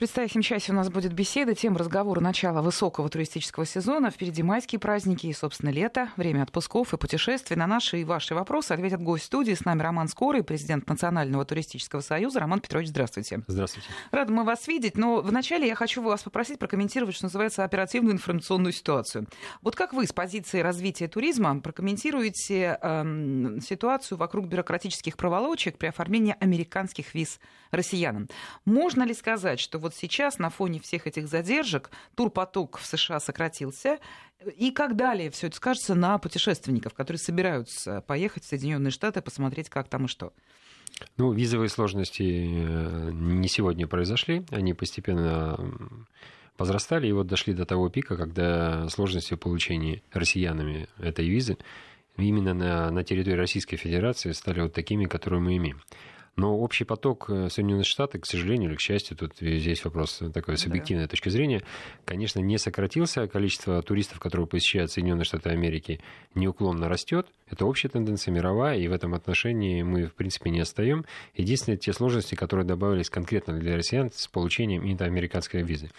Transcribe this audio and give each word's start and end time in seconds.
предстоящем 0.00 0.40
часе 0.40 0.72
у 0.72 0.74
нас 0.74 0.88
будет 0.88 1.12
беседа, 1.12 1.54
тем 1.54 1.76
разговора 1.76 2.20
начала 2.20 2.62
высокого 2.62 3.10
туристического 3.10 3.66
сезона. 3.66 4.10
Впереди 4.10 4.42
майские 4.42 4.78
праздники 4.78 5.26
и, 5.26 5.32
собственно, 5.34 5.68
лето, 5.68 6.08
время 6.16 6.42
отпусков 6.42 6.94
и 6.94 6.96
путешествий. 6.96 7.54
На 7.54 7.66
наши 7.66 8.00
и 8.00 8.04
ваши 8.04 8.34
вопросы 8.34 8.72
ответят 8.72 9.02
гость 9.02 9.24
студии. 9.24 9.52
С 9.52 9.66
нами 9.66 9.82
Роман 9.82 10.08
Скорый, 10.08 10.42
президент 10.42 10.88
Национального 10.88 11.44
туристического 11.44 12.00
союза. 12.00 12.40
Роман 12.40 12.60
Петрович, 12.60 12.88
здравствуйте. 12.88 13.42
Здравствуйте. 13.46 13.88
Рада 14.10 14.32
мы 14.32 14.44
вас 14.44 14.66
видеть, 14.68 14.96
но 14.96 15.20
вначале 15.20 15.68
я 15.68 15.74
хочу 15.74 16.00
вас 16.00 16.22
попросить 16.22 16.58
прокомментировать, 16.58 17.14
что 17.14 17.26
называется, 17.26 17.62
оперативную 17.62 18.14
информационную 18.14 18.72
ситуацию. 18.72 19.26
Вот 19.60 19.76
как 19.76 19.92
вы 19.92 20.06
с 20.06 20.14
позиции 20.14 20.60
развития 20.60 21.08
туризма 21.08 21.60
прокомментируете 21.60 22.78
эм, 22.80 23.60
ситуацию 23.60 24.16
вокруг 24.16 24.46
бюрократических 24.46 25.18
проволочек 25.18 25.76
при 25.76 25.88
оформлении 25.88 26.34
американских 26.40 27.12
виз 27.12 27.38
россиянам? 27.70 28.28
Можно 28.64 29.02
ли 29.04 29.14
сказать, 29.14 29.60
что 29.60 29.78
вот 29.78 29.94
сейчас 29.94 30.38
на 30.38 30.50
фоне 30.50 30.80
всех 30.80 31.06
этих 31.06 31.28
задержек 31.28 31.90
турпоток 32.14 32.78
в 32.78 32.86
США 32.86 33.20
сократился, 33.20 33.98
и 34.56 34.70
как 34.70 34.96
далее 34.96 35.30
все 35.30 35.48
это 35.48 35.56
скажется 35.56 35.94
на 35.94 36.18
путешественников, 36.18 36.94
которые 36.94 37.18
собираются 37.18 38.00
поехать 38.02 38.44
в 38.44 38.48
Соединенные 38.48 38.90
Штаты, 38.90 39.20
посмотреть, 39.20 39.68
как 39.68 39.88
там 39.88 40.06
и 40.06 40.08
что? 40.08 40.32
Ну, 41.16 41.32
визовые 41.32 41.68
сложности 41.68 42.22
э, 42.22 43.10
не 43.12 43.48
сегодня 43.48 43.86
произошли, 43.86 44.44
они 44.50 44.74
постепенно 44.74 45.58
возрастали, 46.58 47.08
и 47.08 47.12
вот 47.12 47.26
дошли 47.26 47.54
до 47.54 47.64
того 47.64 47.88
пика, 47.88 48.16
когда 48.16 48.88
сложности 48.88 49.34
получения 49.34 50.02
россиянами 50.12 50.88
этой 50.98 51.26
визы 51.26 51.56
именно 52.16 52.52
на, 52.52 52.90
на 52.90 53.02
территории 53.02 53.36
Российской 53.36 53.76
Федерации 53.76 54.32
стали 54.32 54.60
вот 54.60 54.74
такими, 54.74 55.06
которые 55.06 55.40
мы 55.40 55.56
имеем. 55.56 55.80
Но 56.36 56.56
общий 56.58 56.84
поток 56.84 57.28
э, 57.28 57.48
Соединенных 57.50 57.86
Штатов, 57.86 58.22
к 58.22 58.26
сожалению 58.26 58.70
или 58.70 58.76
к 58.76 58.80
счастью, 58.80 59.16
тут 59.16 59.32
здесь 59.40 59.84
вопрос 59.84 60.22
такой 60.32 60.56
с 60.56 60.66
объективной 60.66 61.04
да. 61.04 61.08
точки 61.08 61.28
зрения, 61.28 61.62
конечно, 62.04 62.40
не 62.40 62.56
сократился. 62.56 63.26
Количество 63.26 63.82
туристов, 63.82 64.20
которые 64.20 64.46
посещают 64.46 64.90
Соединенные 64.90 65.24
Штаты 65.24 65.50
Америки, 65.50 66.00
неуклонно 66.34 66.88
растет. 66.88 67.26
Это 67.48 67.66
общая 67.66 67.88
тенденция 67.88 68.32
мировая, 68.32 68.78
и 68.78 68.88
в 68.88 68.92
этом 68.92 69.14
отношении 69.14 69.82
мы, 69.82 70.06
в 70.06 70.14
принципе, 70.14 70.50
не 70.50 70.60
отстаем. 70.60 71.04
Единственное, 71.34 71.76
те 71.76 71.92
сложности, 71.92 72.34
которые 72.34 72.64
добавились 72.64 73.10
конкретно 73.10 73.58
для 73.58 73.76
россиян 73.76 74.10
с 74.12 74.28
получением 74.28 74.84
именно 74.84 75.04
американской 75.04 75.62
визы. 75.62 75.90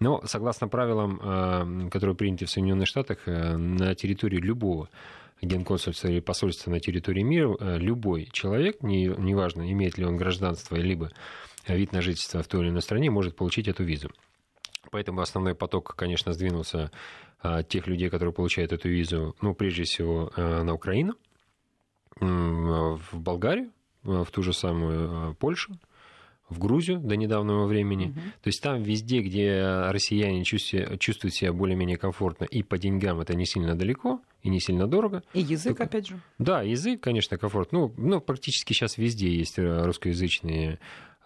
Но 0.00 0.22
согласно 0.26 0.68
правилам, 0.68 1.20
э, 1.22 1.88
которые 1.90 2.14
приняты 2.14 2.46
в 2.46 2.50
Соединенных 2.50 2.86
Штатах, 2.86 3.18
э, 3.26 3.56
на 3.56 3.94
территории 3.94 4.38
любого 4.38 4.88
генконсульства 5.40 6.08
или 6.08 6.20
посольства 6.20 6.70
на 6.70 6.80
территории 6.80 7.22
мира, 7.22 7.56
э, 7.58 7.78
любой 7.78 8.28
человек, 8.32 8.82
неважно, 8.82 9.62
не 9.62 9.72
имеет 9.72 9.98
ли 9.98 10.04
он 10.04 10.16
гражданство, 10.16 10.76
либо 10.76 11.10
вид 11.66 11.92
на 11.92 12.00
жительство 12.00 12.42
в 12.42 12.48
той 12.48 12.62
или 12.62 12.70
иной 12.70 12.82
стране, 12.82 13.10
может 13.10 13.36
получить 13.36 13.68
эту 13.68 13.84
визу. 13.84 14.10
Поэтому 14.90 15.20
основной 15.20 15.54
поток, 15.54 15.94
конечно, 15.96 16.32
сдвинулся 16.32 16.90
от 17.40 17.68
тех 17.68 17.86
людей, 17.86 18.08
которые 18.08 18.32
получают 18.32 18.72
эту 18.72 18.88
визу, 18.88 19.36
ну, 19.40 19.54
прежде 19.54 19.84
всего, 19.84 20.32
э, 20.34 20.62
на 20.62 20.74
Украину, 20.74 21.14
в 22.20 23.00
Болгарию, 23.12 23.70
в 24.02 24.26
ту 24.32 24.42
же 24.42 24.52
самую 24.52 25.30
э, 25.30 25.34
Польшу, 25.34 25.78
в 26.48 26.58
Грузию 26.58 26.98
до 26.98 27.16
недавнего 27.16 27.66
времени. 27.66 28.06
Угу. 28.06 28.20
То 28.42 28.48
есть 28.48 28.62
там 28.62 28.82
везде, 28.82 29.20
где 29.20 29.88
россияне 29.90 30.44
чувствуют, 30.44 31.34
себя 31.34 31.52
более-менее 31.52 31.96
комфортно, 31.96 32.44
и 32.44 32.62
по 32.62 32.78
деньгам 32.78 33.20
это 33.20 33.34
не 33.34 33.46
сильно 33.46 33.74
далеко, 33.74 34.20
и 34.42 34.48
не 34.48 34.60
сильно 34.60 34.86
дорого. 34.86 35.22
И 35.34 35.40
язык, 35.40 35.76
Только... 35.76 35.84
опять 35.84 36.08
же. 36.08 36.20
Да, 36.38 36.62
язык, 36.62 37.00
конечно, 37.00 37.36
комфорт. 37.38 37.72
Ну, 37.72 37.92
ну, 37.96 38.20
практически 38.20 38.72
сейчас 38.72 38.96
везде 38.96 39.30
есть 39.30 39.58
э, 39.58 39.84
русскоязычные 39.84 40.78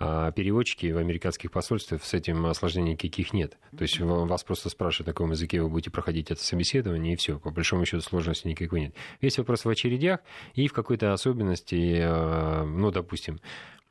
а 0.04 0.32
переводчики 0.32 0.90
в 0.90 0.98
американских 0.98 1.52
посольствах 1.52 2.02
с 2.02 2.12
этим 2.12 2.44
осложнений 2.46 2.94
никаких 2.94 3.32
нет. 3.32 3.56
То 3.76 3.82
есть 3.82 4.00
вас 4.00 4.42
просто 4.42 4.68
спрашивают, 4.68 5.06
на 5.06 5.12
каком 5.12 5.30
языке 5.30 5.62
вы 5.62 5.68
будете 5.68 5.92
проходить 5.92 6.32
это 6.32 6.42
собеседование, 6.42 7.12
и 7.12 7.16
все. 7.16 7.38
По 7.38 7.52
большому 7.52 7.84
счету 7.84 8.02
сложности 8.02 8.48
никакой 8.48 8.80
нет. 8.80 8.96
Весь 9.20 9.38
вопрос 9.38 9.64
в 9.64 9.68
очередях 9.68 10.18
и 10.54 10.66
в 10.66 10.72
какой-то 10.72 11.12
особенности, 11.12 12.00
э, 12.00 12.64
ну, 12.64 12.90
допустим, 12.90 13.38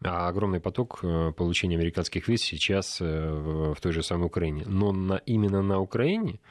а 0.03 0.27
огромный 0.27 0.59
поток 0.59 0.99
э, 1.01 1.31
получения 1.31 1.77
американских 1.77 2.27
виз 2.27 2.41
сейчас 2.41 2.97
э, 2.99 3.73
в 3.73 3.79
той 3.79 3.93
же 3.93 4.03
самой 4.03 4.25
Украине. 4.25 4.63
Но 4.65 4.91
на, 4.91 5.15
именно 5.25 5.61
на 5.61 5.79
Украине 5.79 6.41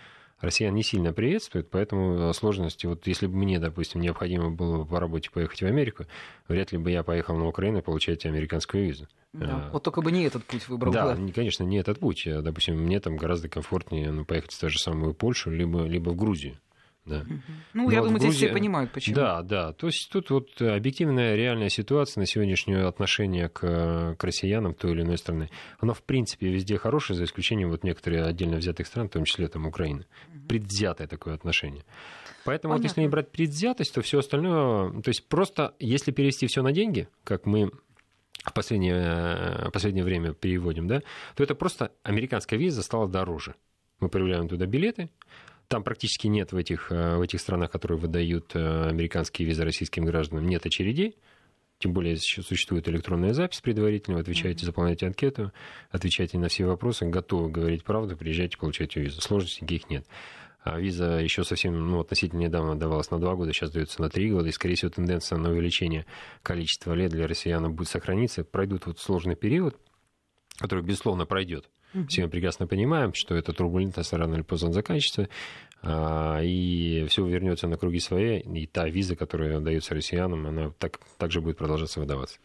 россиян 0.41 0.75
не 0.75 0.83
сильно 0.83 1.13
приветствуют, 1.13 1.71
поэтому 1.71 2.33
сложности, 2.33 2.87
вот 2.87 3.07
если 3.07 3.27
бы 3.27 3.37
мне, 3.37 3.59
допустим, 3.59 4.01
необходимо 4.01 4.51
было 4.51 4.85
по 4.85 5.01
работе 5.01 5.31
поехать 5.31 5.63
в 5.63 5.67
Америку, 5.67 6.05
вряд 6.49 6.73
ли 6.73 6.79
бы 6.79 6.91
я 6.91 7.03
поехал 7.03 7.37
на 7.37 7.47
Украину 7.47 7.83
получать 7.83 8.27
американскую 8.27 8.85
визу. 8.85 9.09
Да, 9.33 9.69
а, 9.69 9.71
вот 9.73 9.85
только 9.85 10.03
бы 10.03 10.11
не 10.11 10.25
этот 10.25 10.45
путь 10.45 10.69
выбрал. 10.69 10.93
Да, 10.93 11.15
да, 11.15 11.33
конечно, 11.33 11.63
не 11.63 11.79
этот 11.79 12.01
путь. 12.01 12.27
Допустим, 12.27 12.77
мне 12.77 12.99
там 13.01 13.17
гораздо 13.17 13.49
комфортнее 13.49 14.11
ну, 14.11 14.25
поехать 14.25 14.53
в 14.53 14.61
ту 14.61 14.69
же 14.69 14.79
самую 14.79 15.15
Польшу, 15.15 15.51
либо, 15.51 15.85
либо 15.85 16.11
в 16.11 16.17
Грузию. 16.17 16.57
Да. 17.11 17.25
Ну, 17.75 17.85
Но 17.85 17.91
я 17.91 17.99
думаю, 17.99 18.19
Грузии... 18.21 18.29
здесь 18.29 18.37
все 18.37 18.53
понимают, 18.53 18.93
почему. 18.93 19.17
Да, 19.17 19.43
да. 19.43 19.73
То 19.73 19.89
есть 19.89 20.09
тут 20.11 20.31
вот 20.31 20.63
объективная 20.63 21.35
реальная 21.35 21.69
ситуация 21.69 22.21
на 22.21 22.27
сегодняшнее 22.27 22.87
отношение 22.87 23.49
к, 23.49 24.15
к 24.17 24.25
россиянам 24.25 24.75
той 24.75 24.93
или 24.93 25.03
иной 25.03 25.19
страны. 25.19 25.51
Оно, 25.81 25.93
в 25.93 26.03
принципе, 26.03 26.49
везде 26.49 26.79
хорошее, 26.79 27.17
за 27.17 27.25
исключением 27.25 27.71
вот 27.71 27.85
некоторых 27.85 28.27
отдельно 28.27 28.57
взятых 28.57 28.87
стран, 28.87 29.09
в 29.09 29.13
том 29.13 29.25
числе 29.25 29.49
там 29.49 29.67
Украины. 29.67 30.07
Предвзятое 30.49 31.07
такое 31.07 31.35
отношение. 31.35 31.85
Поэтому 32.45 32.73
Понятно. 32.73 32.83
вот 32.83 32.91
если 32.91 33.01
не 33.03 33.09
брать 33.09 33.31
предвзятость, 33.31 33.95
то 33.95 34.01
все 34.03 34.21
остальное... 34.21 35.03
То 35.03 35.09
есть 35.09 35.29
просто 35.29 35.75
если 35.79 36.13
перевести 36.13 36.47
все 36.47 36.63
на 36.63 36.73
деньги, 36.73 37.09
как 37.25 37.45
мы 37.47 37.71
в 38.45 38.53
последнее, 38.55 39.69
в 39.69 39.71
последнее 39.71 40.05
время 40.05 40.33
переводим, 40.33 40.87
да, 40.87 41.03
то 41.35 41.43
это 41.43 41.55
просто 41.55 41.93
американская 42.03 42.59
виза 42.59 42.83
стала 42.83 43.09
дороже. 43.09 43.55
Мы 44.01 44.09
проявляем 44.09 44.49
туда 44.49 44.65
билеты, 44.65 45.11
там 45.71 45.85
практически 45.85 46.27
нет 46.27 46.53
в 46.53 46.57
этих, 46.57 46.91
э, 46.91 47.17
в 47.17 47.23
этих 47.23 47.41
странах, 47.41 47.71
которые 47.71 47.97
выдают 47.97 48.51
э, 48.55 48.89
американские 48.89 49.47
визы 49.47 49.63
российским 49.63 50.05
гражданам, 50.05 50.47
нет 50.47 50.67
очередей. 50.67 51.17
Тем 51.79 51.93
более 51.93 52.17
существует 52.17 52.89
электронная 52.89 53.33
запись 53.33 53.61
предварительно, 53.61 54.17
вы 54.17 54.23
отвечаете, 54.23 54.67
заполняете 54.67 55.07
анкету, 55.07 55.53
отвечаете 55.91 56.39
на 56.39 56.49
все 56.49 56.67
вопросы, 56.67 57.07
готовы 57.07 57.51
говорить 57.51 57.85
правду, 57.85 58.17
приезжайте, 58.17 58.59
получайте 58.59 59.01
визу. 59.01 59.21
Сложностей 59.23 59.63
никаких 59.63 59.89
нет. 59.89 60.07
А 60.63 60.79
виза 60.79 61.21
еще 61.21 61.45
совсем 61.45 61.89
ну, 61.89 62.01
относительно 62.01 62.41
недавно 62.41 62.77
давалась 62.79 63.11
на 63.13 63.19
два 63.19 63.35
года, 63.37 63.53
сейчас 63.53 63.71
дается 63.71 64.03
на 64.03 64.11
три 64.11 64.31
года, 64.31 64.49
и, 64.49 64.53
скорее 64.53 64.75
всего, 64.75 64.91
тенденция 64.91 65.39
на 65.39 65.51
увеличение 65.51 66.05
количества 66.43 66.93
лет 66.93 67.13
для 67.13 67.29
россиян 67.29 67.73
будет 67.73 67.89
сохраниться. 67.89 68.45
Пройдут 68.45 68.87
вот 68.87 68.99
сложный 68.99 69.37
период, 69.37 69.79
который, 70.59 70.85
безусловно, 70.85 71.27
пройдет. 71.27 71.71
Все 72.09 72.23
мы 72.23 72.29
прекрасно 72.29 72.67
понимаем, 72.67 73.15
что 73.15 73.35
эта 73.35 73.53
турбулентность 73.53 74.13
рано 74.13 74.35
или 74.35 74.43
поздно 74.43 74.73
заканчивается, 74.73 75.29
и 75.83 77.07
все 77.09 77.27
вернется 77.27 77.67
на 77.67 77.79
круги 77.79 78.01
свои, 78.01 78.41
и 78.41 78.67
та 78.67 78.89
виза, 78.89 79.17
которая 79.17 79.61
дается 79.61 79.95
россиянам, 79.95 80.47
она 80.47 80.73
так, 80.79 81.01
также 81.17 81.41
будет 81.41 81.57
продолжаться 81.57 82.01
выдаваться. 82.01 82.39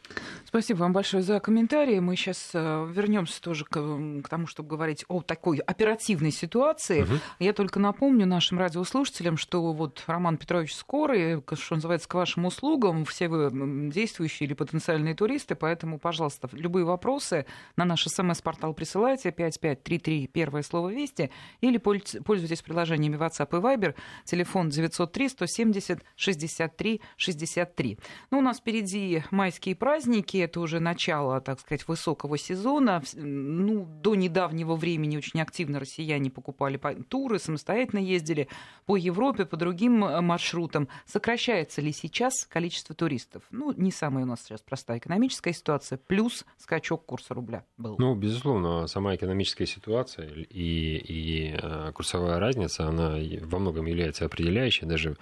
Спасибо 0.45 0.79
вам 0.79 0.93
большое 0.93 1.21
за 1.21 1.39
комментарии. 1.41 1.99
Мы 1.99 2.15
сейчас 2.15 2.51
э, 2.53 2.87
вернемся 2.89 3.41
тоже 3.41 3.65
к, 3.65 3.71
к 3.71 4.29
тому, 4.29 4.47
чтобы 4.47 4.69
говорить 4.69 5.03
о 5.09 5.21
такой 5.21 5.57
оперативной 5.57 6.31
ситуации. 6.31 7.01
Угу. 7.01 7.13
Я 7.39 7.51
только 7.51 7.79
напомню 7.79 8.25
нашим 8.25 8.57
радиослушателям, 8.57 9.35
что 9.35 9.73
вот 9.73 10.03
Роман 10.07 10.37
Петрович 10.37 10.73
Скорый, 10.73 11.43
что 11.53 11.75
называется, 11.75 12.07
к 12.07 12.13
вашим 12.13 12.45
услугам, 12.45 13.03
все 13.03 13.27
вы 13.27 13.51
действующие 13.91 14.47
или 14.47 14.53
потенциальные 14.53 15.13
туристы, 15.13 15.55
поэтому, 15.55 15.99
пожалуйста, 15.99 16.49
любые 16.53 16.85
вопросы 16.85 17.45
на 17.75 17.83
наш 17.83 18.05
смс-портал 18.05 18.73
присылайте, 18.73 19.31
5533, 19.31 20.27
первое 20.27 20.61
слово 20.63 20.89
«Вести», 20.89 21.31
или 21.59 21.77
пользуйтесь 21.77 22.61
приложениями 22.61 23.24
WhatsApp 23.25 23.57
и 23.57 23.61
Viber, 23.61 23.95
телефон 24.25 24.69
903 24.69 25.29
170 25.29 25.99
63 26.15 27.01
63. 27.17 27.97
Ну, 28.31 28.39
у 28.39 28.41
нас 28.41 28.57
впереди 28.57 29.23
майские 29.31 29.75
праздники, 29.75 30.37
это 30.37 30.59
уже 30.59 30.79
начало, 30.79 31.41
так 31.41 31.59
сказать, 31.59 31.87
высокого 31.87 32.37
сезона. 32.37 33.01
Ну, 33.15 33.85
до 33.85 34.15
недавнего 34.15 34.75
времени 34.75 35.17
очень 35.17 35.41
активно 35.41 35.79
россияне 35.79 36.29
покупали 36.29 36.79
туры, 37.07 37.39
самостоятельно 37.39 37.99
ездили 37.99 38.47
по 38.85 38.95
Европе, 38.95 39.45
по 39.45 39.57
другим 39.57 40.03
э, 40.03 40.21
маршрутам. 40.21 40.87
Сокращается 41.05 41.81
ли 41.81 41.91
сейчас 41.91 42.45
количество 42.45 42.95
туристов? 42.95 43.43
Ну, 43.51 43.73
не 43.75 43.91
самая 43.91 44.25
у 44.25 44.27
нас 44.27 44.43
сейчас 44.43 44.61
простая 44.61 44.97
экономическая 44.97 45.53
ситуация, 45.53 45.97
плюс 45.97 46.45
скачок 46.57 47.05
курса 47.05 47.33
рубля 47.33 47.63
был. 47.77 47.95
Ну, 47.97 48.15
безусловно, 48.15 48.87
сама 48.87 49.15
экономическая 49.15 49.65
ситуация 49.65 50.27
и, 50.27 50.97
и 50.97 51.57
э, 51.61 51.91
курсовая 51.93 52.39
разница, 52.39 52.87
она 52.87 53.14
во 53.43 53.59
многом 53.59 53.85
является 53.85 54.25
определяющей, 54.25 54.85
даже 54.85 55.17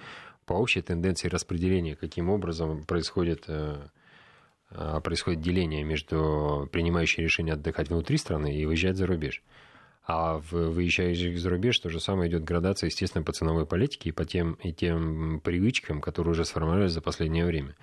по 0.46 0.54
общей 0.54 0.82
тенденции 0.82 1.28
распределения, 1.28 1.96
каким 1.96 2.30
образом 2.30 2.84
происходит, 2.84 3.44
э, 3.48 3.76
а, 4.70 5.00
происходит 5.00 5.40
деление 5.40 5.84
между 5.84 6.68
принимающей 6.72 7.22
решение 7.22 7.54
отдыхать 7.54 7.88
внутри 7.88 8.16
страны 8.18 8.56
и 8.56 8.66
выезжать 8.66 8.96
за 8.96 9.06
рубеж. 9.06 9.42
А 10.06 10.38
в 10.38 10.52
выезжающих 10.52 11.38
за 11.38 11.48
рубеж 11.48 11.78
то 11.78 11.88
же 11.88 11.98
самое 11.98 12.30
идет 12.30 12.44
градация, 12.44 12.88
естественно, 12.88 13.24
по 13.24 13.32
ценовой 13.32 13.64
политике 13.64 14.10
и 14.10 14.12
по 14.12 14.26
тем, 14.26 14.54
и 14.54 14.72
тем 14.72 15.40
привычкам, 15.40 16.02
которые 16.02 16.32
уже 16.32 16.44
сформировались 16.44 16.92
за 16.92 17.00
последнее 17.00 17.46
время. 17.46 17.74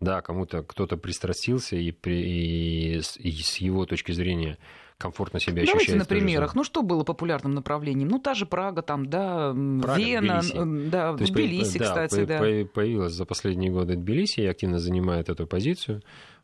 Да, 0.00 0.20
кому-то 0.20 0.62
кто-то 0.62 0.96
пристрастился 0.96 1.76
и, 1.76 1.92
при, 1.92 2.20
и, 2.20 2.96
и 2.98 3.32
с 3.32 3.56
его 3.58 3.86
точки 3.86 4.12
зрения 4.12 4.58
комфортно 5.02 5.40
себя 5.40 5.54
Давайте 5.54 5.72
ощущает. 5.72 5.98
на 5.98 6.04
примерах. 6.04 6.54
Ну, 6.54 6.64
что 6.64 6.82
было 6.82 7.02
популярным 7.02 7.54
направлением? 7.54 8.08
Ну, 8.08 8.18
та 8.18 8.34
же 8.34 8.46
Прага, 8.46 8.82
там, 8.82 9.06
да, 9.06 9.52
Прага, 9.52 10.00
Вена, 10.00 10.40
Тбилиси. 10.40 10.90
да, 10.90 11.14
То 11.14 11.20
есть 11.20 11.32
Тбилиси, 11.32 11.78
да, 11.78 11.84
кстати, 11.84 12.24
да. 12.24 12.38
Появилась 12.38 13.12
за 13.12 13.26
последние 13.26 13.70
годы 13.70 13.96
Тбилиси 13.96 14.40
и 14.40 14.46
активно 14.46 14.78
занимает 14.78 15.28
эту 15.28 15.46
позицию. 15.46 16.02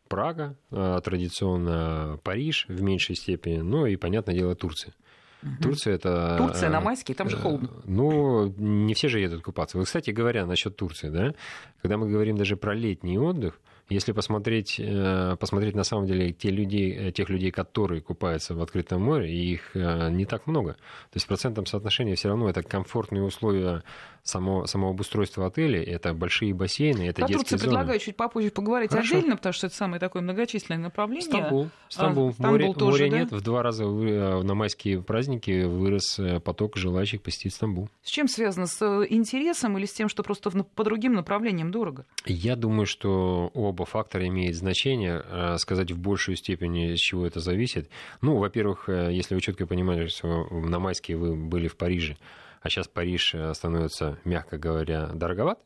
Прага, 0.09 0.57
э, 0.71 1.01
традиционно 1.05 2.19
Париж 2.25 2.65
в 2.69 2.81
меньшей 2.83 3.15
степени, 3.15 3.59
ну 3.59 3.87
и, 3.87 3.97
понятное 3.97 4.35
дело, 4.35 4.55
Турция. 4.55 4.95
Мгм. 5.43 5.57
Турция 5.63 5.95
это... 5.95 6.37
Турция 6.39 6.71
на 6.71 6.79
э, 6.79 6.81
майские, 6.81 7.15
там 7.15 7.29
же 7.29 7.37
э, 7.37 7.41
холодно. 7.41 7.71
Ну, 7.85 8.53
не 8.57 8.95
все 8.95 9.09
же 9.09 9.21
едут 9.21 9.43
купаться. 9.43 9.77
Вот, 9.79 9.87
кстати 9.87 10.11
говоря, 10.11 10.47
насчет 10.47 10.77
Турции, 10.77 11.11
да, 11.11 11.35
когда 11.83 11.97
мы 11.97 12.09
говорим 12.09 12.37
даже 12.37 12.57
про 12.57 12.75
летний 12.75 13.19
отдых, 13.19 13.61
если 13.89 14.13
посмотреть, 14.13 14.77
э, 14.79 15.37
посмотреть 15.39 15.75
на 15.75 15.85
самом 15.85 16.07
деле 16.07 16.33
те 16.33 16.51
людей, 16.51 17.09
э, 17.09 17.13
тех 17.13 17.29
людей, 17.29 17.51
которые 17.51 18.01
купаются 18.03 18.55
в 18.55 18.63
открытом 18.63 19.03
море, 19.03 19.35
их 19.35 19.75
э, 19.75 20.11
не 20.11 20.27
так 20.27 20.47
много. 20.47 20.75
То 20.75 21.17
есть 21.17 21.25
в 21.25 21.29
процентном 21.29 21.67
соотношении 21.67 22.15
все 22.15 22.29
равно 22.29 22.49
это 22.51 22.63
комфортные 22.63 23.23
условия 23.23 23.83
само, 24.23 24.67
самого 24.67 24.91
обустройства 24.91 25.47
отеля, 25.47 25.83
это 25.83 26.13
большие 26.13 26.53
бассейны, 26.53 27.09
это 27.09 27.23
Про 27.23 27.29
детские 27.29 27.39
Турцию 27.39 27.59
зоны. 27.59 27.71
предлагаю 27.71 27.99
чуть 27.99 28.17
попозже 28.17 28.51
поговорить 28.51 28.91
Хорошо. 28.91 29.17
отдельно, 29.17 29.37
потому 29.37 29.53
что 29.55 29.67
это 29.69 29.77
самое 29.77 30.01
такое 30.01 30.23
многочисленное 30.23 30.83
направление. 30.83 31.23
Стамбул. 31.23 31.71
Стамбул. 31.89 32.29
А, 32.29 32.33
Стамбул 32.33 32.51
море, 32.51 32.75
тоже, 32.75 33.05
моря 33.05 33.11
да? 33.11 33.19
нет. 33.21 33.33
В 33.33 33.41
два 33.41 33.63
раза 33.63 33.87
на 33.87 34.55
майские 34.55 35.03
праздники 35.03 35.65
вырос 35.65 36.21
поток 36.45 36.77
желающих 36.77 37.23
посетить 37.23 37.55
Стамбул. 37.55 37.89
С 38.03 38.11
чем 38.11 38.29
связано? 38.29 38.67
С 38.67 38.83
интересом 39.09 39.79
или 39.79 39.87
с 39.87 39.93
тем, 39.93 40.09
что 40.09 40.23
просто 40.23 40.51
по 40.51 40.85
другим 40.85 41.15
направлениям 41.15 41.71
дорого? 41.71 42.05
Я 42.27 42.55
думаю, 42.55 42.87
что 42.87 43.51
оба 43.55 43.78
фактора 43.85 44.27
имеют 44.29 44.57
значение. 44.57 45.23
Э, 45.25 45.57
Сказать 45.59 45.91
в 45.93 45.99
большей 45.99 46.37
степени, 46.37 46.95
с 46.95 46.99
чего 47.01 47.27
это 47.27 47.41
зависит. 47.41 47.91
Ну, 48.21 48.37
во-первых, 48.37 48.89
э, 48.89 49.11
если 49.13 49.35
вы 49.35 49.41
четко 49.41 49.67
понимали, 49.67 50.07
что 50.07 50.45
на 50.51 50.79
майские 50.79 51.17
вы 51.17 51.35
были 51.37 51.69
в 51.69 51.77
Париже, 51.77 52.17
а 52.63 52.69
сейчас 52.69 52.89
Париж 52.89 53.35
э, 53.35 53.55
становится, 53.55 54.19
мягко 54.25 54.59
говоря, 54.59 55.09
дороговат, 55.09 55.59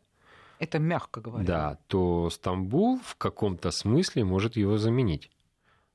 Это 0.59 0.79
мягко 0.79 1.21
говоря. 1.21 1.45
да, 1.45 1.79
то 1.89 2.31
Стамбул 2.31 3.01
в 3.05 3.17
каком-то 3.17 3.71
смысле 3.71 4.25
может 4.25 4.57
его 4.57 4.79
заменить 4.79 5.31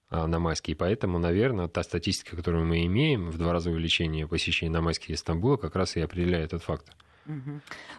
на 0.10 0.40
майские. 0.40 0.76
Поэтому, 0.78 1.20
наверное, 1.20 1.68
та 1.68 1.84
статистика, 1.84 2.38
которую 2.38 2.66
мы 2.66 2.86
имеем, 2.86 3.30
в 3.30 3.38
два 3.38 3.52
раза 3.52 3.70
увеличение 3.72 4.26
посещений 4.26 4.72
на 4.72 4.80
майские 4.82 5.18
Стамбула, 5.18 5.58
как 5.58 5.76
раз 5.76 5.98
и 5.98 6.02
определяет 6.02 6.54
этот 6.54 6.64
фактор. 6.64 6.96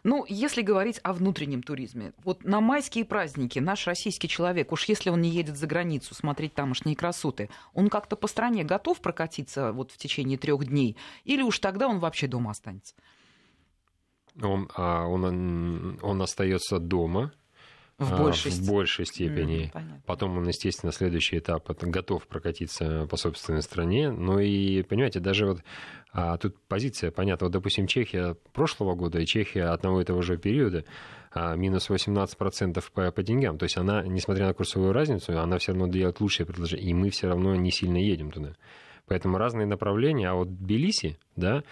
Ну, 0.04 0.24
если 0.28 0.62
говорить 0.62 1.00
о 1.02 1.12
внутреннем 1.12 1.62
туризме, 1.62 2.12
вот 2.24 2.44
на 2.44 2.60
майские 2.60 3.04
праздники 3.04 3.58
наш 3.58 3.86
российский 3.86 4.28
человек, 4.28 4.72
уж 4.72 4.84
если 4.84 5.10
он 5.10 5.20
не 5.20 5.30
едет 5.30 5.56
за 5.56 5.66
границу 5.66 6.14
смотреть 6.14 6.54
тамошние 6.54 6.96
красоты, 6.96 7.50
он 7.74 7.88
как-то 7.88 8.16
по 8.16 8.26
стране 8.26 8.64
готов 8.64 9.00
прокатиться 9.00 9.72
вот 9.72 9.92
в 9.92 9.98
течение 9.98 10.38
трех 10.38 10.64
дней, 10.66 10.96
или 11.24 11.42
уж 11.42 11.58
тогда 11.58 11.88
он 11.88 11.98
вообще 11.98 12.26
дома 12.26 12.50
останется? 12.52 12.94
Он, 14.40 14.70
а, 14.74 15.06
он, 15.06 15.98
он 16.02 16.22
остается 16.22 16.78
дома, 16.78 17.32
В 17.98 18.12
а, 18.12 18.16
большей 18.16 18.52
в 18.52 18.54
степени. 18.54 18.70
большей 18.70 19.06
степени. 19.06 19.64
М, 19.64 19.70
понятно. 19.70 20.02
Потом 20.06 20.38
он, 20.38 20.46
естественно, 20.46 20.92
следующий 20.92 21.38
этап 21.38 21.68
готов 21.80 22.26
прокатиться 22.28 23.08
по 23.10 23.16
собственной 23.16 23.62
стране. 23.62 24.12
Ну 24.12 24.38
и, 24.38 24.82
понимаете, 24.82 25.18
даже 25.18 25.46
вот 25.46 25.62
а, 26.12 26.36
тут 26.38 26.56
позиция, 26.68 27.10
понятно, 27.10 27.46
вот, 27.46 27.52
допустим, 27.52 27.88
Чехия 27.88 28.36
прошлого 28.52 28.94
года 28.94 29.18
и 29.18 29.26
Чехия 29.26 29.64
одного 29.64 30.00
и 30.00 30.04
того 30.04 30.22
же 30.22 30.38
периода 30.38 30.84
а, 31.32 31.56
минус 31.56 31.90
18% 31.90 32.84
по, 32.94 33.10
по 33.10 33.22
деньгам. 33.24 33.58
То 33.58 33.64
есть 33.64 33.76
она, 33.76 34.04
несмотря 34.04 34.46
на 34.46 34.54
курсовую 34.54 34.92
разницу, 34.92 35.36
она 35.36 35.58
все 35.58 35.72
равно 35.72 35.88
делает 35.88 36.20
лучшее 36.20 36.46
предложение, 36.46 36.88
и 36.88 36.94
мы 36.94 37.10
все 37.10 37.26
равно 37.26 37.56
не 37.56 37.72
сильно 37.72 37.96
едем 37.96 38.30
туда. 38.30 38.54
Поэтому 39.08 39.38
разные 39.38 39.66
направления. 39.66 40.30
А 40.30 40.34
вот 40.34 40.56
Тбилиси, 40.56 41.18
да, 41.34 41.64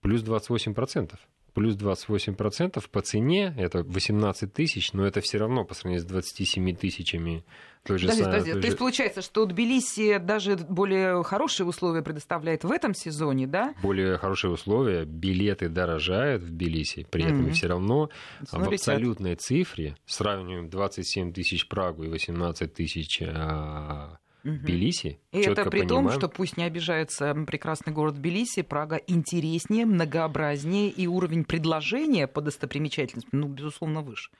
плюс 0.00 0.22
28%. 0.22 1.12
Плюс 1.58 1.74
28% 1.76 2.82
по 2.90 3.00
цене, 3.02 3.54
это 3.58 3.82
18 3.82 4.52
тысяч, 4.52 4.92
но 4.92 5.06
это 5.06 5.20
все 5.20 5.38
равно 5.38 5.64
по 5.64 5.74
сравнению 5.74 6.02
с 6.02 6.06
27 6.08 6.74
тысячами 6.76 7.44
той 7.84 7.98
же 7.98 8.06
Подожди, 8.06 8.22
самой- 8.22 8.32
подожди. 8.38 8.52
той 8.52 8.60
То 8.60 8.66
есть 8.66 8.72
же- 8.76 8.78
получается, 8.78 9.22
что 9.22 9.44
Тбилиси 9.46 10.18
даже 10.18 10.56
более 10.56 11.22
хорошие 11.24 11.66
условия 11.66 12.02
предоставляет 12.02 12.64
в 12.64 12.70
этом 12.70 12.94
сезоне, 12.94 13.46
да? 13.46 13.74
более 13.82 14.18
хорошие 14.18 14.50
условия, 14.50 15.04
билеты 15.04 15.68
дорожают 15.68 16.42
в 16.42 16.50
Тбилиси, 16.50 17.06
при 17.10 17.24
этом 17.24 17.48
и 17.48 17.50
все 17.50 17.66
равно 17.68 18.10
Ну, 18.52 18.58
в 18.60 18.68
абсолютной 18.68 19.34
цифре 19.36 19.96
сравниваем 20.06 20.68
27 20.70 21.32
тысяч 21.32 21.66
Прагу 21.68 22.04
и 22.04 22.08
18 22.08 22.72
тысяч 22.74 23.20
а, 23.22 24.08
Мгм. 24.10 24.18
Тбилиси. 24.44 25.18
И 25.32 25.38
это 25.40 25.64
при 25.68 25.80
том, 25.80 25.98
понимаем. 26.04 26.18
что 26.18 26.28
пусть 26.28 26.56
не 26.56 26.64
обижается 26.64 27.34
прекрасный 27.46 27.92
город 27.92 28.14
Тбилиси, 28.16 28.62
Прага 28.62 28.96
интереснее, 29.06 29.84
многообразнее, 29.84 30.90
и 30.90 31.06
уровень 31.06 31.44
предложения 31.44 32.26
по 32.26 32.40
достопримечательностям, 32.40 33.40
ну, 33.40 33.48
безусловно, 33.48 34.00
выше. 34.02 34.30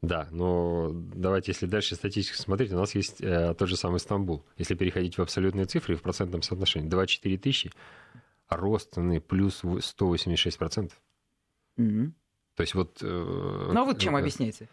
Да, 0.00 0.26
но 0.32 0.90
давайте, 0.92 1.52
если 1.52 1.66
дальше 1.66 1.94
статистику 1.94 2.36
смотреть, 2.36 2.72
у 2.72 2.76
нас 2.76 2.94
есть 2.96 3.20
э, 3.20 3.54
тот 3.56 3.68
же 3.68 3.76
самый 3.76 4.00
Стамбул. 4.00 4.44
Если 4.58 4.74
переходить 4.74 5.16
в 5.16 5.22
абсолютные 5.22 5.66
цифры, 5.66 5.94
в 5.94 6.02
процентном 6.02 6.42
соотношении, 6.42 6.88
24 6.88 7.38
тысячи, 7.38 7.70
рост 8.48 8.96
плюс 9.28 9.62
186%. 9.62 10.90
Мгм. 11.76 12.14
То 12.56 12.60
есть 12.62 12.74
вот... 12.74 12.98
э, 13.00 13.70
Ну, 13.72 13.80
а 13.80 13.84
вы 13.84 13.96
чем 13.96 14.16
это- 14.16 14.24
объясняете? 14.24 14.68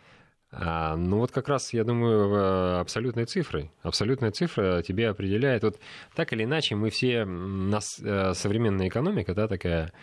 А, 0.51 0.95
ну 0.95 1.19
вот 1.19 1.31
как 1.31 1.47
раз, 1.47 1.73
я 1.73 1.83
думаю, 1.83 2.27
в- 2.27 2.79
абсолютной 2.79 3.25
цифрой. 3.25 3.71
Абсолютная 3.83 4.31
цифра 4.31 4.81
тебе 4.81 5.09
определяет. 5.09 5.63
Вот 5.63 5.79
так 6.15 6.33
или 6.33 6.43
иначе 6.43 6.75
мы 6.75 6.89
все, 6.89 7.23
нас 7.23 7.99
э, 8.03 8.33
современная 8.33 8.87
экономика, 8.87 9.35
да, 9.35 9.47
такая, 9.47 9.93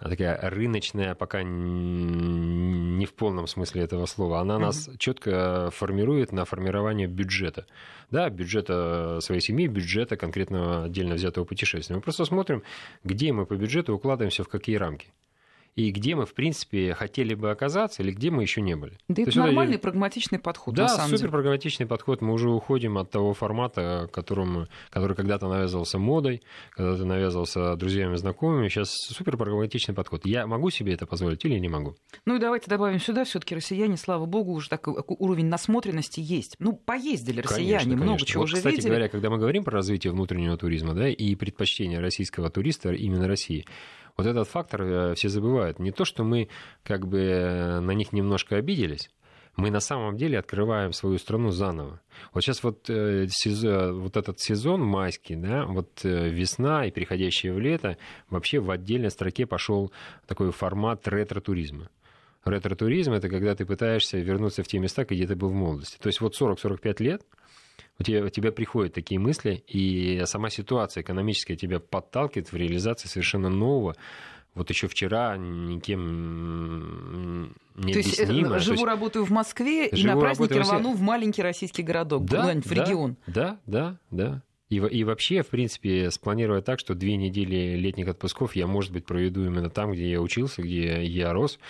такая 0.00 0.38
рыночная, 0.50 1.16
пока 1.16 1.42
не 1.42 3.04
в 3.04 3.14
полном 3.14 3.48
смысле 3.48 3.82
этого 3.82 4.06
слова, 4.06 4.40
она 4.40 4.58
нас 4.60 4.88
четко 4.98 5.70
формирует 5.72 6.30
на 6.32 6.44
формирование 6.44 7.08
бюджета. 7.08 7.66
Да, 8.10 8.30
бюджета 8.30 9.18
своей 9.20 9.40
семьи, 9.40 9.66
бюджета 9.66 10.16
конкретного 10.16 10.84
отдельно 10.84 11.16
взятого 11.16 11.44
путешествия. 11.44 11.96
Мы 11.96 12.02
просто 12.02 12.24
смотрим, 12.24 12.62
где 13.02 13.32
мы 13.32 13.44
по 13.44 13.56
бюджету 13.56 13.92
укладываемся, 13.94 14.44
в 14.44 14.48
какие 14.48 14.76
рамки. 14.76 15.08
И 15.76 15.90
где 15.90 16.14
мы, 16.14 16.24
в 16.24 16.32
принципе, 16.32 16.94
хотели 16.94 17.34
бы 17.34 17.50
оказаться, 17.50 18.02
или 18.02 18.10
где 18.10 18.30
мы 18.30 18.42
еще 18.42 18.62
не 18.62 18.74
были. 18.76 18.98
Да 19.08 19.22
То 19.24 19.30
это 19.30 19.38
нормальный 19.40 19.78
прагматичный 19.78 20.38
подход, 20.38 20.74
да, 20.74 20.88
супер 20.88 21.18
деле. 21.18 21.30
прагматичный 21.30 21.86
подход. 21.86 22.22
Мы 22.22 22.32
уже 22.32 22.48
уходим 22.48 22.96
от 22.96 23.10
того 23.10 23.34
формата, 23.34 24.08
которому, 24.10 24.68
который 24.88 25.14
когда-то 25.14 25.48
навязывался 25.48 25.98
модой, 25.98 26.42
когда-то 26.74 27.04
навязывался 27.04 27.76
друзьями 27.76 28.14
и 28.14 28.16
знакомыми. 28.16 28.68
Сейчас 28.68 28.90
супер 28.90 29.36
прагматичный 29.36 29.94
подход. 29.94 30.24
Я 30.24 30.46
могу 30.46 30.70
себе 30.70 30.94
это 30.94 31.04
позволить 31.06 31.44
или 31.44 31.58
не 31.58 31.68
могу? 31.68 31.94
Ну 32.24 32.36
и 32.36 32.38
давайте 32.38 32.70
добавим 32.70 32.98
сюда, 32.98 33.24
все-таки 33.24 33.54
россияне, 33.54 33.98
слава 33.98 34.24
богу, 34.24 34.52
уже 34.52 34.70
такой 34.70 34.94
уровень 35.06 35.46
насмотренности 35.46 36.20
есть. 36.20 36.56
Ну, 36.58 36.72
поездили 36.72 37.42
россияне, 37.42 37.80
Конечно, 37.80 37.96
много 37.96 38.06
конечно. 38.06 38.26
чего 38.26 38.40
вот, 38.40 38.48
уже 38.48 38.56
кстати 38.56 38.76
видели. 38.76 38.88
говоря, 38.88 39.08
когда 39.10 39.28
мы 39.28 39.36
говорим 39.36 39.62
про 39.62 39.74
развитие 39.74 40.12
внутреннего 40.12 40.56
туризма 40.56 40.94
да, 40.94 41.08
и 41.10 41.34
предпочтение 41.34 42.00
российского 42.00 42.48
туриста 42.48 42.92
именно 42.92 43.28
России, 43.28 43.66
вот 44.16 44.26
этот 44.26 44.48
фактор 44.48 44.82
э, 44.82 45.14
все 45.14 45.28
забывают. 45.28 45.78
Не 45.78 45.92
то, 45.92 46.04
что 46.04 46.24
мы 46.24 46.48
как 46.82 47.06
бы 47.06 47.20
э, 47.20 47.80
на 47.80 47.92
них 47.92 48.12
немножко 48.12 48.56
обиделись, 48.56 49.10
мы 49.56 49.70
на 49.70 49.80
самом 49.80 50.16
деле 50.16 50.38
открываем 50.38 50.92
свою 50.92 51.18
страну 51.18 51.50
заново. 51.50 52.00
Вот 52.32 52.42
сейчас 52.42 52.62
вот, 52.62 52.88
э, 52.90 53.26
сезо- 53.26 53.92
вот 53.92 54.16
этот 54.16 54.40
сезон 54.40 54.82
майский, 54.82 55.36
да, 55.36 55.64
вот 55.64 56.02
весна 56.02 56.86
и 56.86 56.90
переходящее 56.90 57.52
в 57.52 57.58
лето, 57.58 57.96
вообще 58.28 58.58
в 58.58 58.70
отдельной 58.70 59.10
строке 59.10 59.46
пошел 59.46 59.92
такой 60.26 60.50
формат 60.52 61.06
ретро-туризма. 61.08 61.88
Ретро-туризм— 62.44 63.12
это 63.14 63.28
когда 63.28 63.54
ты 63.56 63.64
пытаешься 63.64 64.18
вернуться 64.18 64.62
в 64.62 64.68
те 64.68 64.78
места, 64.78 65.04
где 65.04 65.26
ты 65.26 65.34
был 65.34 65.48
в 65.48 65.54
молодости. 65.54 65.98
То 65.98 66.06
есть 66.06 66.20
вот 66.20 66.40
40-45 66.40 67.02
лет 67.02 67.22
у 67.98 68.02
тебя, 68.02 68.24
у 68.24 68.28
тебя 68.28 68.52
приходят 68.52 68.92
такие 68.92 69.18
мысли, 69.18 69.64
и 69.66 70.22
сама 70.26 70.50
ситуация 70.50 71.02
экономическая 71.02 71.56
тебя 71.56 71.80
подталкивает 71.80 72.52
в 72.52 72.56
реализации 72.56 73.08
совершенно 73.08 73.48
нового, 73.48 73.96
вот 74.54 74.70
еще 74.70 74.88
вчера 74.88 75.36
никем 75.36 77.54
не 77.74 77.92
То 77.92 77.98
есть 77.98 78.18
э. 78.18 78.26
То 78.26 78.58
живу, 78.58 78.74
есть- 78.74 78.84
работаю 78.84 79.24
в 79.24 79.30
Москве 79.30 79.88
и 79.88 80.04
на 80.04 80.16
празднике 80.16 80.60
рвану 80.60 80.94
в 80.94 81.00
маленький 81.00 81.42
российский 81.42 81.82
городок, 81.82 82.22
куда-нибудь 82.22 82.66
в 82.66 82.74
да, 82.74 82.84
регион. 82.84 83.16
Да, 83.26 83.58
да, 83.66 83.98
да. 84.10 84.42
И, 84.68 84.76
и 84.76 85.04
вообще, 85.04 85.42
в 85.42 85.48
принципе, 85.48 86.10
спланировать 86.10 86.64
так, 86.64 86.80
что 86.80 86.94
две 86.94 87.16
недели 87.16 87.76
летних 87.76 88.08
отпусков 88.08 88.56
я, 88.56 88.66
может 88.66 88.92
быть, 88.92 89.04
проведу 89.04 89.44
именно 89.44 89.70
там, 89.70 89.92
где 89.92 90.10
я 90.10 90.20
учился, 90.20 90.62
где 90.62 91.04
я 91.04 91.32
рос, 91.32 91.60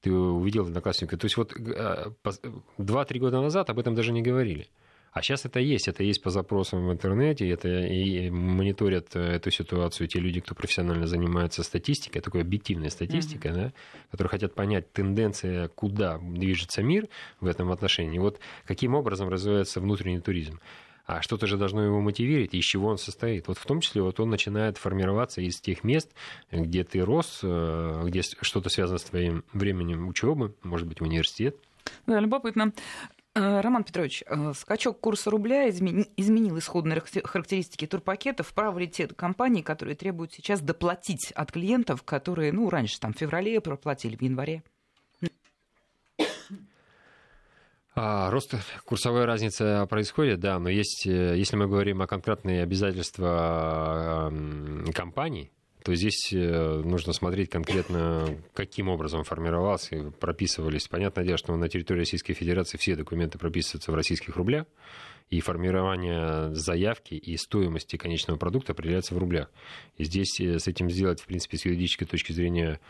ты 0.00 0.12
увидел 0.12 0.64
одноклассника. 0.64 1.16
То 1.16 1.24
есть 1.24 1.36
вот 1.36 1.58
э, 1.58 2.10
пос- 2.22 2.62
два-три 2.78 3.18
года 3.18 3.40
назад 3.40 3.68
об 3.70 3.80
этом 3.80 3.96
даже 3.96 4.12
не 4.12 4.22
говорили. 4.22 4.68
А 5.16 5.22
сейчас 5.22 5.46
это 5.46 5.60
есть, 5.60 5.88
это 5.88 6.02
есть 6.02 6.22
по 6.22 6.28
запросам 6.28 6.86
в 6.86 6.92
интернете, 6.92 7.48
это 7.48 7.68
и 7.70 8.28
мониторят 8.28 9.16
э, 9.16 9.36
эту 9.36 9.50
ситуацию 9.50 10.08
те 10.08 10.18
люди, 10.18 10.40
кто 10.40 10.54
профессионально 10.54 11.06
занимается 11.06 11.62
статистикой, 11.62 12.20
такой 12.20 12.42
объективной 12.42 12.90
статистикой, 12.90 13.50
mm-hmm. 13.52 13.54
да, 13.54 13.72
которые 14.10 14.28
хотят 14.28 14.54
понять 14.54 14.92
тенденция, 14.92 15.68
куда 15.68 16.18
движется 16.18 16.82
мир 16.82 17.08
в 17.40 17.46
этом 17.46 17.72
отношении. 17.72 18.18
Вот 18.18 18.40
каким 18.66 18.94
образом 18.94 19.30
развивается 19.30 19.80
внутренний 19.80 20.20
туризм. 20.20 20.60
А 21.06 21.22
что-то 21.22 21.46
же 21.46 21.56
должно 21.56 21.82
его 21.82 21.98
мотивировать, 22.02 22.52
из 22.52 22.64
чего 22.66 22.88
он 22.88 22.98
состоит. 22.98 23.48
Вот 23.48 23.56
в 23.56 23.64
том 23.64 23.80
числе 23.80 24.02
вот 24.02 24.20
он 24.20 24.28
начинает 24.28 24.76
формироваться 24.76 25.40
из 25.40 25.58
тех 25.62 25.82
мест, 25.82 26.10
где 26.52 26.84
ты 26.84 27.00
рос, 27.00 27.40
э, 27.42 28.02
где 28.04 28.20
что-то 28.20 28.68
связано 28.68 28.98
с 28.98 29.04
твоим 29.04 29.44
временем 29.54 30.08
учебы, 30.08 30.54
может 30.62 30.86
быть, 30.86 31.00
университет. 31.00 31.56
Да, 32.06 32.20
любопытно. 32.20 32.72
Э, 33.36 33.60
Роман 33.60 33.84
Петрович, 33.84 34.24
э, 34.26 34.52
скачок 34.54 34.98
курса 34.98 35.30
рубля 35.30 35.68
изменил 35.68 36.58
исходные 36.58 37.02
характеристики 37.24 37.86
турпакетов. 37.86 38.54
Право 38.54 38.78
ли 38.78 38.88
те 38.88 39.06
компании, 39.08 39.60
которые 39.60 39.94
требуют 39.94 40.32
сейчас 40.32 40.62
доплатить 40.62 41.32
от 41.32 41.52
клиентов, 41.52 42.02
которые, 42.02 42.50
ну, 42.52 42.70
раньше 42.70 42.98
там 42.98 43.12
в 43.12 43.18
феврале 43.18 43.60
проплатили, 43.60 44.16
в 44.16 44.22
январе? 44.22 44.62
А, 47.94 48.30
рост 48.30 48.54
курсовой 48.86 49.26
разницы 49.26 49.86
происходит, 49.88 50.40
да, 50.40 50.58
но 50.58 50.70
есть, 50.70 51.06
э, 51.06 51.36
если 51.36 51.56
мы 51.56 51.66
говорим 51.66 52.00
о 52.00 52.06
конкретные 52.06 52.62
обязательства 52.62 54.32
компаний, 54.94 55.50
то 55.86 55.94
здесь 55.94 56.32
э, 56.32 56.82
нужно 56.84 57.12
смотреть 57.12 57.48
конкретно, 57.48 58.26
каким 58.54 58.88
образом 58.88 59.22
формировался, 59.22 60.10
прописывались. 60.18 60.88
Понятное 60.88 61.24
дело, 61.24 61.38
что 61.38 61.54
на 61.54 61.68
территории 61.68 62.00
Российской 62.00 62.32
Федерации 62.34 62.76
все 62.76 62.96
документы 62.96 63.38
прописываются 63.38 63.92
в 63.92 63.94
российских 63.94 64.34
рублях, 64.34 64.66
и 65.30 65.38
формирование 65.38 66.52
заявки 66.56 67.14
и 67.14 67.36
стоимости 67.36 67.94
конечного 67.94 68.36
продукта 68.36 68.72
определяется 68.72 69.14
в 69.14 69.18
рублях. 69.18 69.48
И 69.96 70.02
здесь 70.02 70.40
э, 70.40 70.58
с 70.58 70.66
этим 70.66 70.90
сделать, 70.90 71.20
в 71.20 71.26
принципе, 71.26 71.56
с 71.56 71.64
юридической 71.64 72.06
точки 72.06 72.32
зрения 72.32 72.80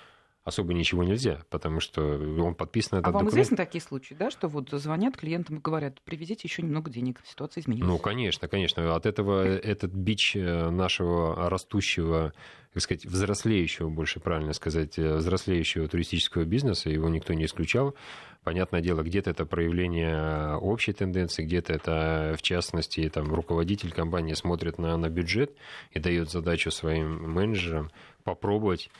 особо 0.46 0.72
ничего 0.74 1.02
нельзя, 1.02 1.40
потому 1.50 1.80
что 1.80 2.02
он 2.02 2.54
подписан 2.54 3.00
этот 3.00 3.08
А 3.08 3.10
вам 3.10 3.24
документ... 3.24 3.34
известны 3.34 3.56
такие 3.56 3.82
случаи, 3.82 4.14
да, 4.14 4.30
что 4.30 4.46
вот 4.46 4.70
звонят 4.70 5.16
клиентам 5.16 5.56
и 5.56 5.60
говорят, 5.60 6.00
привезите 6.02 6.42
еще 6.44 6.62
немного 6.62 6.88
денег, 6.88 7.20
ситуация 7.24 7.62
изменилась? 7.62 7.88
Ну, 7.88 7.98
конечно, 7.98 8.46
конечно. 8.46 8.94
От 8.94 9.06
этого 9.06 9.44
этот 9.44 9.90
бич 9.92 10.36
э, 10.36 10.70
нашего 10.70 11.50
растущего, 11.50 12.32
так 12.72 12.80
сказать, 12.80 13.04
взрослеющего, 13.04 13.88
больше 13.88 14.20
правильно 14.20 14.52
сказать, 14.52 14.96
э, 15.00 15.16
взрослеющего 15.16 15.88
туристического 15.88 16.44
бизнеса, 16.44 16.90
его 16.90 17.08
никто 17.08 17.34
не 17.34 17.46
исключал. 17.46 17.96
Понятное 18.44 18.80
дело, 18.80 19.02
где-то 19.02 19.30
это 19.30 19.46
проявление 19.46 20.54
общей 20.58 20.92
тенденции, 20.92 21.44
где-то 21.44 21.72
это, 21.72 22.36
в 22.38 22.42
частности, 22.42 23.08
там, 23.08 23.34
руководитель 23.34 23.90
компании 23.90 24.34
смотрит 24.34 24.78
на, 24.78 24.96
на 24.96 25.08
бюджет 25.08 25.56
и 25.90 25.98
дает 25.98 26.30
задачу 26.30 26.70
своим 26.70 27.32
менеджерам 27.32 27.90
попробовать, 28.26 28.90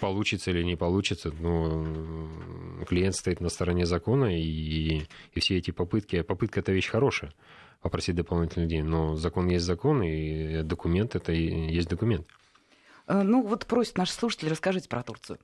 получится 0.00 0.52
или 0.52 0.62
не 0.62 0.76
получится. 0.76 1.32
Ну, 1.40 2.84
клиент 2.86 3.16
стоит 3.16 3.40
на 3.40 3.48
стороне 3.48 3.84
закона, 3.84 4.26
и, 4.26 5.02
и 5.32 5.40
все 5.40 5.58
эти 5.58 5.72
попытки... 5.72 6.22
Попытка— 6.22 6.60
это 6.60 6.72
вещь 6.72 6.88
хорошая, 6.88 7.32
попросить 7.82 8.14
дополнительных 8.14 8.68
денег. 8.68 8.84
Но 8.84 9.16
закон 9.16 9.48
есть 9.48 9.64
закон, 9.64 10.02
и 10.04 10.62
документ— 10.62 11.14
это 11.16 11.32
и 11.32 11.74
есть 11.74 11.88
документ. 11.88 12.26
Э, 13.08 13.22
ну, 13.22 13.42
вот 13.42 13.66
просит 13.66 13.98
наш 13.98 14.10
слушатель, 14.10 14.48
расскажите 14.48 14.88
про 14.88 15.02
Турцию. 15.02 15.38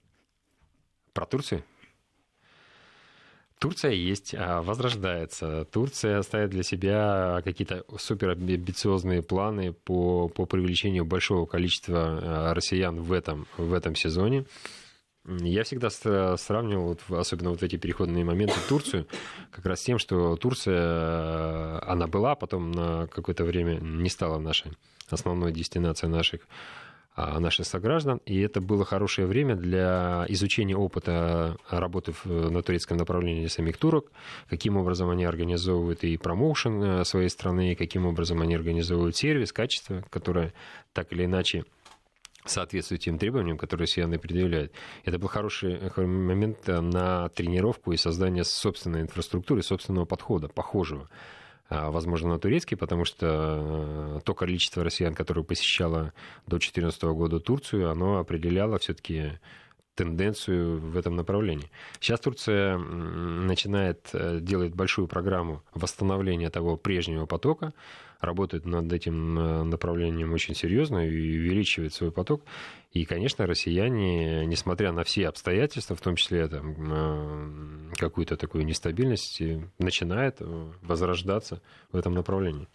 Про 1.12 1.26
Турцию? 1.26 1.64
Турция 3.62 3.92
есть, 3.92 4.34
а, 4.36 4.60
возрождается. 4.60 5.64
Турция 5.66 6.20
ставит 6.22 6.50
для 6.50 6.64
себя 6.64 7.40
какие-то 7.44 7.84
супер 7.96 8.30
амбициозные 8.30 9.22
планы 9.22 9.72
по, 9.72 10.26
по 10.26 10.46
привлечению 10.46 11.04
большого 11.04 11.46
количества 11.46 11.94
а, 11.96 12.54
россиян 12.54 13.00
в 13.00 13.12
этом, 13.12 13.46
в 13.56 13.72
этом 13.72 13.94
сезоне. 13.94 14.46
Я 15.24 15.62
всегда 15.62 15.90
сравнивал, 15.90 16.98
особенно 17.10 17.50
вот 17.50 17.62
эти 17.62 17.76
переходные 17.76 18.24
моменты, 18.24 18.56
Турцию 18.68 19.06
как 19.52 19.64
раз 19.64 19.80
с 19.80 19.84
тем, 19.84 20.00
что 20.00 20.34
Турция, 20.34 20.80
а, 20.80 21.84
она 21.86 22.08
была, 22.08 22.34
потом 22.34 22.72
на 22.72 23.06
какое-то 23.06 23.44
время 23.44 23.78
не 23.80 24.08
стала 24.08 24.40
нашей 24.40 24.72
основной 25.08 25.52
дестинацией 25.52 26.10
наших 26.10 26.40
наших 27.16 27.66
сограждан, 27.66 28.20
и 28.24 28.40
это 28.40 28.60
было 28.60 28.84
хорошее 28.84 29.26
время 29.26 29.54
для 29.54 30.24
изучения 30.28 30.76
опыта 30.76 31.56
работы 31.68 32.14
на 32.24 32.62
турецком 32.62 32.96
направлении 32.96 33.46
самих 33.48 33.76
турок, 33.76 34.10
каким 34.48 34.76
образом 34.76 35.10
они 35.10 35.24
организовывают 35.24 36.04
и 36.04 36.16
промоушен 36.16 36.82
э, 36.82 37.04
своей 37.04 37.28
страны, 37.28 37.74
каким 37.74 38.06
образом 38.06 38.40
они 38.40 38.54
организовывают 38.54 39.16
сервис, 39.16 39.52
качество, 39.52 40.04
которое 40.10 40.54
так 40.92 41.12
или 41.12 41.26
иначе 41.26 41.64
соответствует 42.44 43.02
тем 43.02 43.18
требованиям, 43.18 43.58
которые 43.58 43.86
Сианы 43.86 44.18
предъявляют. 44.18 44.72
Это 45.04 45.18
был 45.18 45.28
хороший 45.28 45.80
момент 45.96 46.66
на 46.66 47.28
тренировку 47.28 47.92
и 47.92 47.96
создание 47.96 48.44
собственной 48.44 49.02
инфраструктуры, 49.02 49.62
собственного 49.62 50.06
подхода, 50.06 50.48
похожего 50.48 51.08
а, 51.08 51.41
возможно, 51.90 52.30
на 52.30 52.38
турецкий, 52.38 52.76
потому 52.76 53.04
что 53.04 54.18
э, 54.18 54.20
то 54.24 54.34
количество 54.34 54.84
россиян, 54.84 55.14
которое 55.14 55.42
посещало 55.42 56.12
до 56.46 56.56
2014 56.56 57.02
года 57.04 57.40
Турцию, 57.40 57.90
оно 57.90 58.18
определяло 58.18 58.78
все-таки 58.78 59.38
тенденцию 59.94 60.80
в 60.80 60.96
этом 60.96 61.16
направлении. 61.16 61.70
Сейчас 62.00 62.20
Турция 62.20 62.78
начинает 62.78 64.08
э, 64.12 64.38
делать 64.40 64.74
большую 64.74 65.08
программу 65.08 65.62
восстановления 65.74 66.50
того 66.50 66.76
прежнего 66.76 67.26
потока, 67.26 67.72
работает 68.22 68.64
над 68.66 68.92
этим 68.92 69.38
э, 69.38 69.62
направлением 69.64 70.32
очень 70.32 70.54
серьезно 70.54 71.06
и 71.06 71.38
увеличивает 71.38 71.92
свой 71.92 72.12
поток. 72.12 72.42
И, 72.92 73.04
конечно, 73.04 73.46
россияне, 73.46 74.46
несмотря 74.46 74.92
на 74.92 75.04
все 75.04 75.28
обстоятельства, 75.28 75.96
в 75.96 76.00
том 76.00 76.16
числе 76.16 76.46
там, 76.48 76.76
э, 76.78 77.94
какую-то 77.96 78.36
такую 78.36 78.64
нестабильность, 78.64 79.42
начинает 79.78 80.36
возрождаться 80.82 81.60
в 81.90 81.96
этом 81.96 82.14
направлении. 82.14 82.68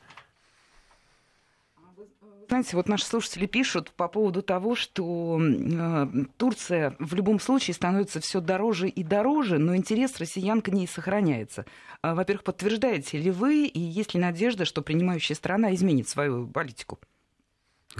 Знаете, 2.47 2.77
вот 2.77 2.87
наши 2.87 3.05
слушатели 3.05 3.45
пишут 3.45 3.91
по 3.91 4.07
поводу 4.07 4.41
того, 4.41 4.75
что 4.75 5.37
э, 5.41 6.07
Турция 6.37 6.95
в 6.97 7.13
любом 7.13 7.41
случае 7.41 7.73
становится 7.73 8.21
все 8.21 8.39
дороже 8.39 8.87
и 8.87 9.03
дороже, 9.03 9.57
но 9.57 9.75
интерес 9.75 10.17
россиян 10.17 10.61
к 10.61 10.69
ней 10.69 10.87
сохраняется. 10.87 11.65
А, 12.01 12.15
во-первых, 12.15 12.45
подтверждаете 12.45 13.17
ли 13.17 13.31
вы, 13.31 13.65
и 13.65 13.79
есть 13.79 14.13
ли 14.13 14.21
надежда, 14.21 14.63
что 14.63 14.81
принимающая 14.81 15.35
страна 15.35 15.75
изменит 15.75 16.07
свою 16.07 16.47
политику? 16.47 16.99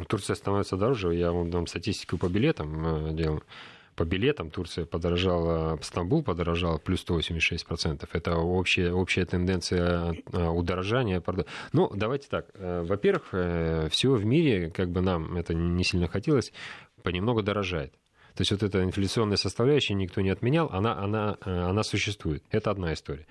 Турция 0.08 0.36
становится 0.36 0.78
дороже. 0.78 1.14
Я 1.14 1.34
вам 1.34 1.50
дам 1.50 1.68
статистику 1.68 2.18
по 2.18 2.28
билетам 2.28 3.10
э, 3.10 3.14
делаю 3.14 3.44
по 3.98 4.06
билетам 4.06 4.52
Турция 4.52 4.86
подорожала, 4.86 5.80
Стамбул 5.82 6.24
подорожал 6.24 6.78
плюс 6.78 7.04
186%. 7.04 8.08
Это 8.14 8.38
общая, 8.38 8.94
общая 8.94 9.26
тенденция 9.26 10.16
а, 10.32 10.52
удорожания. 10.52 11.22
Ну, 11.74 11.92
давайте 11.94 12.28
так. 12.30 12.46
Э, 12.54 12.84
во-первых, 12.88 13.30
э, 13.32 13.90
все 13.90 14.12
в 14.12 14.24
мире, 14.24 14.70
как 14.70 14.92
бы 14.92 15.02
нам 15.02 15.36
это 15.36 15.56
не 15.56 15.84
сильно 15.84 16.08
хотелось, 16.08 16.54
понемногу 17.02 17.42
дорожает. 17.42 17.92
То 18.36 18.42
есть 18.42 18.52
вот 18.52 18.62
эта 18.62 18.84
инфляционная 18.84 19.38
составляющая 19.38 19.96
никто 19.96 20.22
не 20.22 20.30
отменял, 20.30 20.70
она, 20.72 20.96
она, 20.96 21.38
э, 21.44 21.50
она 21.50 21.82
существует. 21.82 22.44
Это 22.52 22.70
одна 22.70 22.94
история. 22.94 23.26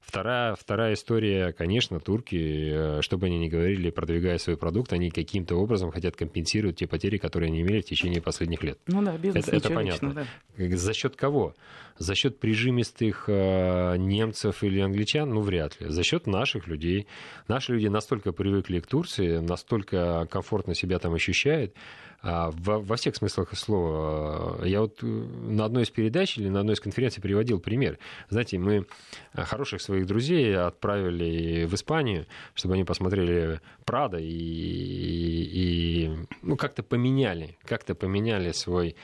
Вторая, 0.00 0.54
вторая 0.56 0.94
история, 0.94 1.52
конечно, 1.52 2.00
турки, 2.00 2.36
э, 2.36 3.02
чтобы 3.02 3.26
они 3.26 3.38
не 3.38 3.48
говорили, 3.48 3.90
продвигая 3.90 4.38
свой 4.38 4.56
продукт, 4.56 4.92
они 4.92 5.10
каким-то 5.10 5.56
образом 5.56 5.90
хотят 5.92 6.16
компенсировать 6.16 6.76
те 6.76 6.86
потери, 6.86 7.18
которые 7.18 7.48
они 7.48 7.60
имели 7.60 7.80
в 7.80 7.84
течение 7.84 8.20
последних 8.20 8.62
лет. 8.62 8.78
Ну 8.86 9.02
да, 9.02 9.16
бизнес 9.16 9.46
это, 9.46 9.56
это 9.56 9.70
понятно. 9.70 10.06
Лично, 10.08 10.26
да. 10.68 10.76
За 10.76 10.94
счет 10.94 11.16
кого? 11.16 11.54
За 11.98 12.14
счет 12.14 12.40
прижимистых 12.40 13.24
э, 13.28 13.96
немцев 13.98 14.64
или 14.64 14.80
англичан? 14.80 15.30
Ну, 15.30 15.42
вряд 15.42 15.78
ли. 15.80 15.88
За 15.90 16.02
счет 16.02 16.26
наших 16.26 16.66
людей. 16.66 17.06
Наши 17.46 17.74
люди 17.74 17.88
настолько 17.88 18.32
привыкли 18.32 18.80
к 18.80 18.86
Турции, 18.86 19.36
настолько 19.38 20.26
комфортно 20.30 20.74
себя 20.74 20.98
там 20.98 21.12
ощущают, 21.12 21.74
во, 22.22 22.78
во 22.80 22.96
всех 22.96 23.16
смыслах 23.16 23.56
слова. 23.56 24.64
Я 24.64 24.82
вот 24.82 24.98
э, 25.02 25.06
на 25.06 25.64
одной 25.64 25.84
из 25.84 25.90
передач 25.90 26.36
или 26.36 26.48
на 26.48 26.60
одной 26.60 26.74
из 26.74 26.80
конференций 26.80 27.22
приводил 27.22 27.60
пример. 27.60 27.98
Знаете, 28.28 28.58
мы 28.58 28.86
э, 29.32 29.42
хороших 29.42 29.80
своих 29.80 30.06
друзей 30.06 30.54
отправили 30.56 31.64
в 31.64 31.74
Испанию, 31.74 32.26
чтобы 32.54 32.74
они 32.74 32.84
посмотрели 32.84 33.60
Прада 33.84 34.18
и, 34.18 34.26
и, 34.28 36.10
ну, 36.42 36.56
как-то 36.56 36.82
поменяли, 36.82 37.56
как-то 37.64 37.94
поменяли 37.94 38.52
свой, 38.52 38.96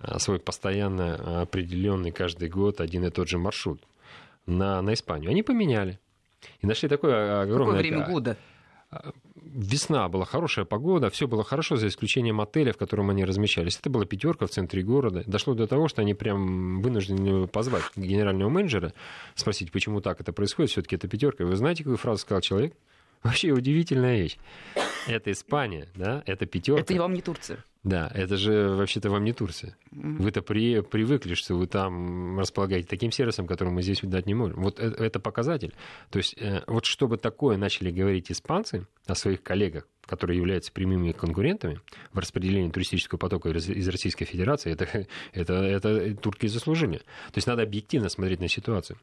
э, 0.00 0.18
свой 0.18 0.38
постоянно 0.38 1.42
определенный 1.42 2.12
каждый 2.12 2.48
год 2.48 2.80
один 2.80 3.04
и 3.04 3.10
тот 3.10 3.28
же 3.28 3.38
маршрут 3.38 3.82
на, 4.46 4.80
на 4.80 4.94
Испанию. 4.94 5.30
Они 5.30 5.42
поменяли. 5.42 5.98
И 6.60 6.66
нашли 6.66 6.88
такое 6.88 7.42
огромное... 7.42 7.78
Какое 7.78 7.90
время 7.90 8.06
года? 8.06 8.36
Весна 9.52 10.08
была 10.08 10.24
хорошая 10.24 10.64
погода, 10.64 11.10
все 11.10 11.26
было 11.26 11.44
хорошо, 11.44 11.76
за 11.76 11.88
исключением 11.88 12.40
отеля, 12.40 12.72
в 12.72 12.76
котором 12.76 13.10
они 13.10 13.24
размещались. 13.24 13.78
Это 13.78 13.90
была 13.90 14.04
пятерка 14.04 14.46
в 14.46 14.50
центре 14.50 14.82
города. 14.82 15.22
Дошло 15.26 15.54
до 15.54 15.66
того, 15.66 15.88
что 15.88 16.02
они 16.02 16.14
прям 16.14 16.80
вынуждены 16.80 17.46
позвать 17.46 17.84
генерального 17.96 18.48
менеджера, 18.48 18.92
спросить, 19.34 19.72
почему 19.72 20.00
так 20.00 20.20
это 20.20 20.32
происходит, 20.32 20.70
все-таки 20.70 20.96
это 20.96 21.08
пятерка. 21.08 21.44
Вы 21.44 21.56
знаете, 21.56 21.82
какую 21.82 21.98
фразу 21.98 22.22
сказал 22.22 22.40
человек? 22.40 22.74
Вообще 23.22 23.50
удивительная 23.50 24.18
вещь. 24.18 24.38
Это 25.06 25.30
Испания, 25.32 25.88
да, 25.94 26.22
это 26.26 26.46
пятерка. 26.46 26.80
Это 26.80 26.94
вам 26.94 27.12
не 27.12 27.22
Турция. 27.22 27.64
Да, 27.82 28.10
это 28.14 28.36
же 28.36 28.68
вообще-то 28.68 29.08
вам 29.08 29.24
не 29.24 29.32
Турция. 29.32 29.74
Mm-hmm. 29.92 30.16
Вы-то 30.18 30.42
при, 30.42 30.80
привыкли, 30.82 31.32
что 31.32 31.54
вы 31.54 31.66
там 31.66 32.38
располагаете 32.38 32.86
таким 32.86 33.10
сервисом, 33.10 33.46
который 33.46 33.70
мы 33.70 33.82
здесь 33.82 34.00
дать 34.02 34.26
не 34.26 34.34
можем. 34.34 34.60
Вот 34.60 34.78
это, 34.78 35.02
это 35.02 35.18
показатель. 35.18 35.74
То 36.10 36.18
есть 36.18 36.34
э, 36.38 36.62
вот 36.66 36.84
чтобы 36.84 37.16
такое 37.16 37.56
начали 37.56 37.90
говорить 37.90 38.30
испанцы 38.30 38.86
о 39.06 39.14
своих 39.14 39.42
коллегах, 39.42 39.88
которые 40.04 40.36
являются 40.36 40.72
прямыми 40.72 41.12
конкурентами 41.12 41.80
в 42.12 42.18
распределении 42.18 42.70
туристического 42.70 43.18
потока 43.18 43.48
из, 43.48 43.70
из 43.70 43.88
Российской 43.88 44.26
Федерации, 44.26 44.72
это, 44.72 45.06
это, 45.32 45.54
это 45.54 46.14
турки 46.16 46.48
заслужили. 46.48 46.98
То 46.98 47.36
есть 47.36 47.46
надо 47.46 47.62
объективно 47.62 48.10
смотреть 48.10 48.40
на 48.40 48.48
ситуацию. 48.48 48.98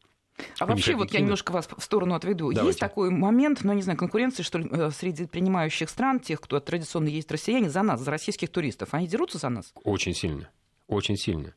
А 0.60 0.66
вообще, 0.66 0.96
вот 0.96 1.12
я 1.12 1.20
немножко 1.20 1.52
вас 1.52 1.68
в 1.76 1.82
сторону 1.84 2.16
отведу. 2.16 2.52
Давайте. 2.52 2.68
Есть 2.68 2.80
такой 2.80 3.10
момент, 3.10 3.60
ну, 3.64 3.74
не 3.74 3.82
знаю, 3.82 3.98
конкуренции, 3.98 4.44
что 4.44 4.60
ли, 4.60 4.70
э, 4.72 4.92
среди 4.92 5.26
принимающих 5.26 5.90
стран, 5.90 6.20
тех, 6.20 6.40
кто 6.42 6.60
традиционно 6.60 7.08
есть 7.08 7.32
россияне, 7.32 7.70
за 7.70 7.82
нас, 7.84 8.02
за 8.02 8.12
российских 8.12 8.50
туристов. 8.50 8.90
Они 8.92 9.08
дерутся 9.08 9.38
за 9.38 9.50
нас? 9.50 9.72
Очень 9.84 10.14
сильно. 10.14 10.50
Очень 10.88 11.18
сильно. 11.18 11.54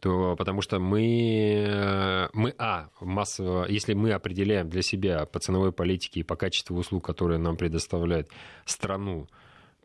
То, 0.00 0.36
потому 0.36 0.62
что 0.62 0.78
мы, 0.78 1.64
э, 1.66 2.28
мы, 2.32 2.54
а, 2.58 2.88
массово, 3.00 3.66
если 3.68 3.94
мы 3.94 4.12
определяем 4.12 4.68
для 4.68 4.82
себя 4.82 5.26
по 5.26 5.40
ценовой 5.40 5.72
политике 5.72 6.20
и 6.20 6.22
по 6.22 6.36
качеству 6.36 6.76
услуг, 6.76 7.04
которые 7.04 7.38
нам 7.38 7.56
предоставляет 7.56 8.30
страну, 8.64 9.26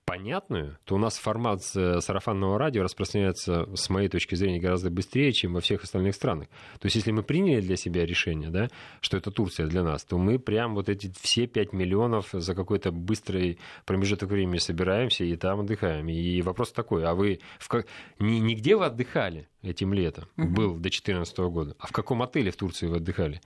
понятную, 0.05 0.77
то 0.85 0.95
у 0.95 0.97
нас 0.97 1.17
формат 1.17 1.61
э, 1.75 1.99
сарафанного 2.01 2.57
радио 2.57 2.83
распространяется, 2.83 3.67
с 3.75 3.89
моей 3.89 4.09
точки 4.09 4.35
зрения, 4.35 4.59
гораздо 4.59 4.89
быстрее, 4.89 5.31
чем 5.31 5.53
во 5.53 5.61
всех 5.61 5.83
остальных 5.83 6.15
странах. 6.15 6.47
То 6.79 6.85
есть, 6.85 6.95
если 6.95 7.11
мы 7.11 7.23
приняли 7.23 7.61
для 7.61 7.75
себя 7.75 8.05
решение, 8.05 8.49
да, 8.49 8.69
что 9.01 9.17
это 9.17 9.31
Турция 9.31 9.67
для 9.67 9.83
нас, 9.83 10.03
то 10.03 10.17
мы 10.17 10.39
прям 10.39 10.75
вот 10.75 10.89
эти 10.89 11.11
все 11.21 11.47
5 11.47 11.73
миллионов 11.73 12.29
за 12.31 12.55
какой-то 12.55 12.91
быстрый 12.91 13.59
промежуток 13.85 14.29
времени 14.29 14.57
собираемся 14.57 15.23
и 15.23 15.35
там 15.35 15.61
отдыхаем. 15.61 16.07
И 16.09 16.41
вопрос 16.41 16.71
такой, 16.71 17.05
а 17.05 17.13
вы 17.13 17.39
в 17.59 17.67
как... 17.67 17.87
не, 18.19 18.39
нигде 18.39 18.75
вы 18.75 18.85
отдыхали 18.85 19.47
этим 19.61 19.93
летом, 19.93 20.25
был 20.35 20.75
до 20.75 20.81
2014 20.81 21.37
года, 21.39 21.75
а 21.79 21.87
в 21.87 21.91
каком 21.91 22.21
отеле 22.21 22.51
в 22.51 22.57
Турции 22.57 22.87
вы 22.87 22.97
отдыхали? 22.97 23.41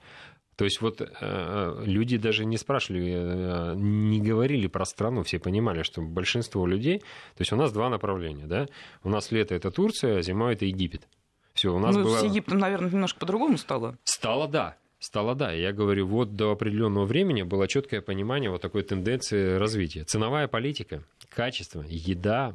То 0.58 0.64
есть 0.64 0.80
вот 0.80 1.00
э, 1.00 1.82
люди 1.84 2.16
даже 2.16 2.44
не 2.44 2.56
спрашивали, 2.56 3.14
э, 3.14 3.74
не 3.76 4.20
говорили 4.20 4.66
про 4.66 4.84
страну, 4.84 5.22
все 5.22 5.38
понимали, 5.38 5.84
что 5.84 6.02
большинство 6.02 6.66
людей, 6.66 6.98
то 6.98 7.42
есть 7.42 7.52
у 7.52 7.56
нас 7.56 7.70
два 7.70 7.88
направления, 7.88 8.46
да, 8.46 8.66
у 9.04 9.08
нас 9.08 9.30
лето 9.30 9.54
это 9.54 9.70
Турция, 9.70 10.18
а 10.18 10.22
зима 10.22 10.52
это 10.52 10.64
Египет. 10.64 11.06
Все, 11.54 11.72
у 11.72 11.78
нас 11.78 11.94
ну, 11.94 12.02
было... 12.02 12.18
с 12.18 12.24
Египтом, 12.24 12.58
наверное, 12.58 12.90
немножко 12.90 13.20
по-другому 13.20 13.56
стало. 13.56 13.98
Стало, 14.02 14.48
да. 14.48 14.76
Стало, 14.98 15.36
да. 15.36 15.52
Я 15.52 15.72
говорю, 15.72 16.08
вот 16.08 16.34
до 16.34 16.50
определенного 16.50 17.04
времени 17.04 17.42
было 17.42 17.68
четкое 17.68 18.00
понимание 18.00 18.50
вот 18.50 18.60
такой 18.60 18.82
тенденции 18.82 19.58
развития. 19.58 20.02
Ценовая 20.02 20.48
политика, 20.48 21.04
качество, 21.28 21.84
еда, 21.86 22.52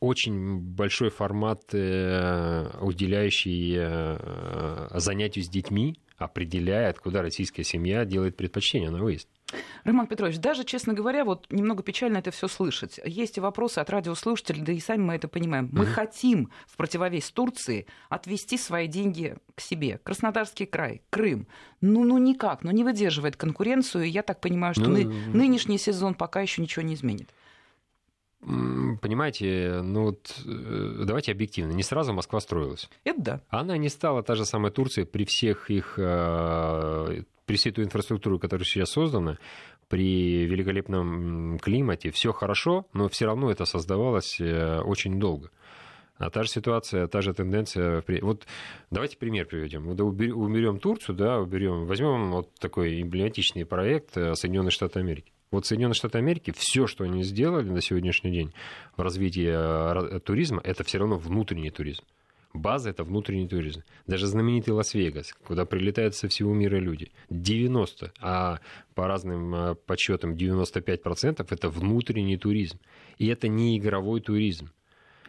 очень 0.00 0.56
большой 0.56 1.10
формат, 1.10 1.64
э, 1.74 2.78
уделяющий 2.80 3.76
занятию 4.98 5.44
с 5.44 5.48
детьми, 5.50 5.98
определяет, 6.16 6.98
куда 6.98 7.22
российская 7.22 7.64
семья 7.64 8.04
делает 8.04 8.36
предпочтение 8.36 8.90
на 8.90 9.02
выезд. 9.02 9.28
Роман 9.84 10.06
Петрович, 10.06 10.38
даже, 10.38 10.64
честно 10.64 10.94
говоря, 10.94 11.24
вот 11.24 11.46
немного 11.50 11.82
печально 11.82 12.18
это 12.18 12.30
все 12.30 12.48
слышать. 12.48 12.98
Есть 13.04 13.36
и 13.36 13.40
вопросы 13.40 13.78
от 13.78 13.90
радиослушателей, 13.90 14.62
да 14.62 14.72
и 14.72 14.80
сами 14.80 15.02
мы 15.02 15.14
это 15.14 15.28
понимаем. 15.28 15.68
Мы 15.72 15.84
mm-hmm. 15.84 15.92
хотим 15.92 16.50
в 16.66 16.76
противовес 16.76 17.30
Турции 17.30 17.86
отвести 18.08 18.56
свои 18.56 18.88
деньги 18.88 19.36
к 19.54 19.60
себе. 19.60 20.00
Краснодарский 20.02 20.66
край, 20.66 21.02
Крым. 21.10 21.46
Ну, 21.80 22.04
ну 22.04 22.18
никак, 22.18 22.62
ну 22.62 22.70
не 22.70 22.84
выдерживает 22.84 23.36
конкуренцию. 23.36 24.04
И 24.04 24.08
я 24.08 24.22
так 24.22 24.40
понимаю, 24.40 24.74
что 24.74 24.88
ну, 24.88 24.96
ны- 24.96 25.04
нынешний 25.32 25.78
сезон 25.78 26.14
пока 26.14 26.40
еще 26.40 26.62
ничего 26.62 26.82
не 26.82 26.94
изменит. 26.94 27.28
Понимаете, 28.44 29.80
ну 29.82 30.04
вот 30.04 30.42
э, 30.44 31.04
давайте 31.06 31.32
объективно. 31.32 31.72
Не 31.72 31.82
сразу 31.82 32.12
Москва 32.12 32.40
строилась. 32.40 32.90
Это 33.04 33.20
да. 33.20 33.40
Она 33.48 33.78
не 33.78 33.88
стала 33.88 34.22
та 34.22 34.34
же 34.34 34.44
самая 34.44 34.70
Турция 34.70 35.06
при 35.06 35.24
всех 35.24 35.70
их 35.70 35.94
э, 35.98 37.22
при 37.46 37.56
всей 37.56 37.72
той 37.72 37.84
инфраструктуре, 37.84 38.38
которая 38.38 38.66
сейчас 38.66 38.90
создана, 38.90 39.38
при 39.88 40.44
великолепном 40.44 41.58
климате, 41.58 42.10
все 42.10 42.32
хорошо, 42.32 42.86
но 42.92 43.08
все 43.08 43.26
равно 43.26 43.50
это 43.50 43.64
создавалось 43.64 44.38
э, 44.40 44.80
очень 44.80 45.18
долго. 45.18 45.50
А 46.18 46.28
та 46.30 46.42
же 46.42 46.50
ситуация, 46.50 47.06
та 47.08 47.22
же 47.22 47.32
тенденция. 47.32 48.04
Вот 48.22 48.46
давайте 48.90 49.16
пример 49.16 49.46
приведем. 49.46 49.84
Вот 49.84 50.00
уберем 50.00 50.78
Турцию, 50.78 51.16
да, 51.16 51.40
уберем, 51.40 51.86
возьмем 51.86 52.30
вот 52.30 52.54
такой 52.60 53.02
эмблематичный 53.02 53.64
проект 53.64 54.12
Соединенные 54.12 54.70
Штаты 54.70 55.00
Америки. 55.00 55.33
Вот 55.54 55.66
Соединенные 55.66 55.94
Штаты 55.94 56.18
Америки, 56.18 56.52
все, 56.56 56.88
что 56.88 57.04
они 57.04 57.22
сделали 57.22 57.68
на 57.68 57.80
сегодняшний 57.80 58.32
день 58.32 58.52
в 58.96 59.00
развитии 59.00 60.16
э, 60.16 60.18
туризма, 60.18 60.60
это 60.64 60.82
все 60.82 60.98
равно 60.98 61.16
внутренний 61.16 61.70
туризм. 61.70 62.02
База– 62.52 62.90
это 62.90 63.04
внутренний 63.04 63.46
туризм. 63.46 63.84
Даже 64.08 64.26
знаменитый 64.26 64.74
Лас-Вегас, 64.74 65.32
куда 65.46 65.64
прилетают 65.64 66.16
со 66.16 66.26
всего 66.26 66.52
мира 66.52 66.78
люди. 66.78 67.12
90, 67.30 68.12
а 68.20 68.58
по 68.96 69.06
разным 69.06 69.54
э, 69.54 69.74
подсчетам 69.76 70.34
95%– 70.34 71.46
это 71.48 71.68
внутренний 71.68 72.36
туризм. 72.36 72.80
И 73.18 73.28
это 73.28 73.46
не 73.46 73.78
игровой 73.78 74.20
туризм. 74.20 74.70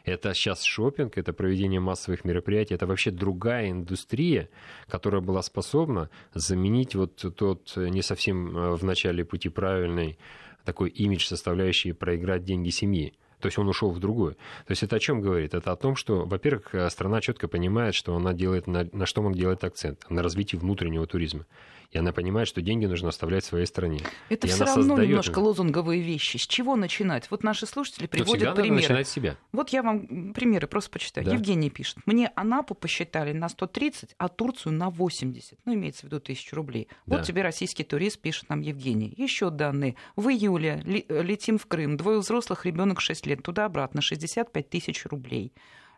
Это 0.06 0.36
сейчас 0.36 0.62
шопинг, 0.64 1.18
это 1.18 1.34
проведение 1.34 1.80
массовых 1.80 2.26
мероприятий, 2.26 2.76
это 2.76 2.86
вообще 2.86 3.10
другая 3.10 3.72
индустрия, 3.72 4.50
которая 4.88 5.22
была 5.22 5.42
способна 5.42 6.12
заменить 6.36 6.94
вот 6.94 7.26
тот 7.36 7.74
не 7.76 8.04
совсем 8.04 8.56
э, 8.56 8.76
в 8.76 8.84
начале 8.84 9.26
пути 9.26 9.50
правильный 9.50 10.20
такой 10.64 10.90
имидж, 10.90 11.26
составляющий 11.26 11.94
проиграть 11.94 12.44
деньги 12.44 12.70
семьи. 12.70 13.14
То 13.40 13.48
есть 13.48 13.58
он 13.58 13.68
ушел 13.68 13.92
в 13.92 14.00
другую. 14.00 14.34
То 14.66 14.72
есть 14.72 14.84
это 14.84 14.96
о 14.96 15.00
чем 15.00 15.22
говорит? 15.22 15.54
Это 15.54 15.72
о 15.72 15.76
том, 15.76 15.96
что, 15.96 16.26
во-первых, 16.26 16.76
э, 16.76 16.90
страна 16.92 17.20
четко 17.20 17.48
понимает, 17.48 17.96
что 17.96 18.16
она 18.16 18.34
делает, 18.34 18.68
на, 18.68 18.88
на 18.92 19.08
что 19.08 19.24
он 19.24 19.34
делает 19.34 19.64
акцент, 19.64 20.08
на 20.10 20.22
развитии 20.22 20.56
внутреннего 20.56 21.08
туризма 21.08 21.46
и 21.92 21.98
она 21.98 22.12
понимает, 22.12 22.48
что 22.48 22.62
деньги 22.62 22.86
нужно 22.86 23.10
оставлять 23.10 23.44
в 23.44 23.48
своей 23.48 23.66
стране. 23.66 24.02
Это 24.30 24.48
все 24.48 24.66
равно 24.66 24.84
создает... 24.84 25.10
немножко 25.10 25.40
лозунговые 25.40 26.02
вещи. 26.02 26.38
С 26.38 26.48
чего 26.48 26.76
начинать? 26.76 27.30
Вот 27.32 27.44
наши 27.44 27.66
слушатели 27.66 28.08
приводят 28.08 28.50
Тут 28.50 28.56
примеры. 28.56 28.82
начинать 28.82 29.08
с 29.08 29.12
себя. 29.12 29.38
Вот 29.52 29.70
я 29.70 29.84
вам 29.84 30.34
примеры 30.34 30.68
просто 30.68 30.90
почитаю. 30.90 31.26
Да. 31.26 31.34
Евгений 31.34 31.70
пишет. 31.70 31.98
Мне 32.06 32.32
Анапу 32.36 32.76
посчитали 32.76 33.34
на 33.34 33.50
130, 33.50 34.16
а 34.18 34.28
Турцию 34.30 34.74
на 34.74 34.90
80. 34.90 35.60
Ну, 35.66 35.74
имеется 35.74 36.02
в 36.02 36.04
виду 36.06 36.20
тысячу 36.20 36.56
рублей. 36.56 36.88
Вот 37.06 37.20
да. 37.20 37.24
тебе 37.24 37.42
российский 37.42 37.84
турист, 37.84 38.20
пишет 38.20 38.50
нам 38.50 38.62
Евгений. 38.62 39.14
Еще 39.18 39.50
данные. 39.50 39.96
В 40.16 40.30
июле 40.30 40.82
летим 40.86 41.58
в 41.58 41.66
Крым. 41.66 41.98
Двое 41.98 42.20
взрослых, 42.20 42.66
ребенок 42.66 43.02
6 43.02 43.26
лет. 43.26 43.44
Туда-обратно 43.44 44.02
65 44.02 44.70
тысяч 44.70 45.06
рублей. 45.06 45.54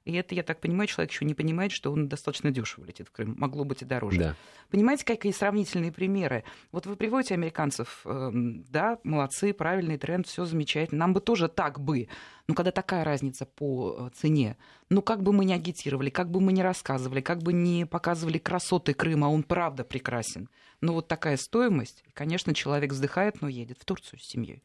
И 0.07 0.13
это, 0.13 0.33
я 0.33 0.43
так 0.43 0.61
понимаю, 0.61 0.87
человек 0.87 1.11
еще 1.11 1.25
не 1.25 1.33
понимает, 1.33 1.73
что 1.73 1.91
он 1.91 2.07
достаточно 2.07 2.49
дешево 2.49 2.85
летит 2.85 3.09
в 3.09 3.11
Крым. 3.11 3.35
Могло 3.37 3.65
быть 3.65 3.81
и 3.81 3.85
дороже. 3.85 4.19
Да. 4.19 4.35
Понимаете, 4.71 5.03
какие 5.03 5.33
сравнительные 5.33 5.91
примеры? 5.91 6.45
Вот 6.71 6.85
вы 6.85 6.95
приводите 6.95 7.33
американцев, 7.33 8.03
эм, 8.05 8.63
да, 8.69 8.99
молодцы, 9.03 9.53
правильный 9.53 9.97
тренд, 9.97 10.25
все 10.25 10.45
замечательно. 10.45 10.99
Нам 10.99 11.13
бы 11.13 11.19
тоже 11.19 11.49
так 11.49 11.81
бы. 11.81 12.07
Но 12.47 12.55
когда 12.55 12.71
такая 12.71 13.03
разница 13.03 13.45
по 13.45 13.97
э, 13.99 14.09
цене, 14.15 14.55
ну 14.89 15.01
как 15.01 15.23
бы 15.23 15.33
мы 15.33 15.43
не 15.43 15.53
агитировали, 15.53 16.09
как 16.09 16.31
бы 16.31 16.39
мы 16.39 16.53
не 16.53 16.63
рассказывали, 16.63 17.19
как 17.19 17.43
бы 17.43 17.51
не 17.51 17.85
показывали 17.85 18.37
красоты 18.37 18.93
Крыма, 18.93 19.27
а 19.27 19.29
он 19.29 19.43
правда 19.43 19.83
прекрасен. 19.83 20.47
Но 20.79 20.93
вот 20.93 21.09
такая 21.09 21.35
стоимость, 21.35 22.05
конечно, 22.13 22.53
человек 22.53 22.93
вздыхает, 22.93 23.41
но 23.41 23.49
едет 23.49 23.77
в 23.81 23.83
Турцию 23.83 24.19
с 24.19 24.23
семьей. 24.23 24.63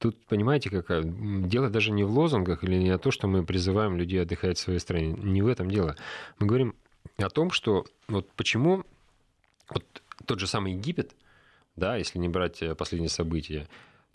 Тут, 0.00 0.16
понимаете, 0.26 0.70
какая... 0.70 1.02
дело 1.04 1.68
даже 1.68 1.92
не 1.92 2.04
в 2.04 2.10
лозунгах 2.10 2.64
или 2.64 2.76
не 2.76 2.88
о 2.88 2.96
том, 2.96 3.12
что 3.12 3.28
мы 3.28 3.44
призываем 3.44 3.98
людей 3.98 4.22
отдыхать 4.22 4.56
в 4.56 4.60
своей 4.60 4.78
стране. 4.78 5.12
Не 5.12 5.42
в 5.42 5.46
этом 5.46 5.70
дело. 5.70 5.94
Мы 6.38 6.46
говорим 6.46 6.74
о 7.18 7.28
том, 7.28 7.50
что 7.50 7.84
вот 8.08 8.32
почему 8.32 8.84
вот 9.68 9.84
тот 10.24 10.40
же 10.40 10.46
самый 10.46 10.72
Египет, 10.72 11.14
да, 11.76 11.96
если 11.96 12.18
не 12.18 12.30
брать 12.30 12.62
э, 12.62 12.74
последние 12.74 13.10
события, 13.10 13.68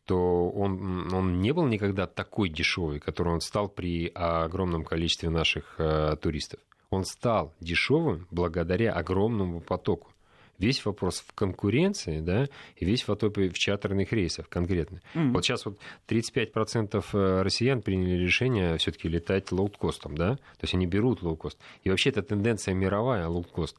то 0.06 0.50
он, 0.50 1.14
он 1.14 1.40
не 1.40 1.52
был 1.52 1.68
никогда 1.68 2.08
такой 2.08 2.50
дешевый, 2.50 3.00
который 3.00 3.34
он 3.34 3.42
стал 3.42 3.70
при 3.70 4.08
огромном 4.08 4.86
количестве 4.86 5.30
наших 5.30 5.76
э, 5.78 6.16
туристов. 6.20 6.60
Он 6.90 7.06
стал 7.06 7.54
дешевым 7.60 8.28
благодаря 8.32 8.94
огромному 8.94 9.62
потоку. 9.62 10.12
Весь 10.60 10.86
вопрос 10.86 11.24
в 11.28 11.34
конкуренции, 11.34 12.20
да, 12.20 12.48
и 12.76 12.86
весь 12.86 13.08
в 13.08 13.16
в 13.16 13.54
чартерных 13.54 14.12
рейсах 14.12 14.50
конкретно. 14.50 15.02
Mm-hmm. 15.14 15.32
Вот 15.32 15.46
сейчас 15.46 15.66
вот 15.66 15.80
35% 16.08 17.06
э, 17.14 17.42
россиян 17.42 17.82
приняли 17.82 18.22
решение 18.22 18.78
все-таки 18.78 19.08
летать 19.08 19.52
лоукостом, 19.52 20.18
да, 20.18 20.36
то 20.36 20.64
есть 20.64 20.74
они 20.74 20.86
берут 20.86 21.22
лоукост. 21.22 21.58
И 21.84 21.90
вообще 21.90 22.10
это 22.10 22.22
тенденция 22.22 22.74
мировая, 22.74 23.28
лоукост. 23.28 23.78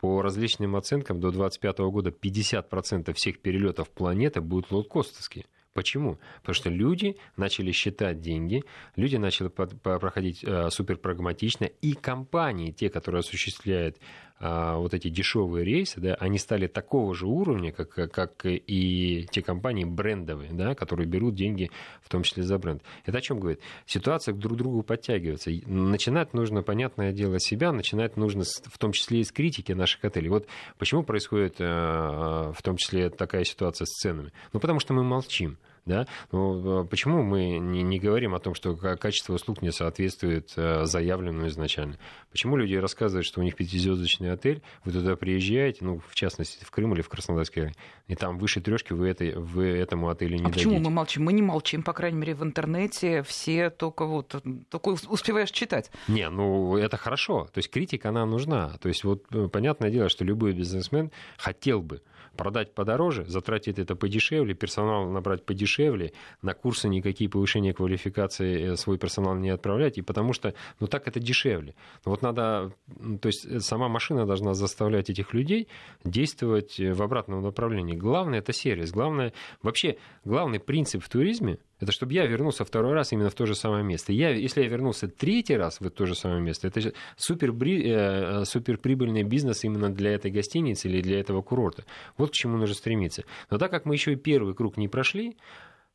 По 0.00 0.22
различным 0.22 0.76
оценкам 0.76 1.18
до 1.20 1.30
2025 1.30 1.78
года 1.90 2.10
50% 2.10 3.12
всех 3.14 3.40
перелетов 3.40 3.90
планеты 3.90 4.40
будут 4.40 4.70
лоукостовские. 4.70 5.44
Почему? 5.78 6.18
Потому 6.40 6.54
что 6.54 6.70
люди 6.70 7.16
начали 7.36 7.70
считать 7.70 8.20
деньги, 8.20 8.64
люди 8.96 9.14
начали 9.14 9.46
проходить 9.46 10.42
э, 10.42 10.70
суперпрагматично, 10.70 11.66
и 11.66 11.92
компании, 11.92 12.72
те, 12.72 12.90
которые 12.90 13.20
осуществляют 13.20 13.96
вот 14.40 14.94
эти 14.94 15.08
дешевые 15.08 15.64
рейсы, 15.64 16.00
да, 16.00 16.14
они 16.14 16.38
стали 16.38 16.66
такого 16.66 17.14
же 17.14 17.26
уровня, 17.26 17.72
как, 17.72 17.90
как 18.12 18.44
и 18.44 19.26
те 19.30 19.42
компании 19.42 19.84
брендовые, 19.84 20.50
да, 20.52 20.74
которые 20.74 21.08
берут 21.08 21.34
деньги 21.34 21.70
в 22.02 22.08
том 22.08 22.22
числе 22.22 22.42
за 22.44 22.58
бренд. 22.58 22.82
Это 23.04 23.18
о 23.18 23.20
чем 23.20 23.40
говорит? 23.40 23.60
Ситуация 23.86 24.34
к 24.34 24.38
друг 24.38 24.56
другу 24.56 24.82
подтягивается. 24.82 25.50
Начинать 25.66 26.34
нужно, 26.34 26.62
понятное 26.62 27.12
дело, 27.12 27.40
себя, 27.40 27.72
начинать 27.72 28.16
нужно 28.16 28.44
в 28.44 28.78
том 28.78 28.92
числе 28.92 29.20
и 29.20 29.24
с 29.24 29.32
критики 29.32 29.72
наших 29.72 30.04
отелей. 30.04 30.28
Вот 30.28 30.46
почему 30.78 31.02
происходит 31.02 31.56
э, 31.58 31.64
в 31.64 32.62
том 32.62 32.76
числе 32.76 33.10
такая 33.10 33.44
ситуация 33.44 33.86
с 33.86 34.00
ценами? 34.00 34.32
Ну, 34.52 34.60
потому 34.60 34.80
что 34.80 34.94
мы 34.94 35.02
молчим. 35.02 35.58
Да? 35.88 36.06
Ну, 36.32 36.84
почему 36.84 37.22
мы 37.22 37.58
не, 37.58 37.82
не 37.82 37.98
говорим 37.98 38.34
о 38.34 38.38
том, 38.38 38.54
что 38.54 38.76
качество 38.76 39.34
услуг 39.34 39.62
не 39.62 39.72
соответствует 39.72 40.52
э, 40.56 40.84
заявленному 40.84 41.48
изначально? 41.48 41.98
Почему 42.30 42.56
люди 42.56 42.74
рассказывают, 42.74 43.26
что 43.26 43.40
у 43.40 43.42
них 43.42 43.56
пятизвездочный 43.56 44.32
отель, 44.32 44.62
вы 44.84 44.92
туда 44.92 45.16
приезжаете, 45.16 45.78
ну, 45.84 46.00
в 46.06 46.14
частности, 46.14 46.64
в 46.64 46.70
Крым 46.70 46.94
или 46.94 47.02
в 47.02 47.08
Краснодарский 47.08 47.58
край, 47.60 47.74
и 48.06 48.14
там 48.14 48.38
выше 48.38 48.60
трешки 48.60 48.92
вы, 48.92 49.08
этой, 49.08 49.34
вы 49.34 49.66
этому 49.66 50.08
отелю 50.08 50.36
не 50.36 50.42
а 50.42 50.48
дадите. 50.48 50.66
почему 50.66 50.78
мы 50.80 50.90
молчим? 50.90 51.24
Мы 51.24 51.32
не 51.32 51.42
молчим, 51.42 51.82
по 51.82 51.92
крайней 51.92 52.18
мере, 52.18 52.34
в 52.34 52.42
интернете 52.42 53.22
все 53.22 53.70
только 53.70 54.04
вот, 54.04 54.42
только 54.68 54.88
успеваешь 54.88 55.50
читать. 55.50 55.90
Не, 56.08 56.28
ну, 56.28 56.76
это 56.76 56.96
хорошо. 56.96 57.48
То 57.52 57.58
есть 57.58 57.70
критика, 57.70 58.10
она 58.10 58.24
нужна. 58.26 58.76
То 58.80 58.88
есть 58.88 59.04
вот 59.04 59.24
э, 59.30 59.48
понятное 59.48 59.90
дело, 59.90 60.08
что 60.08 60.24
любой 60.24 60.52
бизнесмен 60.52 61.10
хотел 61.36 61.82
бы 61.82 62.02
продать 62.38 62.72
подороже, 62.72 63.24
затратить 63.26 63.78
это 63.78 63.96
подешевле, 63.96 64.54
персонал 64.54 65.10
набрать 65.10 65.44
подешевле, 65.44 66.12
на 66.40 66.54
курсы 66.54 66.88
никакие 66.88 67.28
повышения 67.28 67.74
квалификации 67.74 68.72
э, 68.72 68.76
свой 68.76 68.96
персонал 68.96 69.34
не 69.34 69.50
отправлять, 69.50 69.98
и 69.98 70.02
потому 70.02 70.32
что, 70.32 70.54
ну 70.80 70.86
так 70.86 71.08
это 71.08 71.20
дешевле. 71.20 71.74
Но 72.06 72.12
вот 72.12 72.22
надо, 72.22 72.72
то 73.20 73.26
есть 73.26 73.44
э, 73.44 73.58
сама 73.58 73.88
машина 73.88 74.24
должна 74.24 74.54
заставлять 74.54 75.10
этих 75.10 75.34
людей 75.34 75.68
действовать 76.04 76.78
э, 76.78 76.94
в 76.94 77.02
обратном 77.02 77.42
направлении. 77.42 77.96
Главное 77.96 78.38
это 78.38 78.52
сервис, 78.52 78.92
главное, 78.92 79.32
вообще 79.60 79.98
главный 80.24 80.60
принцип 80.60 81.02
в 81.02 81.08
туризме 81.08 81.58
это 81.80 81.92
чтобы 81.92 82.12
я 82.12 82.26
вернулся 82.26 82.64
второй 82.64 82.92
раз 82.92 83.12
именно 83.12 83.30
в 83.30 83.34
то 83.34 83.46
же 83.46 83.54
самое 83.54 83.84
место. 83.84 84.12
Я, 84.12 84.30
если 84.30 84.62
я 84.62 84.68
вернулся 84.68 85.08
третий 85.08 85.56
раз 85.56 85.80
в 85.80 85.88
то 85.90 86.06
же 86.06 86.14
самое 86.14 86.40
место, 86.40 86.68
это 86.68 86.92
супер, 87.16 87.52
э, 87.52 88.44
супер 88.44 88.78
прибыльный 88.78 89.22
бизнес 89.22 89.64
именно 89.64 89.90
для 89.90 90.12
этой 90.12 90.30
гостиницы 90.30 90.88
или 90.88 91.00
для 91.00 91.20
этого 91.20 91.42
курорта. 91.42 91.84
Вот 92.16 92.30
к 92.30 92.34
чему 92.34 92.56
нужно 92.56 92.74
стремиться. 92.74 93.24
Но 93.50 93.58
так 93.58 93.70
как 93.70 93.84
мы 93.84 93.94
еще 93.94 94.12
и 94.12 94.16
первый 94.16 94.54
круг 94.54 94.76
не 94.76 94.88
прошли, 94.88 95.36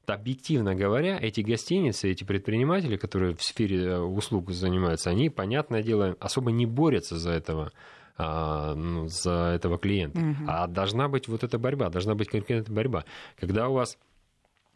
объективно 0.06 0.76
говоря, 0.76 1.18
эти 1.22 1.42
гостиницы, 1.42 2.10
эти 2.10 2.24
предприниматели, 2.24 2.98
которые 2.98 3.36
в 3.36 3.44
сфере 3.44 3.84
э, 3.84 4.00
услуг 4.00 4.52
занимаются, 4.52 5.10
они, 5.10 5.30
понятное 5.30 5.84
дело, 5.84 6.16
особо 6.20 6.52
не 6.52 6.66
борются 6.66 7.18
за 7.18 7.32
этого 7.32 7.72
а, 8.16 8.76
ну, 8.76 9.08
за 9.08 9.54
этого 9.56 9.78
клиента. 9.78 10.20
Угу. 10.20 10.46
А 10.48 10.68
должна 10.68 11.08
быть 11.08 11.28
вот 11.28 11.44
эта 11.44 11.58
борьба, 11.58 11.90
должна 11.90 12.14
быть 12.14 12.30
конкретная 12.30 12.76
борьба. 12.76 13.06
Когда 13.40 13.68
у 13.70 13.74
вас 13.74 13.98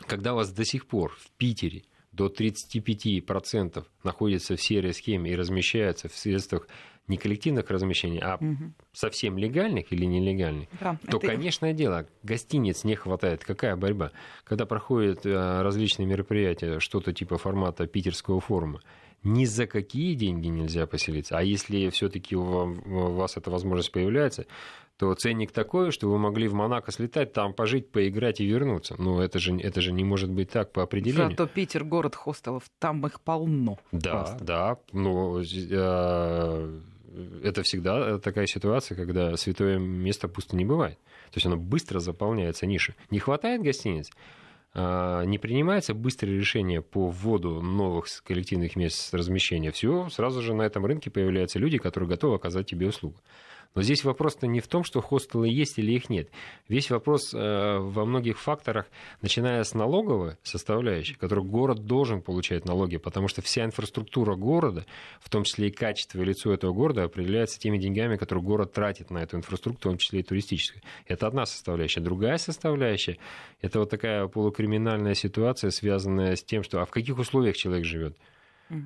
когда 0.05 0.33
у 0.33 0.38
вас 0.38 0.51
до 0.51 0.65
сих 0.65 0.86
пор 0.88 1.15
в 1.19 1.31
Питере 1.38 1.83
до 2.12 2.27
35% 2.27 3.86
находится 4.03 4.55
в 4.55 4.62
серой 4.62 4.93
схеме 4.93 5.31
и 5.31 5.36
размещается 5.36 6.10
в 6.10 6.15
средствах 6.15 6.67
не 7.07 7.17
коллективных 7.17 7.69
размещений, 7.69 8.19
а 8.19 8.36
угу. 8.36 8.73
совсем 8.91 9.38
легальных 9.38 9.93
или 9.93 10.05
нелегальных, 10.05 10.67
да, 10.79 10.99
то, 11.10 11.17
это... 11.17 11.27
конечно 11.27 11.71
дело, 11.71 12.05
гостиниц 12.23 12.83
не 12.83 12.95
хватает. 12.95 13.45
Какая 13.45 13.77
борьба? 13.77 14.12
Когда 14.43 14.65
проходят 14.65 15.25
э, 15.25 15.62
различные 15.62 16.05
мероприятия, 16.05 16.79
что-то 16.79 17.13
типа 17.13 17.38
формата 17.38 17.88
питерского 17.88 18.41
форума, 18.41 18.81
ни 19.27 19.45
за 19.45 19.67
какие 19.67 20.13
деньги 20.15 20.47
нельзя 20.47 20.87
поселиться. 20.87 21.37
А 21.37 21.43
если 21.43 21.89
все-таки 21.89 22.35
у 22.35 23.13
вас 23.13 23.37
эта 23.37 23.51
возможность 23.51 23.91
появляется, 23.91 24.45
то 24.97 25.13
ценник 25.13 25.51
такой, 25.51 25.91
что 25.91 26.09
вы 26.09 26.17
могли 26.17 26.47
в 26.47 26.53
Монако 26.53 26.91
слетать, 26.91 27.31
там 27.31 27.53
пожить, 27.53 27.91
поиграть 27.91 28.41
и 28.41 28.45
вернуться. 28.45 28.95
Ну, 28.97 29.19
это 29.19 29.37
же, 29.37 29.55
это 29.59 29.79
же 29.79 29.91
не 29.91 30.03
может 30.03 30.31
быть 30.31 30.49
так 30.49 30.71
по 30.71 30.81
определению. 30.81 31.31
Зато 31.31 31.45
Питер 31.47 31.83
город 31.83 32.15
хостелов, 32.15 32.63
там 32.79 33.05
их 33.05 33.21
полно. 33.21 33.77
Да, 33.91 34.11
просто. 34.11 34.43
да. 34.43 34.77
Ну, 34.93 35.39
э, 35.39 36.79
это 37.43 37.61
всегда 37.61 38.17
такая 38.17 38.47
ситуация, 38.47 38.95
когда 38.95 39.37
святое 39.37 39.77
место 39.77 40.27
пусто 40.27 40.55
не 40.55 40.65
бывает. 40.65 40.97
То 41.31 41.35
есть 41.35 41.45
оно 41.45 41.57
быстро 41.57 41.99
заполняется 41.99 42.65
ниша. 42.65 42.95
Не 43.11 43.19
хватает 43.19 43.61
гостиниц? 43.61 44.09
А, 44.79 45.23
не 45.23 45.39
принимается 45.39 45.95
быстрое 45.95 46.37
решение 46.37 46.83
по 46.83 47.09
вводу 47.09 47.61
новых 47.61 48.05
коллективных 48.23 48.75
мест 48.75 49.11
размещения, 49.11 49.71
все, 49.71 50.07
сразу 50.09 50.43
же 50.43 50.53
на 50.53 50.61
этом 50.61 50.85
рынке 50.85 51.09
появляются 51.09 51.57
люди, 51.57 51.79
которые 51.79 52.07
готовы 52.07 52.35
оказать 52.35 52.67
тебе 52.67 52.87
услугу. 52.87 53.17
Но 53.75 53.82
здесь 53.82 54.03
вопрос-то 54.03 54.47
не 54.47 54.60
в 54.60 54.67
том, 54.67 54.84
что 54.84 55.01
хостелы 55.01 55.47
есть 55.49 55.77
или 55.77 55.91
их 55.91 56.10
нет. 56.10 56.30
Весь 56.67 56.89
вопрос 56.89 57.34
э, 57.34 57.77
во 57.80 58.06
многих 58.06 58.39
факторах, 58.39 58.88
начиная 59.21 59.63
с 59.63 59.73
налоговой 59.73 60.38
составляющей, 60.43 61.15
которую 61.15 61.45
город 61.45 61.86
должен 61.86 62.21
получать 62.21 62.65
налоги, 62.65 62.97
потому 62.97 63.27
что 63.27 63.41
вся 63.41 63.65
инфраструктура 63.65 64.36
города, 64.36 64.86
в 65.19 65.30
том 65.30 65.43
числе 65.43 65.67
и 65.67 65.71
качество 65.71 66.21
и 66.21 66.25
лицо 66.25 66.53
этого 66.53 66.73
города, 66.73 67.03
определяется 67.03 67.60
теми 67.60 67.77
деньгами, 67.77 68.17
которые 68.17 68.43
город 68.43 68.73
тратит 68.73 69.12
на 69.12 69.19
эту 69.19 69.38
инфраструктуру, 69.38 69.77
в 69.77 69.80
том 69.80 69.97
числе 69.97 70.21
и 70.21 70.23
туристическую. 70.23 70.82
Это 71.06 71.27
одна 71.27 71.45
составляющая. 71.45 72.01
Другая 72.01 72.38
составляющая– 72.38 73.17
это 73.62 73.80
вот 73.80 73.89
такая 73.89 74.27
полукриминальная 74.27 75.13
ситуация, 75.13 75.71
связанная 75.71 76.36
с 76.36 76.43
тем, 76.43 76.63
что 76.63 76.82
а 76.82 76.86
в 76.86 76.91
каких 76.91 77.17
условиях 77.17 77.56
человек 77.56 77.86
живет 77.86 78.17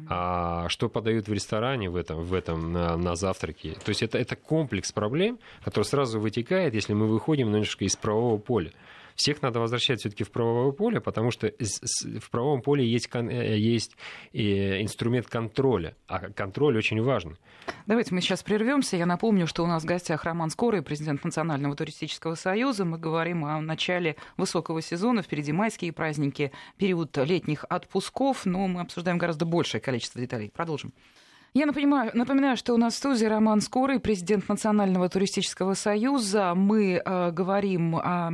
а 0.09 0.69
что 0.69 0.89
подают 0.89 1.27
в 1.27 1.33
ресторане 1.33 1.89
в 1.89 1.95
этом, 1.95 2.23
в 2.23 2.33
этом 2.33 2.71
на, 2.71 2.97
на 2.97 3.15
завтраке. 3.15 3.73
То 3.83 3.89
есть 3.89 4.03
это, 4.03 4.17
это 4.17 4.35
комплекс 4.35 4.91
проблем, 4.91 5.39
который 5.63 5.85
сразу 5.85 6.19
вытекает, 6.19 6.73
если 6.73 6.93
мы 6.93 7.07
выходим 7.07 7.47
немножко 7.51 7.85
из 7.85 7.95
правового 7.95 8.37
поля 8.37 8.71
всех 9.21 9.41
надо 9.43 9.59
возвращать 9.59 9.99
все-таки 9.99 10.23
в 10.23 10.31
правовое 10.31 10.71
поле, 10.71 10.99
потому 10.99 11.29
что 11.31 11.51
в 12.19 12.29
правовом 12.31 12.61
поле 12.61 12.85
есть, 12.85 13.07
э, 13.13 13.57
есть 13.57 13.95
инструмент 14.33 15.27
контроля, 15.27 15.95
а 16.07 16.31
контроль 16.31 16.77
очень 16.77 17.01
важен. 17.01 17.37
Давайте 17.85 18.15
мы 18.15 18.21
сейчас 18.21 18.41
прервемся. 18.41 18.97
Я 18.97 19.05
напомню, 19.05 19.45
что 19.45 19.63
у 19.63 19.67
нас 19.67 19.83
в 19.83 19.85
гостях 19.85 20.23
Роман 20.23 20.49
Скорый, 20.49 20.81
президент 20.81 21.23
Национального 21.23 21.75
туристического 21.75 22.33
союза. 22.35 22.83
Мы 22.83 22.97
говорим 22.97 23.45
о 23.45 23.61
начале 23.61 24.15
высокого 24.37 24.81
сезона, 24.81 25.21
впереди 25.21 25.51
майские 25.51 25.93
праздники, 25.93 26.51
период 26.77 27.15
летних 27.17 27.63
отпусков, 27.69 28.45
но 28.45 28.67
мы 28.67 28.81
обсуждаем 28.81 29.19
гораздо 29.19 29.45
большее 29.45 29.81
количество 29.81 30.19
деталей. 30.19 30.49
Продолжим. 30.49 30.93
Я 31.53 31.65
напоминаю, 31.65 32.11
напоминаю, 32.13 32.55
что 32.55 32.73
у 32.73 32.77
нас 32.77 32.93
в 32.93 32.97
студии 32.97 33.25
Роман 33.25 33.59
Скорый, 33.59 33.99
президент 33.99 34.47
Национального 34.47 35.09
туристического 35.09 35.73
союза. 35.73 36.53
Мы 36.55 37.01
э, 37.03 37.31
говорим 37.31 37.97
о 37.97 38.31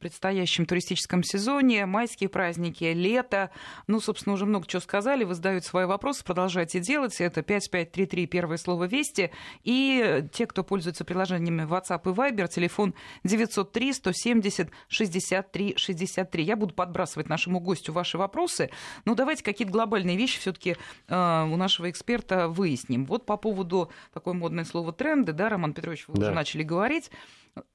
предстоящем 0.00 0.64
туристическом 0.64 1.22
сезоне, 1.22 1.84
майские 1.84 2.30
праздники, 2.30 2.84
лето. 2.84 3.50
Ну, 3.86 4.00
собственно, 4.00 4.32
уже 4.32 4.46
много 4.46 4.66
чего 4.66 4.80
сказали. 4.80 5.24
Вы 5.24 5.34
задаете 5.34 5.68
свои 5.68 5.84
вопросы, 5.84 6.24
продолжайте 6.24 6.80
делать. 6.80 7.20
Это 7.20 7.42
5533, 7.42 8.26
первое 8.28 8.56
слово 8.56 8.84
«Вести». 8.84 9.30
И 9.62 10.24
те, 10.32 10.46
кто 10.46 10.64
пользуется 10.64 11.04
приложениями 11.04 11.68
WhatsApp 11.70 12.00
и 12.06 12.14
Viber, 12.14 12.48
телефон 12.48 12.94
903 13.24 13.92
170 13.92 14.70
63 14.88 15.74
63. 15.76 16.42
Я 16.42 16.56
буду 16.56 16.72
подбрасывать 16.72 17.28
нашему 17.28 17.60
гостю 17.60 17.92
ваши 17.92 18.16
вопросы. 18.16 18.70
Но 19.04 19.14
давайте 19.14 19.44
какие-то 19.44 19.70
глобальные 19.70 20.16
вещи 20.16 20.40
все-таки 20.40 20.76
э, 21.08 21.44
у 21.44 21.56
нашего 21.56 21.90
эксперта 21.90 22.53
выясним. 22.54 23.04
Вот 23.04 23.26
по 23.26 23.36
поводу 23.36 23.90
такое 24.12 24.34
модное 24.34 24.64
слово 24.64 24.92
тренды, 24.92 25.32
да, 25.32 25.48
Роман 25.48 25.74
Петрович, 25.74 26.06
вы 26.08 26.14
да. 26.14 26.26
уже 26.26 26.34
начали 26.34 26.62
говорить. 26.62 27.10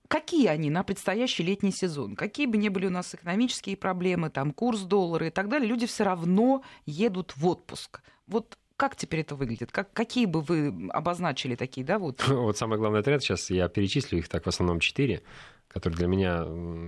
Какие 0.08 0.48
они 0.48 0.72
на 0.72 0.84
предстоящий 0.84 1.44
летний 1.44 1.72
сезон? 1.72 2.16
Какие 2.16 2.48
бы 2.48 2.58
ни 2.58 2.70
были 2.70 2.88
у 2.88 2.90
нас 2.90 3.14
экономические 3.14 3.78
проблемы, 3.78 4.30
там 4.30 4.52
курс 4.52 4.82
доллара 4.82 5.28
и 5.28 5.30
так 5.30 5.50
далее, 5.50 5.70
люди 5.70 5.86
все 5.86 6.04
равно 6.04 6.64
едут 6.86 7.38
в 7.38 7.46
отпуск. 7.48 8.02
Вот 8.26 8.58
как 8.80 8.96
теперь 8.96 9.20
это 9.20 9.36
выглядит? 9.36 9.74
Как, 9.74 9.92
какие 9.92 10.26
бы 10.26 10.42
вы 10.42 10.90
обозначили 10.92 11.56
такие, 11.56 11.86
да, 11.86 12.00
вот? 12.00 12.26
Вот 12.28 12.58
самый 12.58 12.80
главный 12.80 13.04
тренд, 13.04 13.22
сейчас 13.22 13.50
я 13.50 13.68
перечислю 13.68 14.20
их 14.20 14.30
так 14.30 14.46
в 14.46 14.48
основном 14.48 14.80
четыре, 14.80 15.22
которые 15.68 15.98
для 15.98 16.08
меня 16.08 16.46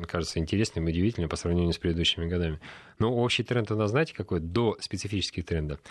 кажутся 0.07 0.39
интересными, 0.39 0.89
удивительными 0.89 1.29
по 1.29 1.35
сравнению 1.35 1.73
с 1.73 1.77
предыдущими 1.77 2.27
годами. 2.27 2.61
Но 2.97 3.13
общий 3.13 3.43
тренд 3.43 3.69
у 3.71 3.75
нас, 3.75 3.91
знаете, 3.91 4.15
какой? 4.15 4.39
До 4.39 4.77
специфических 4.79 5.45
трендов. 5.45 5.81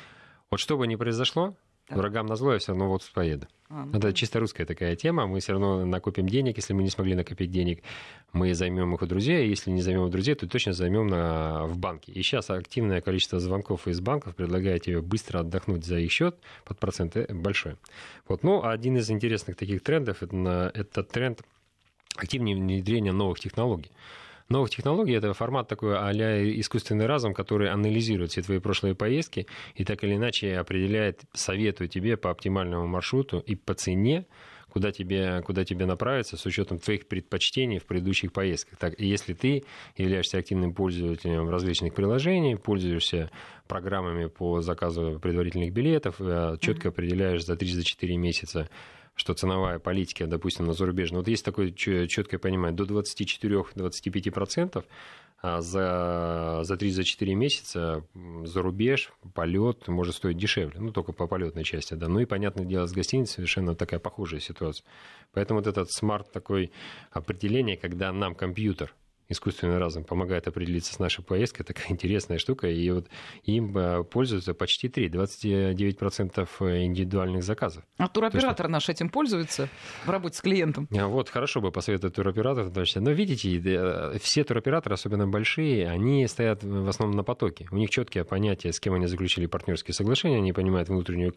Вот 0.50 0.58
что 0.58 0.78
бы 0.78 0.86
ни 0.86 0.96
произошло, 0.96 1.54
так. 1.90 1.98
Врагам 1.98 2.26
на 2.26 2.36
зло 2.36 2.52
я 2.52 2.58
все 2.60 2.70
равно 2.70 2.88
вот 2.88 3.02
поеду. 3.12 3.48
А, 3.68 3.84
ну, 3.84 3.98
Это 3.98 4.12
чисто 4.12 4.38
русская 4.38 4.64
такая 4.64 4.94
тема. 4.94 5.26
Мы 5.26 5.40
все 5.40 5.52
равно 5.52 5.84
накопим 5.84 6.28
денег, 6.28 6.56
если 6.56 6.72
мы 6.72 6.84
не 6.84 6.88
смогли 6.90 7.16
накопить 7.16 7.50
денег, 7.50 7.82
мы 8.32 8.54
займем 8.54 8.94
их 8.94 9.02
у 9.02 9.06
друзей. 9.06 9.48
Если 9.48 9.72
не 9.72 9.82
займем 9.82 10.02
у 10.02 10.08
друзей, 10.08 10.36
то 10.36 10.48
точно 10.48 10.72
займем 10.72 11.08
на, 11.08 11.66
в 11.66 11.78
банке. 11.78 12.12
И 12.12 12.22
сейчас 12.22 12.48
активное 12.50 13.00
количество 13.00 13.40
звонков 13.40 13.88
из 13.88 14.00
банков 14.00 14.36
предлагает 14.36 14.82
тебе 14.84 15.00
быстро 15.02 15.40
отдохнуть 15.40 15.84
за 15.84 15.98
их 15.98 16.12
счет 16.12 16.38
под 16.64 16.78
проценты 16.78 17.26
большой. 17.28 17.74
Вот. 18.28 18.44
Ну, 18.44 18.64
один 18.64 18.96
из 18.96 19.10
интересных 19.10 19.56
таких 19.56 19.82
трендов 19.82 20.22
это, 20.22 20.70
это 20.72 21.02
тренд 21.02 21.42
активнее 22.16 22.54
внедрения 22.54 23.12
новых 23.12 23.40
технологий 23.40 23.90
новых 24.50 24.70
технологий 24.70 25.14
это 25.14 25.32
формат 25.32 25.68
такой 25.68 25.96
а 25.96 26.12
искусственный 26.60 27.06
разум, 27.06 27.32
который 27.34 27.70
анализирует 27.70 28.32
все 28.32 28.42
твои 28.42 28.58
прошлые 28.58 28.94
поездки 28.94 29.46
и 29.74 29.84
так 29.84 30.04
или 30.04 30.16
иначе 30.16 30.58
определяет, 30.58 31.22
советует 31.32 31.90
тебе 31.92 32.16
по 32.16 32.30
оптимальному 32.30 32.86
маршруту 32.86 33.38
и 33.38 33.54
по 33.54 33.74
цене, 33.74 34.26
куда 34.70 34.92
тебе, 34.92 35.42
куда 35.44 35.64
тебе 35.64 35.86
направиться 35.86 36.36
с 36.36 36.46
учетом 36.46 36.78
твоих 36.78 37.06
предпочтений 37.06 37.78
в 37.78 37.86
предыдущих 37.86 38.32
поездках. 38.32 38.78
Так, 38.78 38.98
и 39.00 39.06
если 39.06 39.34
ты 39.34 39.64
являешься 39.96 40.38
активным 40.38 40.74
пользователем 40.74 41.48
различных 41.48 41.94
приложений, 41.94 42.56
пользуешься 42.56 43.30
программами 43.68 44.26
по 44.26 44.60
заказу 44.62 45.18
предварительных 45.20 45.72
билетов, 45.72 46.16
э, 46.18 46.56
четко 46.60 46.88
определяешь 46.88 47.44
за 47.44 47.54
3-4 47.54 48.16
месяца 48.16 48.68
что 49.20 49.34
ценовая 49.34 49.78
политика, 49.78 50.26
допустим, 50.26 50.66
на 50.66 50.72
зарубежной, 50.72 51.20
вот 51.20 51.28
есть 51.28 51.44
такое 51.44 51.70
четкое 51.72 52.40
понимание, 52.40 52.74
до 52.74 52.84
24-25% 52.84 54.84
а 55.42 55.62
за, 55.62 56.60
за 56.64 56.74
3-4 56.74 57.34
месяца 57.34 58.04
за 58.44 58.62
рубеж 58.62 59.10
полет 59.34 59.88
может 59.88 60.16
стоить 60.16 60.36
дешевле, 60.36 60.78
ну, 60.80 60.92
только 60.92 61.12
по 61.12 61.26
полетной 61.26 61.64
части, 61.64 61.94
да. 61.94 62.08
Ну 62.08 62.20
и, 62.20 62.26
понятное 62.26 62.66
дело, 62.66 62.86
с 62.86 62.92
гостиницей 62.92 63.36
совершенно 63.36 63.74
такая 63.74 64.00
похожая 64.00 64.40
ситуация. 64.40 64.84
Поэтому 65.32 65.60
вот 65.60 65.66
этот 65.66 65.90
смарт 65.90 66.30
такое 66.30 66.68
определение, 67.10 67.78
когда 67.78 68.12
нам 68.12 68.34
компьютер 68.34 68.94
искусственный 69.30 69.78
разум 69.78 70.04
помогает 70.04 70.48
определиться 70.48 70.92
с 70.92 70.98
нашей 70.98 71.24
поездкой. 71.24 71.64
Такая 71.64 71.86
интересная 71.90 72.38
штука. 72.38 72.68
И 72.68 72.90
вот 72.90 73.06
им 73.44 73.76
э, 73.76 74.04
пользуются 74.04 74.54
почти 74.54 74.88
3, 74.88 75.08
29% 75.08 76.48
э, 76.60 76.84
индивидуальных 76.84 77.42
заказов. 77.42 77.84
А 77.96 78.08
туроператор 78.08 78.66
есть... 78.66 78.72
наш 78.72 78.88
этим 78.88 79.08
пользуется 79.08 79.68
в 80.04 80.10
работе 80.10 80.36
с 80.36 80.40
клиентом? 80.40 80.88
А 80.96 81.06
вот, 81.06 81.30
хорошо 81.30 81.60
бы 81.60 81.70
посоветовать 81.70 82.16
туроператоров. 82.16 82.72
Но 82.96 83.10
видите, 83.12 83.60
э, 83.64 84.18
все 84.20 84.44
туроператоры, 84.44 84.94
особенно 84.94 85.26
большие, 85.28 85.88
они 85.88 86.26
стоят 86.26 86.64
в 86.64 86.88
основном 86.88 87.16
на 87.16 87.24
потоке. 87.24 87.68
У 87.70 87.76
них 87.76 87.90
четкие 87.90 88.24
понятия, 88.24 88.72
с 88.72 88.80
кем 88.80 88.94
они 88.94 89.06
заключили 89.06 89.46
партнерские 89.46 89.94
соглашения, 89.94 90.38
они 90.38 90.52
понимают 90.52 90.88
внутреннюю 90.88 91.34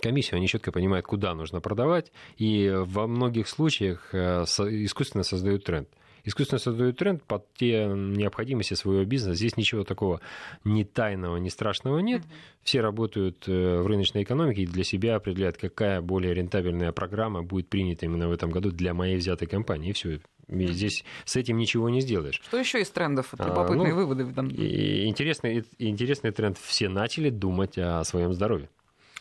комиссию, 0.00 0.36
они 0.36 0.48
четко 0.48 0.70
понимают, 0.72 1.06
куда 1.06 1.34
нужно 1.34 1.60
продавать, 1.60 2.12
и 2.36 2.72
во 2.74 3.06
многих 3.06 3.48
случаях 3.48 4.12
искусственно 4.12 5.22
создают 5.22 5.64
тренд 5.64 5.88
искусственно 6.24 6.58
создают 6.58 6.98
тренд 6.98 7.22
под 7.22 7.52
те 7.54 7.86
необходимости 7.86 8.74
своего 8.74 9.04
бизнеса. 9.04 9.36
Здесь 9.36 9.56
ничего 9.56 9.84
такого 9.84 10.20
ни 10.64 10.82
тайного, 10.82 11.36
ни 11.36 11.48
страшного 11.48 11.98
нет. 11.98 12.22
Все 12.62 12.80
работают 12.80 13.44
э, 13.46 13.80
в 13.80 13.86
рыночной 13.86 14.22
экономике 14.22 14.62
и 14.62 14.66
для 14.66 14.84
себя 14.84 15.16
определяют, 15.16 15.56
какая 15.56 16.00
более 16.00 16.34
рентабельная 16.34 16.92
программа 16.92 17.42
будет 17.42 17.68
принята 17.68 18.06
именно 18.06 18.28
в 18.28 18.32
этом 18.32 18.50
году 18.50 18.70
для 18.70 18.94
моей 18.94 19.16
взятой 19.16 19.46
компании. 19.48 19.90
И 19.90 19.92
все. 19.92 20.20
И 20.48 20.66
здесь 20.68 21.04
с 21.24 21.36
этим 21.36 21.56
ничего 21.56 21.88
не 21.88 22.00
сделаешь. 22.00 22.40
Что 22.42 22.58
еще 22.58 22.80
из 22.80 22.90
трендов? 22.90 23.32
Любопытные 23.38 23.92
а, 23.92 23.94
ну, 23.94 23.96
выводы. 23.96 24.32
Там... 24.32 24.48
И 24.48 25.06
интересный, 25.06 25.64
интересный 25.78 26.32
тренд. 26.32 26.58
Все 26.58 26.88
начали 26.88 27.30
думать 27.30 27.78
о 27.78 28.04
своем 28.04 28.34
здоровье. 28.34 28.68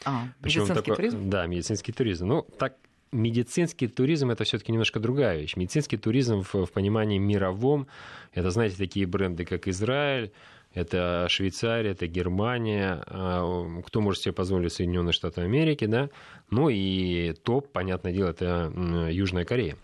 А, 0.06 0.28
Причем 0.42 0.62
медицинский 0.64 0.92
такой, 0.92 0.96
туризм? 0.96 1.30
Да, 1.30 1.46
медицинский 1.48 1.92
туризм. 1.94 2.28
Ну, 2.28 2.48
так 2.60 2.76
медицинский 3.14 3.88
туризм 3.88 4.32
это 4.32 4.44
все-таки 4.44 4.72
немножко 4.72 5.00
другая 5.00 5.40
вещь. 5.40 5.56
Медицинский 5.56 5.98
туризм 5.98 6.42
в, 6.42 6.66
в 6.66 6.72
понимании 6.72 7.18
мировом, 7.18 7.88
это, 8.34 8.50
знаете, 8.50 8.76
такие 8.78 9.06
бренды, 9.06 9.46
как 9.46 9.68
Израиль, 9.68 10.32
это 10.74 11.28
Швейцария, 11.30 11.92
это 11.92 12.08
Германия, 12.08 13.04
а, 13.06 13.82
кто 13.86 14.02
может 14.02 14.24
себе 14.24 14.34
позволить 14.34 14.74
Соединенные 14.74 15.14
Штаты 15.14 15.42
Америки, 15.42 15.86
да, 15.86 16.10
ну 16.50 16.70
и 16.70 17.34
топ, 17.44 17.72
понятное 17.72 18.12
дело, 18.12 18.30
это 18.30 18.74
Южная 19.10 19.46
Корея. 19.46 19.78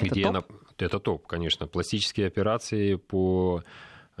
Это 0.00 0.10
где 0.10 0.22
топ? 0.22 0.30
Она, 0.30 0.44
это 0.78 0.98
топ, 0.98 1.26
конечно. 1.26 1.66
Пластические 1.66 2.26
операции 2.26 2.96
по 2.96 3.62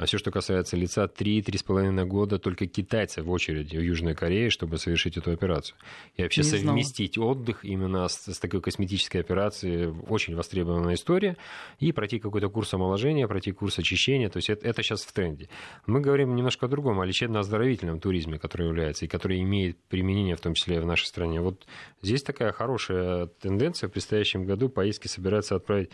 а 0.00 0.06
все, 0.06 0.16
что 0.16 0.30
касается 0.30 0.78
лица, 0.78 1.04
3-3,5 1.04 2.06
года 2.06 2.38
только 2.38 2.66
китайцы 2.66 3.22
в 3.22 3.30
очереди 3.30 3.76
в 3.76 3.82
Южной 3.82 4.14
Корее, 4.14 4.48
чтобы 4.48 4.78
совершить 4.78 5.18
эту 5.18 5.30
операцию. 5.30 5.76
И 6.16 6.22
вообще 6.22 6.40
Не 6.40 6.48
совместить 6.48 7.14
знала. 7.16 7.32
отдых 7.32 7.66
именно 7.66 8.08
с, 8.08 8.32
с 8.32 8.38
такой 8.38 8.62
косметической 8.62 9.20
операцией 9.20 9.92
очень 10.08 10.34
востребованная 10.34 10.94
история. 10.94 11.36
И 11.80 11.92
пройти 11.92 12.18
какой-то 12.18 12.48
курс 12.48 12.72
омоложения, 12.72 13.28
пройти 13.28 13.52
курс 13.52 13.78
очищения. 13.78 14.30
То 14.30 14.38
есть 14.38 14.48
это, 14.48 14.66
это 14.66 14.82
сейчас 14.82 15.02
в 15.02 15.12
тренде. 15.12 15.50
Мы 15.86 16.00
говорим 16.00 16.34
немножко 16.34 16.64
о 16.64 16.68
другом, 16.70 16.98
о 17.00 17.04
лечебно-оздоровительном 17.04 18.00
туризме, 18.00 18.38
который 18.38 18.68
является 18.68 19.04
и 19.04 19.08
который 19.08 19.42
имеет 19.42 19.76
применение 19.90 20.34
в 20.34 20.40
том 20.40 20.54
числе 20.54 20.76
и 20.76 20.78
в 20.78 20.86
нашей 20.86 21.08
стране. 21.08 21.42
Вот 21.42 21.66
здесь 22.00 22.22
такая 22.22 22.52
хорошая 22.52 23.26
тенденция. 23.26 23.90
В 23.90 23.92
предстоящем 23.92 24.46
году 24.46 24.70
поездки 24.70 25.08
собираются 25.08 25.56
отправить 25.56 25.90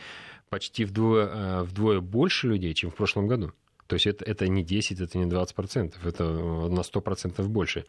почти 0.48 0.84
вдвое, 0.84 1.26
э, 1.26 1.62
вдвое 1.64 1.98
больше 1.98 2.46
людей, 2.46 2.72
чем 2.72 2.92
в 2.92 2.94
прошлом 2.94 3.26
году. 3.26 3.50
То 3.86 3.94
есть 3.94 4.06
это, 4.06 4.24
это 4.24 4.48
не 4.48 4.62
10, 4.62 5.00
это 5.00 5.18
не 5.18 5.26
20 5.26 5.54
процентов, 5.54 6.06
это 6.06 6.24
э, 6.24 6.68
на 6.68 6.82
100 6.82 7.00
процентов 7.00 7.48
больше. 7.48 7.84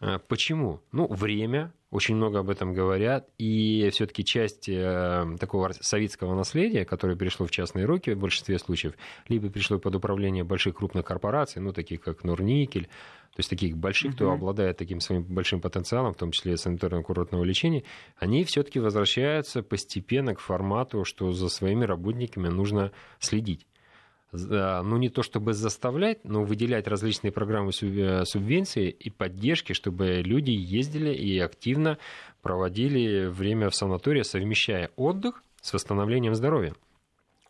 А 0.00 0.18
почему? 0.18 0.80
Ну, 0.92 1.06
время, 1.06 1.72
очень 1.90 2.16
много 2.16 2.38
об 2.38 2.48
этом 2.48 2.72
говорят, 2.72 3.28
и 3.36 3.90
все-таки 3.92 4.24
часть 4.24 4.66
э, 4.68 5.36
такого 5.38 5.72
советского 5.80 6.34
наследия, 6.34 6.86
которое 6.86 7.16
перешло 7.16 7.46
в 7.46 7.50
частные 7.50 7.84
руки 7.84 8.12
в 8.12 8.18
большинстве 8.18 8.58
случаев, 8.58 8.94
либо 9.28 9.50
пришло 9.50 9.78
под 9.78 9.96
управление 9.96 10.42
больших 10.42 10.76
крупных 10.76 11.04
корпораций, 11.04 11.60
ну, 11.60 11.72
таких 11.74 12.00
как 12.00 12.24
Норникель, 12.24 12.84
то 12.84 13.40
есть 13.40 13.50
таких 13.50 13.76
больших, 13.76 14.14
кто 14.14 14.32
обладает 14.32 14.78
таким 14.78 15.00
своим 15.00 15.22
большим 15.22 15.60
потенциалом, 15.60 16.14
в 16.14 16.16
том 16.16 16.32
числе 16.32 16.54
санаторно-курортного 16.54 17.44
лечения, 17.44 17.84
они 18.16 18.44
все-таки 18.44 18.80
возвращаются 18.80 19.62
постепенно 19.62 20.34
к 20.34 20.40
формату, 20.40 21.04
что 21.04 21.30
за 21.32 21.48
своими 21.48 21.84
работниками 21.84 22.48
нужно 22.48 22.90
следить 23.18 23.66
ну 24.32 24.96
не 24.96 25.08
то 25.08 25.22
чтобы 25.22 25.52
заставлять, 25.52 26.24
но 26.24 26.44
выделять 26.44 26.86
различные 26.86 27.32
программы 27.32 27.72
э, 27.80 28.24
субвенции 28.24 28.88
и 28.88 29.10
поддержки, 29.10 29.72
чтобы 29.72 30.22
люди 30.24 30.50
ездили 30.50 31.12
и 31.12 31.38
активно 31.38 31.98
проводили 32.42 33.26
время 33.26 33.70
в 33.70 33.74
санатории, 33.74 34.22
совмещая 34.22 34.90
отдых 34.96 35.42
с 35.60 35.72
восстановлением 35.72 36.34
здоровья 36.34 36.74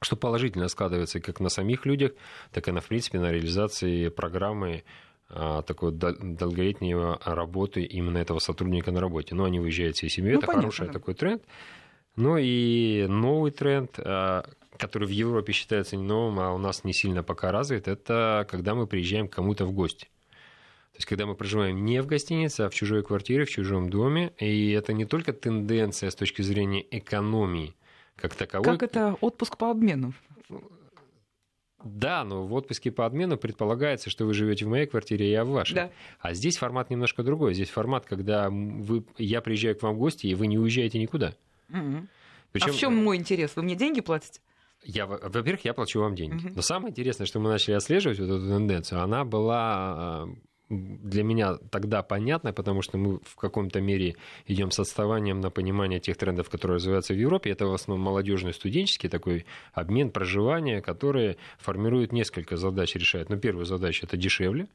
что 0.03 0.17
положительно 0.17 0.69
складывается 0.69 1.21
как 1.21 1.41
на 1.41 1.51
самих 1.51 1.85
людях, 1.85 2.13
так 2.53 2.67
и 2.69 2.73
на, 2.73 2.81
в 2.81 2.87
принципе, 2.89 3.19
на 3.19 3.31
реализации 3.31 4.09
программы 4.09 4.83
а, 5.29 5.63
такой 5.63 5.93
долголетней 5.93 6.95
работы 7.23 7.83
именно 7.83 8.19
этого 8.19 8.39
сотрудника 8.39 8.93
на 8.93 9.01
работе. 9.01 9.35
Но 9.35 9.45
они 9.45 9.61
выезжают 9.61 9.97
всей 9.97 10.09
семьей, 10.09 10.35
ну, 10.35 10.39
это 10.39 10.47
понятно, 10.47 10.63
хороший 10.63 10.87
да. 10.87 10.93
такой 10.95 11.15
тренд. 11.15 11.43
Ну 12.17 12.37
и 12.39 13.07
новый 13.09 13.51
тренд, 13.53 13.99
который 14.77 15.07
в 15.07 15.11
Европе 15.11 15.53
считается 15.53 15.97
не 15.97 16.05
новым, 16.05 16.41
а 16.41 16.55
у 16.55 16.59
нас 16.59 16.85
не 16.85 16.93
сильно 16.93 17.23
пока 17.23 17.53
развит, 17.53 17.89
это 17.89 18.47
когда 18.51 18.75
мы 18.75 18.87
приезжаем 18.87 19.29
к 19.29 19.33
кому-то 19.33 19.65
в 19.67 19.73
гости. 19.73 20.07
То 20.93 20.97
есть, 20.97 21.07
когда 21.07 21.27
мы 21.27 21.35
проживаем 21.35 21.85
не 21.85 22.03
в 22.03 22.07
гостинице, 22.07 22.63
а 22.63 22.71
в 22.71 22.75
чужой 22.75 23.03
квартире, 23.03 23.45
в 23.45 23.51
чужом 23.51 23.91
доме, 23.91 24.33
и 24.39 24.73
это 24.73 24.93
не 24.93 25.05
только 25.05 25.33
тенденция 25.33 26.11
с 26.11 26.15
точки 26.15 26.43
зрения 26.43 26.85
экономии 26.91 27.75
как 28.17 28.35
таковой. 28.35 28.65
Как 28.65 28.83
это 28.83 29.17
отпуск 29.21 29.57
по 29.57 29.71
обмену? 29.71 30.13
Да, 31.83 32.25
но 32.25 32.45
в 32.45 32.53
отпуске 32.53 32.91
по 32.91 33.07
обмену 33.07 33.39
предполагается, 33.39 34.11
что 34.11 34.27
вы 34.27 34.35
живете 34.35 34.67
в 34.67 34.69
моей 34.69 34.87
квартире, 34.87 35.31
я 35.31 35.45
в 35.45 35.49
вашей. 35.49 35.75
Да. 35.75 35.91
А 36.19 36.35
здесь 36.35 36.59
формат 36.59 36.91
немножко 36.91 37.23
другой. 37.23 37.55
Здесь 37.55 37.71
формат, 37.71 38.05
когда 38.05 38.51
вы, 38.51 39.05
я 39.17 39.41
приезжаю 39.41 39.77
к 39.77 39.83
вам 39.83 39.95
в 39.95 39.99
гости, 39.99 40.27
и 40.27 40.35
вы 40.35 40.47
не 40.47 40.59
уезжаете 40.59 40.99
никуда. 40.99 41.35
Угу. 41.71 42.07
Причем... 42.53 42.71
А 42.71 42.73
в 42.73 42.77
чем 42.77 42.97
мой 43.03 43.17
интерес? 43.17 43.53
Вы 43.57 43.63
мне 43.63 43.77
деньги 43.77 44.01
платите? 44.03 44.41
Я, 44.83 45.07
во-первых, 45.07 45.65
я 45.65 45.75
плачу 45.75 46.01
вам 46.01 46.15
деньги. 46.15 46.47
Uh-huh. 46.47 46.53
Но 46.57 46.63
самое 46.63 46.91
интересное, 46.91 47.27
что 47.27 47.39
мы 47.39 47.51
начали 47.51 47.75
отслеживать 47.75 48.19
вот 48.19 48.31
эту 48.31 48.49
тенденцию, 48.49 49.03
она 49.03 49.25
была 49.25 50.25
а, 50.25 50.29
для 50.71 51.25
меня 51.25 51.57
тогда 51.71 52.03
понятна, 52.03 52.53
потому 52.53 52.81
что 52.81 52.97
мы 52.97 53.19
в 53.25 53.35
каком-то 53.37 53.81
мере 53.81 54.17
идем 54.47 54.71
с 54.71 54.79
отставанием 54.79 55.41
на 55.41 55.51
понимание 55.51 55.99
тех 55.99 56.17
трендов, 56.17 56.49
которые 56.49 56.77
развиваются 56.77 57.13
в 57.13 57.19
Европе. 57.19 57.51
Это 57.51 57.67
в 57.67 57.75
основном 57.75 58.05
молодежный 58.05 58.55
студенческий 58.55 59.09
такой 59.09 59.47
обмен 59.73 60.11
проживания, 60.11 60.81
который 60.81 61.39
формирует 61.59 62.13
несколько 62.13 62.57
задач, 62.57 62.95
решает. 62.95 63.29
Но 63.29 63.37
первая 63.37 63.65
задача 63.65 64.07
это 64.07 64.17
дешевле, 64.17 64.69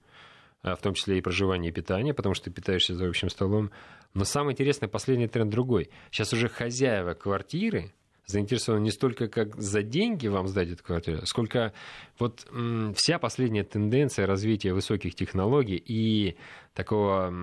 а, 0.61 0.75
в 0.75 0.81
том 0.81 0.93
числе 0.93 1.17
и 1.17 1.21
проживание 1.21 1.71
и 1.71 1.73
питание, 1.73 2.13
потому 2.13 2.35
что 2.35 2.45
ты 2.45 2.51
питаешься 2.51 2.93
за 2.93 3.07
общим 3.07 3.29
столом. 3.29 3.71
Но 4.13 4.25
самое 4.25 4.53
интересное, 4.53 4.89
последний 4.89 5.27
тренд 5.27 5.49
другой. 5.49 5.89
Сейчас 6.11 6.33
уже 6.33 6.49
хозяева 6.49 7.13
квартиры 7.13 7.93
заинтересованы 8.25 8.83
не 8.83 8.91
столько 8.91 9.27
как 9.27 9.55
за 9.55 9.81
деньги 9.81 10.27
вам 10.27 10.47
сдать 10.47 10.69
эту 10.69 10.83
квартиру, 10.83 11.25
сколько 11.25 11.73
вот 12.19 12.47
вся 12.95 13.19
последняя 13.19 13.63
тенденция 13.63 14.25
развития 14.25 14.73
высоких 14.73 15.15
технологий 15.15 15.77
и 15.77 16.38
такого 16.73 17.33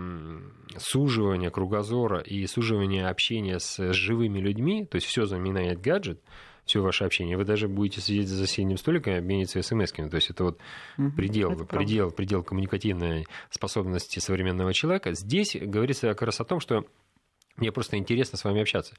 суживания 0.77 1.51
кругозора 1.51 2.21
и 2.21 2.47
суживания 2.47 3.09
общения 3.09 3.59
с 3.59 3.93
живыми 3.93 4.39
людьми, 4.39 4.85
то 4.85 4.97
есть 4.97 5.07
все 5.07 5.25
заменяет 5.27 5.81
гаджет, 5.81 6.21
все 6.65 6.81
ваше 6.81 7.05
общение. 7.05 7.37
Вы 7.37 7.45
даже 7.45 7.69
будете 7.69 8.01
сидеть 8.01 8.29
за 8.29 8.47
соседним 8.47 8.77
столиком 8.77 9.15
и 9.15 9.17
обмениваться 9.17 9.59
смс-ками. 9.63 10.09
То 10.09 10.17
есть 10.17 10.31
это 10.31 10.45
вот 10.45 10.61
угу, 10.97 11.11
предел, 11.13 11.53
это 11.53 11.65
предел, 11.65 12.11
предел 12.11 12.43
коммуникативной 12.43 13.27
способности 13.51 14.21
современного 14.21 14.73
человека. 14.73 15.13
Здесь 15.13 15.57
говорится 15.61 16.09
как 16.09 16.23
раз 16.23 16.41
о 16.41 16.45
том, 16.45 16.61
что 16.61 16.85
мне 17.57 17.71
просто 17.71 17.97
интересно 17.97 18.39
с 18.39 18.45
вами 18.45 18.63
общаться. 18.63 18.95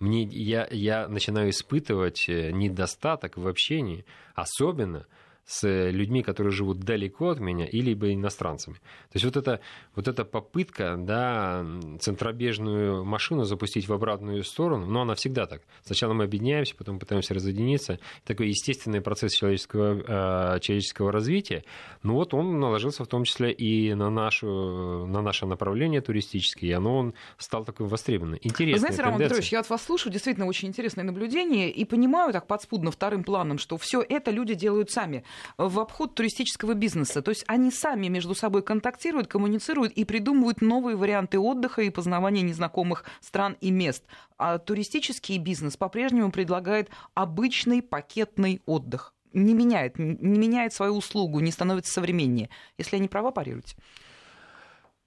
Мне, 0.00 0.22
я, 0.22 0.66
я 0.70 1.08
начинаю 1.08 1.50
испытывать 1.50 2.28
э, 2.28 2.50
недостаток 2.50 3.36
в 3.36 3.46
общении, 3.46 4.04
особенно 4.34 5.06
с 5.48 5.66
людьми, 5.66 6.22
которые 6.22 6.52
живут 6.52 6.80
далеко 6.80 7.30
от 7.30 7.40
меня, 7.40 7.64
или 7.64 7.94
иностранцами. 7.94 8.76
То 8.76 9.14
есть 9.14 9.24
вот 9.24 9.38
эта, 9.38 9.60
вот 9.96 10.06
эта 10.06 10.26
попытка 10.26 10.96
да, 10.98 11.64
центробежную 12.00 13.02
машину 13.02 13.44
запустить 13.44 13.88
в 13.88 13.92
обратную 13.94 14.44
сторону, 14.44 14.84
но 14.84 15.00
она 15.02 15.14
всегда 15.14 15.46
так. 15.46 15.62
Сначала 15.82 16.12
мы 16.12 16.24
объединяемся, 16.24 16.76
потом 16.76 16.98
пытаемся 16.98 17.32
разъединиться. 17.32 17.98
Такой 18.24 18.48
естественный 18.48 19.00
процесс 19.00 19.32
человеческого, 19.32 20.56
э, 20.56 20.60
человеческого 20.60 21.12
развития. 21.12 21.64
Ну 22.02 22.12
вот 22.14 22.34
он 22.34 22.60
наложился 22.60 23.04
в 23.04 23.08
том 23.08 23.24
числе 23.24 23.50
и 23.50 23.94
на, 23.94 24.10
нашу, 24.10 25.06
на 25.06 25.22
наше 25.22 25.46
направление 25.46 26.02
туристическое, 26.02 26.68
и 26.68 26.72
оно 26.74 26.98
он 26.98 27.14
стал 27.38 27.64
такой 27.64 27.86
востребованным. 27.86 28.38
Интересно. 28.42 28.80
Знаете, 28.80 29.02
Роман 29.02 29.18
Петрович, 29.18 29.50
я 29.50 29.60
от 29.60 29.70
вас 29.70 29.82
слушаю, 29.82 30.12
действительно 30.12 30.46
очень 30.46 30.68
интересное 30.68 31.04
наблюдение, 31.04 31.70
и 31.70 31.86
понимаю 31.86 32.34
так 32.34 32.46
подспудно 32.46 32.90
вторым 32.90 33.24
планом, 33.24 33.56
что 33.56 33.78
все 33.78 34.04
это 34.06 34.30
люди 34.30 34.52
делают 34.52 34.90
сами 34.90 35.24
в 35.56 35.78
обход 35.80 36.14
туристического 36.14 36.74
бизнеса. 36.74 37.22
То 37.22 37.30
есть 37.30 37.44
они 37.46 37.70
сами 37.70 38.08
между 38.08 38.34
собой 38.34 38.62
контактируют, 38.62 39.28
коммуницируют 39.28 39.92
и 39.92 40.04
придумывают 40.04 40.60
новые 40.60 40.96
варианты 40.96 41.38
отдыха 41.38 41.82
и 41.82 41.90
познавания 41.90 42.42
незнакомых 42.42 43.04
стран 43.20 43.56
и 43.60 43.70
мест. 43.70 44.04
А 44.36 44.58
туристический 44.58 45.38
бизнес 45.38 45.76
по-прежнему 45.76 46.30
предлагает 46.30 46.90
обычный 47.14 47.82
пакетный 47.82 48.62
отдых. 48.66 49.14
Не 49.32 49.54
меняет, 49.54 49.98
не 49.98 50.38
меняет 50.38 50.72
свою 50.72 50.96
услугу, 50.96 51.40
не 51.40 51.52
становится 51.52 51.92
современнее. 51.92 52.48
Если 52.78 52.96
не 52.96 53.08
права, 53.08 53.30
парируйте. 53.30 53.76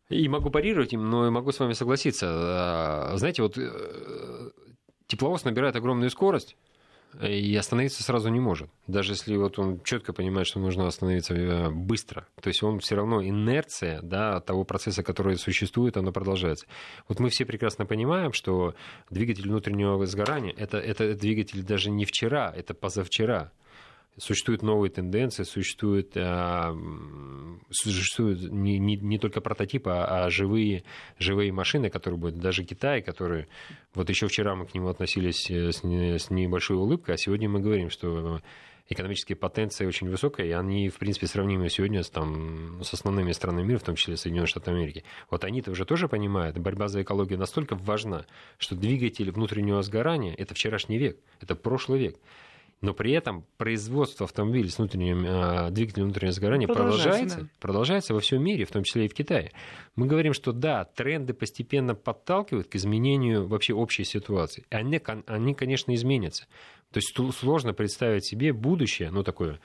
И 0.10 0.28
могу 0.28 0.50
парировать 0.50 0.94
им, 0.94 1.10
но 1.10 1.32
могу 1.32 1.52
с 1.52 1.60
вами 1.60 1.74
согласиться. 1.74 2.28
А, 2.30 3.14
знаете, 3.16 3.42
вот 3.42 3.58
э, 3.58 4.52
тепловоз 5.08 5.46
набирает 5.46 5.76
огромную 5.78 6.10
скорость, 6.10 6.58
и 7.22 7.56
остановиться 7.56 8.04
сразу 8.04 8.30
не 8.30 8.40
может. 8.40 8.70
Даже 8.88 9.14
если 9.14 9.36
вот 9.36 9.60
он 9.60 9.82
четко 9.84 10.14
понимает, 10.14 10.48
что 10.48 10.60
нужно 10.60 10.88
остановиться 10.88 11.34
э, 11.34 11.70
быстро. 11.70 12.28
То 12.42 12.48
есть 12.48 12.64
он 12.64 12.80
все 12.80 12.96
равно 12.96 13.24
инерция 13.24 14.02
да, 14.02 14.40
того 14.40 14.64
процесса, 14.64 15.04
который 15.04 15.38
существует, 15.38 15.98
она 15.98 16.12
продолжается. 16.12 16.66
Вот 17.08 17.20
мы 17.20 17.30
все 17.30 17.46
прекрасно 17.46 17.86
понимаем, 17.86 18.34
что 18.34 18.76
двигатель 19.10 19.48
внутреннего 19.48 20.06
сгорания 20.06 20.54
это, 20.58 20.78
это 20.78 21.14
двигатель 21.16 21.64
даже 21.64 21.90
не 21.90 22.06
вчера, 22.06 22.52
это 22.56 22.74
позавчера 22.74 23.52
существуют 24.18 24.62
новые 24.62 24.92
тенденции, 24.92 25.44
существуют, 25.44 26.12
а, 26.16 26.76
существуют 27.70 28.52
не, 28.52 28.78
не, 28.78 28.98
не 28.98 29.18
только 29.18 29.42
прототипы, 29.42 29.90
а, 29.90 30.26
а 30.26 30.30
живые, 30.30 30.84
живые 31.18 31.52
машины, 31.52 31.90
которые 31.90 32.20
будут, 32.20 32.40
даже 32.40 32.64
Китай, 32.64 33.02
которые, 33.02 33.48
вот 33.94 34.10
еще 34.10 34.28
вчера 34.28 34.56
мы 34.56 34.66
к 34.66 34.74
нему 34.74 34.90
относились 34.90 35.50
э, 35.50 35.72
с, 35.72 35.84
с 35.84 36.30
небольшой 36.30 36.78
улыбкой, 36.78 37.16
а 37.16 37.18
сегодня 37.18 37.50
мы 37.50 37.60
говорим, 37.60 37.90
что 37.90 38.42
экономические 38.90 39.38
потенции 39.38 39.86
очень 39.86 40.10
высокая, 40.10 40.48
и 40.48 40.52
они, 40.52 40.90
в 40.90 40.98
принципе, 40.98 41.28
сравнимы 41.28 41.70
сегодня 41.70 42.04
с, 42.04 42.10
там, 42.10 42.84
с 42.84 42.94
основными 42.94 43.32
странами 43.32 43.66
мира, 43.66 43.80
в 43.80 43.84
том 43.84 43.96
числе 43.96 44.18
Соединенные 44.18 44.48
Штаты 44.48 44.72
Америки. 44.72 45.06
Вот 45.30 45.46
они-то 45.46 45.72
уже 45.72 45.86
тоже 45.86 46.10
понимают, 46.10 46.58
борьба 46.58 46.90
за 46.90 47.02
экологию 47.02 47.40
настолько 47.40 47.76
важна, 47.76 48.26
что 48.58 48.76
двигатель 48.76 49.32
внутреннего 49.32 49.82
сгорания– 49.82 50.36
это 50.38 50.54
вчерашний 50.54 50.98
век, 50.98 51.18
это 51.40 51.56
прошлый 51.56 52.00
век 52.00 52.18
но 52.82 52.94
при 52.94 53.12
этом 53.14 53.46
производство 53.58 54.26
автомобилей 54.26 54.70
с 54.70 54.80
внутренним 54.80 55.24
э, 55.24 55.72
двигателем 55.72 56.06
внутреннего 56.06 56.34
сгорания 56.34 56.68
продолжается, 56.68 57.04
продолжается, 57.04 57.42
да. 57.42 57.48
продолжается 57.60 58.14
во 58.16 58.20
всем 58.20 58.44
мире, 58.44 58.66
в 58.66 58.72
том 58.72 58.84
числе 58.84 59.06
и 59.06 59.08
в 59.08 59.14
Китае. 59.14 59.52
Мы 59.96 60.08
говорим, 60.08 60.34
что 60.34 60.52
да, 60.52 60.86
тренды 60.86 61.34
постепенно 61.34 61.94
подталкивают 61.94 62.68
к 62.68 62.76
изменению 62.76 63.48
вообще 63.48 63.74
общей 63.74 64.04
ситуации. 64.04 64.66
Они, 64.70 65.00
они 65.28 65.54
конечно, 65.54 65.94
изменятся. 65.94 66.48
То 66.92 66.98
есть 66.98 67.16
сложно 67.40 67.74
представить 67.74 68.26
себе 68.26 68.52
будущее, 68.52 69.12
ну, 69.12 69.24
такое 69.24 69.60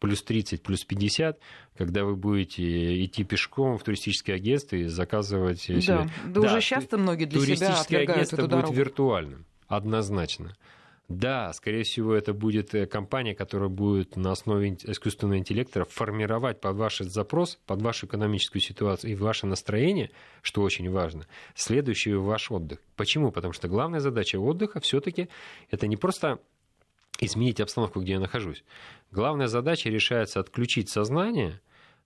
плюс 0.00 0.22
30, 0.22 0.62
плюс 0.62 0.84
50, 0.84 1.38
когда 1.76 2.04
вы 2.04 2.16
будете 2.16 3.04
идти 3.04 3.24
пешком 3.24 3.78
в 3.78 3.82
туристическое 3.82 4.36
агентство 4.36 4.76
и 4.76 4.84
заказывать 4.84 5.60
себе... 5.60 5.80
Да, 5.86 6.06
да, 6.26 6.40
да 6.40 6.40
уже 6.40 6.60
часто 6.60 6.98
многие 6.98 7.24
для 7.24 7.40
себя 7.40 7.80
отвергают 7.80 8.10
агентство 8.10 8.46
будет 8.46 8.76
виртуальным, 8.76 9.46
однозначно. 9.68 10.54
Да, 11.08 11.52
скорее 11.52 11.84
всего, 11.84 12.14
это 12.14 12.34
будет 12.34 12.74
э, 12.74 12.86
компания, 12.86 13.34
которая 13.34 13.68
будет 13.68 14.16
на 14.16 14.32
основе 14.32 14.76
искусственного 14.82 15.38
интеллекта 15.38 15.84
формировать 15.84 16.60
под 16.60 16.76
ваш 16.76 16.98
запрос, 16.98 17.60
под 17.64 17.80
вашу 17.80 18.06
экономическую 18.06 18.60
ситуацию 18.60 19.12
и 19.12 19.14
ваше 19.14 19.46
настроение, 19.46 20.10
что 20.42 20.62
очень 20.62 20.90
важно, 20.90 21.28
следующий 21.54 22.14
ваш 22.14 22.50
отдых. 22.50 22.80
Почему? 22.96 23.30
Потому 23.30 23.52
что 23.52 23.68
главная 23.68 24.00
задача 24.00 24.40
отдыха 24.40 24.80
все-таки 24.80 25.28
это 25.70 25.86
не 25.86 25.96
просто 25.96 26.40
изменить 27.20 27.60
обстановку, 27.60 28.00
где 28.00 28.14
я 28.14 28.20
нахожусь. 28.20 28.64
Главная 29.12 29.46
задача 29.46 29.88
решается 29.88 30.40
отключить 30.40 30.88
сознание 30.90 31.60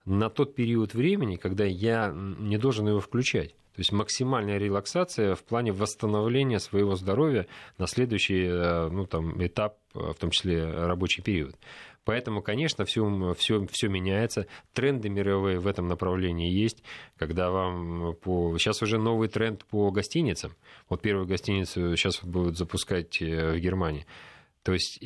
на 0.04 0.28
тот 0.28 0.54
период 0.54 0.92
времени, 0.92 1.36
когда 1.36 1.64
я 1.64 2.12
не 2.14 2.58
должен 2.58 2.86
его 2.86 3.00
включать. 3.00 3.54
То 3.80 3.82
есть 3.82 3.92
максимальная 3.92 4.58
релаксация 4.58 5.34
в 5.34 5.42
плане 5.42 5.72
восстановления 5.72 6.58
своего 6.58 6.96
здоровья 6.96 7.46
на 7.78 7.86
следующий 7.86 8.44
э, 8.44 8.90
ну, 8.90 9.06
там, 9.06 9.42
этап, 9.42 9.78
э, 9.94 10.12
в 10.12 10.16
том 10.16 10.28
числе 10.32 10.70
рабочий 10.70 11.22
период. 11.22 11.56
Поэтому, 12.04 12.42
конечно, 12.42 12.84
все, 12.84 13.34
все, 13.38 13.66
все 13.72 13.88
меняется. 13.88 14.46
Тренды 14.74 15.08
мировые 15.08 15.60
в 15.60 15.66
этом 15.66 15.88
направлении 15.88 16.52
есть. 16.52 16.82
Когда 17.16 17.50
вам 17.50 18.16
по... 18.16 18.58
Сейчас 18.58 18.82
уже 18.82 18.98
новый 18.98 19.28
тренд 19.28 19.64
по 19.64 19.90
гостиницам. 19.90 20.52
Вот 20.90 21.00
первую 21.00 21.26
гостиницу 21.26 21.96
сейчас 21.96 22.22
будут 22.22 22.58
запускать 22.58 23.22
э, 23.22 23.54
в 23.54 23.60
Германии. 23.60 24.04
То 24.62 24.74
есть 24.74 25.02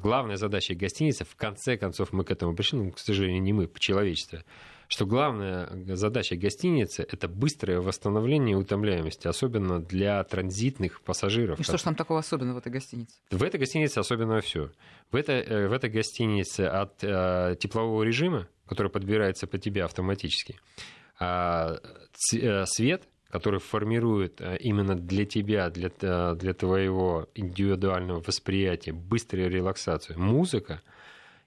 главная 0.00 0.36
задача 0.36 0.76
гостиницы, 0.76 1.24
в 1.24 1.34
конце 1.34 1.76
концов 1.76 2.12
мы 2.12 2.22
к 2.22 2.30
этому 2.30 2.54
пришли, 2.54 2.78
ну, 2.78 2.92
к 2.92 3.00
сожалению, 3.00 3.42
не 3.42 3.52
мы, 3.52 3.68
человечество, 3.80 4.44
что 4.88 5.06
главная 5.06 5.68
задача 5.96 6.36
гостиницы– 6.36 7.06
это 7.10 7.28
быстрое 7.28 7.80
восстановление 7.80 8.56
утомляемости, 8.56 9.26
особенно 9.26 9.80
для 9.80 10.22
транзитных 10.24 11.00
пассажиров. 11.00 11.60
И 11.60 11.62
что 11.62 11.78
же 11.78 11.84
там 11.84 11.94
такого 11.94 12.20
особенного 12.20 12.56
в 12.56 12.58
этой 12.58 12.72
гостинице? 12.72 13.14
В 13.30 13.42
этой 13.42 13.58
гостинице 13.58 13.98
особенно 13.98 14.40
все. 14.40 14.70
В 15.10 15.16
этой, 15.16 15.40
э, 15.42 15.68
в 15.68 15.72
этой 15.72 15.90
гостинице 15.90 16.62
от 16.62 17.02
э, 17.02 17.56
теплового 17.58 18.02
режима, 18.02 18.48
который 18.66 18.90
подбирается 18.90 19.46
по 19.46 19.58
тебе 19.58 19.84
автоматически, 19.84 20.56
э, 21.20 21.76
свет, 22.66 23.08
который 23.30 23.60
формирует 23.60 24.40
э, 24.40 24.56
именно 24.60 24.94
для 24.94 25.24
тебя, 25.24 25.70
для, 25.70 25.90
э, 26.00 26.34
для 26.36 26.54
твоего 26.54 27.28
индивидуального 27.34 28.20
восприятия 28.20 28.92
быструю 28.92 29.50
релаксацию, 29.50 30.18
музыка– 30.18 30.82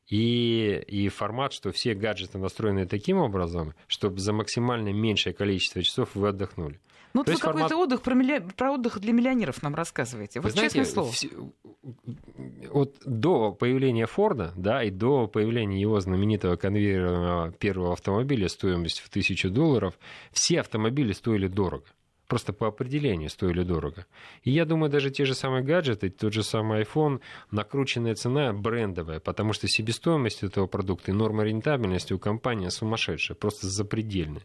и, 0.08 0.84
и 0.88 1.10
формат, 1.10 1.54
что 1.54 1.72
все 1.72 1.94
гаджеты 1.94 2.38
настроены 2.38 2.86
таким 2.86 3.18
образом, 3.18 3.74
чтобы 3.88 4.20
за 4.20 4.34
максимально 4.34 4.94
меньшее 4.94 5.34
количество 5.34 5.84
часов 5.84 6.16
вы 6.16 6.30
отдохнули. 6.30 6.80
Ну, 7.14 7.22
вот 7.22 7.30
вы 7.30 7.40
какой-то 7.40 7.70
формат... 7.70 7.72
отдых 7.72 8.02
про, 8.02 8.14
милли... 8.14 8.46
про 8.56 8.72
отдых 8.74 9.00
для 9.00 9.12
миллионеров 9.12 9.64
нам 9.64 9.76
рассказываете. 9.76 10.40
Вот 10.40 10.48
вы 10.48 10.52
знаете, 10.52 10.80
честное 10.80 10.94
слово. 10.94 11.12
Все... 11.12 11.30
Вот 12.70 12.96
до 13.06 13.54
появления 13.54 14.06
Форда, 14.06 14.54
да, 14.56 14.84
и 14.84 14.92
до 14.92 15.28
появления 15.28 15.82
его 15.82 16.00
знаменитого 16.00 16.58
конвейерного 16.58 17.52
первого 17.54 17.94
автомобиля 17.94 18.50
стоимостью 18.50 19.06
в 19.06 19.10
тысячу 19.10 19.50
долларов, 19.50 19.98
все 20.32 20.60
автомобили 20.60 21.12
стоили 21.14 21.48
дорого 21.48 21.86
просто 22.28 22.54
по 22.54 22.68
определению 22.68 23.30
стоили 23.30 23.64
дорого. 23.64 24.06
И 24.44 24.52
я 24.52 24.66
думаю, 24.66 24.92
даже 24.92 25.10
те 25.10 25.26
же 25.26 25.34
самые 25.34 25.64
гаджеты, 25.64 26.10
тот 26.10 26.34
же 26.34 26.44
самый 26.44 26.84
iPhone, 26.84 27.22
накрученная 27.52 28.16
цена 28.16 28.54
брендовая, 28.54 29.20
потому 29.20 29.54
что 29.54 29.68
себестоимость 29.68 30.44
этого 30.44 30.68
продукта 30.68 31.12
и 31.12 31.14
норма 31.14 31.44
рентабельности 31.44 32.14
у 32.14 32.20
компании 32.20 32.70
сумасшедшая, 32.70 33.36
просто 33.36 33.68
запредельная. 33.68 34.44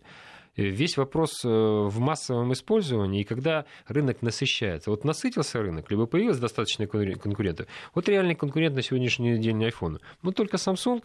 Э, 0.56 0.64
весь 0.64 0.96
вопрос 0.96 1.44
э, 1.44 1.48
в 1.48 1.98
массовом 1.98 2.52
использовании, 2.52 3.22
и 3.22 3.24
когда 3.24 3.64
рынок 3.86 4.22
насыщается. 4.22 4.90
Вот 4.90 5.04
насытился 5.04 5.60
рынок, 5.60 5.90
либо 5.90 6.06
появилось 6.06 6.38
достаточно 6.38 6.86
конкурентов. 6.86 7.66
Вот 7.94 8.08
реальный 8.08 8.34
конкурент 8.34 8.74
на 8.76 8.82
сегодняшний 8.82 9.38
день 9.38 9.64
iPhone. 9.64 9.98
Но 10.22 10.32
только 10.32 10.56
Samsung 10.56 11.02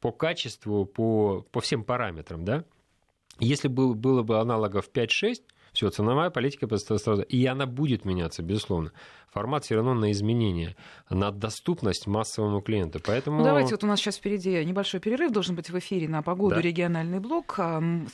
по 0.00 0.12
качеству, 0.12 0.84
по, 0.84 1.44
по 1.50 1.60
всем 1.60 1.84
параметрам, 1.84 2.44
да, 2.44 2.64
если 3.40 3.68
бы 3.68 3.94
было 3.94 4.22
бы 4.22 4.40
аналогов 4.40 4.90
5-6, 4.92 5.42
все, 5.72 5.90
ценовая 5.90 6.30
политика 6.30 6.66
сразу, 6.76 7.22
и 7.22 7.46
она 7.46 7.66
будет 7.66 8.04
меняться, 8.04 8.42
безусловно. 8.42 8.92
Формат 9.30 9.64
все 9.64 9.74
равно 9.74 9.92
на 9.92 10.10
изменение, 10.10 10.74
на 11.10 11.30
доступность 11.30 12.06
массовому 12.06 12.62
клиенту. 12.62 12.98
Поэтому... 13.04 13.38
Ну, 13.38 13.44
давайте, 13.44 13.72
вот 13.72 13.84
у 13.84 13.86
нас 13.86 14.00
сейчас 14.00 14.16
впереди 14.16 14.64
небольшой 14.64 15.00
перерыв 15.00 15.32
должен 15.32 15.54
быть 15.54 15.68
в 15.68 15.78
эфире 15.78 16.08
на 16.08 16.22
погоду 16.22 16.54
да. 16.54 16.60
региональный 16.62 17.20
блок. 17.20 17.60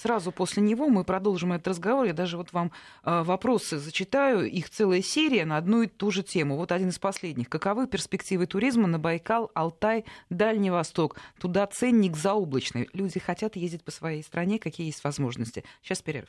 Сразу 0.01 0.33
после 0.33 0.63
него 0.63 0.89
мы 0.89 1.05
продолжим 1.05 1.53
этот 1.53 1.69
разговор. 1.69 2.07
Я 2.07 2.15
даже 2.15 2.37
вот 2.37 2.53
вам 2.53 2.73
а, 3.05 3.23
вопросы 3.23 3.79
зачитаю. 3.79 4.51
Их 4.51 4.71
целая 4.71 5.03
серия 5.03 5.45
на 5.45 5.57
одну 5.57 5.83
и 5.83 5.87
ту 5.87 6.11
же 6.11 6.25
тему. 6.25 6.57
Вот 6.57 6.73
один 6.73 6.89
из 6.89 6.99
последних. 6.99 7.49
Каковы 7.49 7.87
перспективы 7.87 8.47
туризма 8.47 8.89
на 8.89 8.99
Байкал, 8.99 9.53
Алтай, 9.55 10.05
Дальний 10.31 10.71
Восток? 10.71 11.17
Туда 11.41 11.67
ценник 11.69 12.17
заоблачный. 12.17 12.89
Люди 12.93 13.21
хотят 13.21 13.55
ездить 13.55 13.85
по 13.85 13.93
своей 13.93 14.25
стране. 14.25 14.59
Какие 14.59 14.89
есть 14.89 15.05
возможности? 15.05 15.63
Сейчас 15.83 16.03
перерыв. 16.03 16.29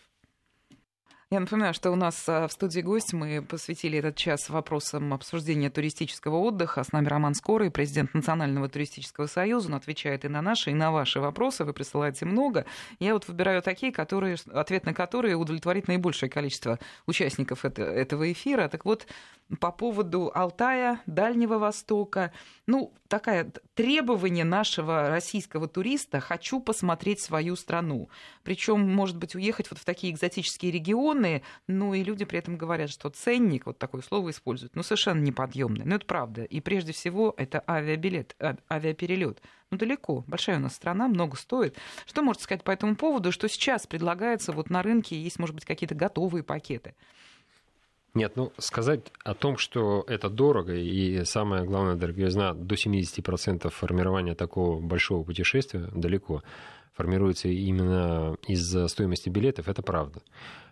Я 1.36 1.42
напоминаю, 1.42 1.74
что 1.74 1.92
у 1.92 1.96
нас 1.96 2.30
а, 2.30 2.48
в 2.48 2.54
студии 2.54 2.80
гость. 2.80 3.12
Мы 3.12 3.42
посвятили 3.42 4.00
этот 4.00 4.16
час 4.16 4.50
вопросам 4.50 5.14
обсуждения 5.14 5.70
туристического 5.70 6.38
отдыха. 6.38 6.82
С 6.82 6.94
нами 6.94 7.10
Роман 7.10 7.36
Скорый, 7.36 7.70
президент 7.72 8.14
Национального 8.14 8.70
туристического 8.70 9.28
союза. 9.28 9.68
Он 9.68 9.74
отвечает 9.74 10.24
и 10.24 10.30
на 10.30 10.42
наши, 10.42 10.72
и 10.72 10.74
на 10.74 10.94
ваши 10.94 11.20
вопросы. 11.20 11.66
Вы 11.66 11.74
присылаете 11.74 12.24
много. 12.24 12.66
Я 13.00 13.16
вот 13.16 13.28
выбираю 13.28 13.62
такие, 13.62 13.92
которые, 13.92 14.38
ответ 14.54 14.86
на 14.86 14.94
которые 14.94 15.36
удовлетворит 15.36 15.90
наибольшее 15.90 16.30
количество 16.30 16.80
участников 17.06 17.66
этого 17.66 18.32
эфира. 18.32 18.70
Так 18.70 18.86
вот, 18.86 19.06
по 19.60 19.72
поводу 19.72 20.32
Алтая, 20.34 21.02
Дальнего 21.06 21.58
Востока. 21.58 22.32
Ну, 22.66 22.94
такая 23.08 23.52
требование 23.76 24.44
нашего 24.44 25.10
российского 25.10 25.68
туриста 25.68 26.20
«хочу 26.20 26.60
посмотреть 26.60 27.20
свою 27.20 27.56
страну». 27.56 28.10
Причем, 28.44 28.80
может 28.80 29.18
быть, 29.18 29.36
уехать 29.36 29.70
вот 29.70 29.80
в 29.80 29.86
такие 29.86 30.12
экзотические 30.14 30.72
регионы, 30.72 31.24
ну 31.67 31.93
и 31.93 32.03
люди 32.03 32.26
при 32.26 32.39
этом 32.39 32.57
говорят, 32.57 32.89
что 32.89 33.09
ценник, 33.09 33.65
вот 33.65 33.78
такое 33.78 34.01
слово 34.01 34.32
используют, 34.32 34.76
ну 34.76 34.84
совершенно 34.84 35.21
неподъемный. 35.21 35.86
Но 35.86 35.95
это 35.95 36.05
правда. 36.05 36.43
И 36.43 36.59
прежде 36.61 36.93
всего 36.93 37.34
это 37.38 37.63
авиабилет, 37.67 38.36
а, 38.39 38.55
авиаперелет. 38.69 39.41
Ну, 39.71 39.78
далеко. 39.78 40.23
Большая 40.28 40.57
у 40.57 40.61
нас 40.61 40.76
страна, 40.76 41.07
много 41.07 41.36
стоит. 41.38 41.76
Что 42.05 42.21
можете 42.21 42.43
сказать 42.43 42.63
по 42.63 42.71
этому 42.71 42.95
поводу? 42.95 43.32
Что 43.32 43.49
сейчас 43.49 43.88
предлагается 43.88 44.51
вот 44.51 44.69
на 44.69 44.82
рынке? 44.84 45.19
Есть, 45.19 45.39
может 45.39 45.55
быть, 45.55 45.65
какие-то 45.65 45.95
готовые 45.95 46.43
пакеты? 46.43 46.93
Нет, 48.15 48.38
ну 48.38 48.53
сказать 48.57 49.01
о 49.26 49.34
том, 49.34 49.57
что 49.57 50.05
это 50.07 50.30
дорого 50.30 50.73
и 50.73 51.26
самое 51.26 51.65
главное, 51.65 51.95
дороговизна 51.95 52.53
до 52.53 52.76
70% 52.76 53.69
формирования 53.69 54.36
такого 54.36 54.80
большого 54.80 55.26
путешествия 55.26 55.89
далеко 55.93 56.41
формируется 56.96 57.50
именно 57.50 58.38
из-за 58.48 58.88
стоимости 58.88 59.30
билетов, 59.30 59.68
это 59.68 59.82
правда. 59.82 60.22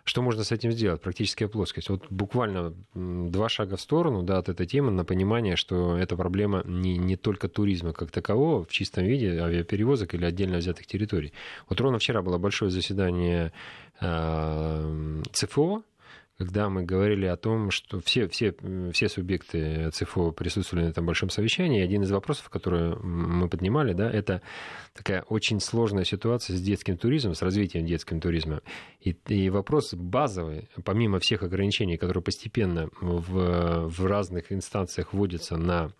Что 0.04 0.20
можно 0.20 0.44
с 0.44 0.52
этим 0.52 0.70
сделать? 0.70 1.00
Практическая 1.00 1.48
плоскость. 1.48 1.88
Вот 1.88 2.06
буквально 2.10 2.74
два 2.94 3.48
шага 3.48 3.76
в 3.76 3.80
сторону 3.80 4.22
да, 4.22 4.36
от 4.36 4.50
этой 4.50 4.66
темы 4.66 4.90
на 4.90 5.04
понимание, 5.04 5.56
что 5.56 5.96
эта 5.96 6.14
проблема 6.14 6.62
не, 6.66 6.98
не 6.98 7.16
только 7.16 7.48
туризма 7.48 7.94
как 7.94 8.10
такового 8.10 8.64
в 8.64 8.70
чистом 8.70 9.04
виде, 9.04 9.40
авиаперевозок 9.40 10.14
или 10.14 10.26
отдельно 10.26 10.58
взятых 10.58 10.86
территорий. 10.86 11.32
Вот 11.70 11.80
ровно 11.80 11.98
вчера 11.98 12.20
было 12.20 12.36
большое 12.36 12.70
заседание 12.70 13.52
э, 14.00 15.22
ЦФО, 15.32 15.82
когда 16.38 16.68
мы 16.68 16.82
говорили 16.82 17.26
о 17.26 17.36
том, 17.36 17.70
что 17.70 18.00
все, 18.00 18.26
все, 18.28 18.54
все 18.92 19.08
субъекты 19.08 19.90
ЦФО 19.92 20.32
присутствовали 20.32 20.86
на 20.86 20.90
этом 20.90 21.06
большом 21.06 21.30
совещании, 21.30 21.82
один 21.82 22.02
из 22.02 22.10
вопросов, 22.10 22.50
которые 22.50 22.96
мы 22.96 23.48
поднимали, 23.48 23.92
да, 23.92 24.10
это 24.10 24.42
такая 24.94 25.22
очень 25.22 25.60
сложная 25.60 26.04
ситуация 26.04 26.56
с 26.56 26.60
детским 26.60 26.98
туризмом, 26.98 27.34
с 27.34 27.42
развитием 27.42 27.86
детского 27.86 28.20
туризма. 28.20 28.62
И, 29.00 29.16
и 29.28 29.48
вопрос 29.48 29.94
базовый, 29.94 30.68
помимо 30.84 31.20
всех 31.20 31.44
ограничений, 31.44 31.96
которые 31.96 32.22
постепенно 32.22 32.88
в, 33.00 33.88
в 33.88 34.06
разных 34.06 34.50
инстанциях 34.50 35.12
вводятся 35.12 35.56
на 35.56 35.92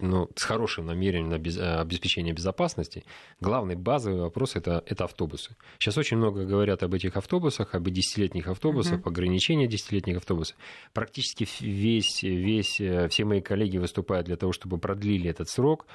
ну, 0.00 0.28
с 0.36 0.42
хорошим 0.42 0.86
намерением 0.86 1.30
на 1.30 1.36
э, 1.36 1.80
обеспечение 1.80 2.34
безопасности, 2.34 3.04
главный 3.40 3.76
базовый 3.76 4.20
вопрос 4.20 4.56
это, 4.56 4.82
это 4.86 5.04
автобусы. 5.04 5.56
Сейчас 5.78 5.96
очень 5.98 6.16
много 6.16 6.44
говорят 6.44 6.82
об 6.82 6.94
этих 6.94 7.16
автобусах, 7.16 7.74
об 7.74 7.88
десятилетних 7.88 8.48
автобусах, 8.48 9.00
uh-huh. 9.00 9.08
ограничении 9.08 9.66
десятилетних 9.66 10.18
автобусов. 10.18 10.56
Практически 10.92 11.46
весь, 11.60 12.22
весь, 12.22 12.80
э, 12.80 13.08
все 13.08 13.24
мои 13.24 13.40
коллеги 13.40 13.78
выступают 13.78 14.26
для 14.26 14.36
того, 14.36 14.52
чтобы 14.52 14.78
продлили 14.78 15.30
этот 15.30 15.48
срок. 15.48 15.86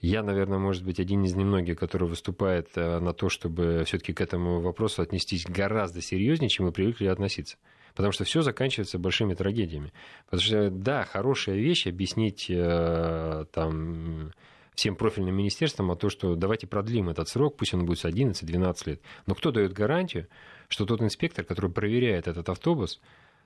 Я, 0.00 0.24
наверное, 0.24 0.58
может 0.58 0.84
быть, 0.84 0.98
один 0.98 1.22
из 1.22 1.36
немногих, 1.36 1.78
который 1.78 2.08
выступает 2.08 2.70
э, 2.74 2.98
на 2.98 3.12
то, 3.12 3.28
чтобы 3.28 3.84
все-таки 3.86 4.12
к 4.12 4.20
этому 4.20 4.60
вопросу 4.60 5.00
отнестись 5.00 5.44
гораздо 5.46 6.02
серьезнее, 6.02 6.48
чем 6.48 6.66
мы 6.66 6.72
привыкли 6.72 7.06
относиться. 7.06 7.56
Потому 7.94 8.12
что 8.12 8.24
все 8.24 8.42
заканчивается 8.42 8.98
большими 8.98 9.34
трагедиями. 9.34 9.92
Потому 10.26 10.42
что, 10.42 10.70
да, 10.70 11.04
хорошая 11.04 11.56
вещь 11.56 11.86
объяснить 11.86 12.46
э, 12.48 13.44
там 13.52 14.32
всем 14.74 14.96
профильным 14.96 15.36
министерствам 15.36 15.90
о 15.90 15.96
том, 15.96 16.10
что 16.10 16.34
давайте 16.34 16.66
продлим 16.66 17.08
этот 17.10 17.28
срок, 17.28 17.56
пусть 17.56 17.74
он 17.74 17.84
будет 17.84 17.98
с 17.98 18.04
11-12 18.04 18.76
лет. 18.86 19.02
Но 19.26 19.34
кто 19.34 19.50
дает 19.50 19.72
гарантию, 19.72 20.28
что 20.68 20.86
тот 20.86 21.02
инспектор, 21.02 21.44
который 21.44 21.70
проверяет 21.70 22.26
этот 22.26 22.48
автобус, 22.48 23.00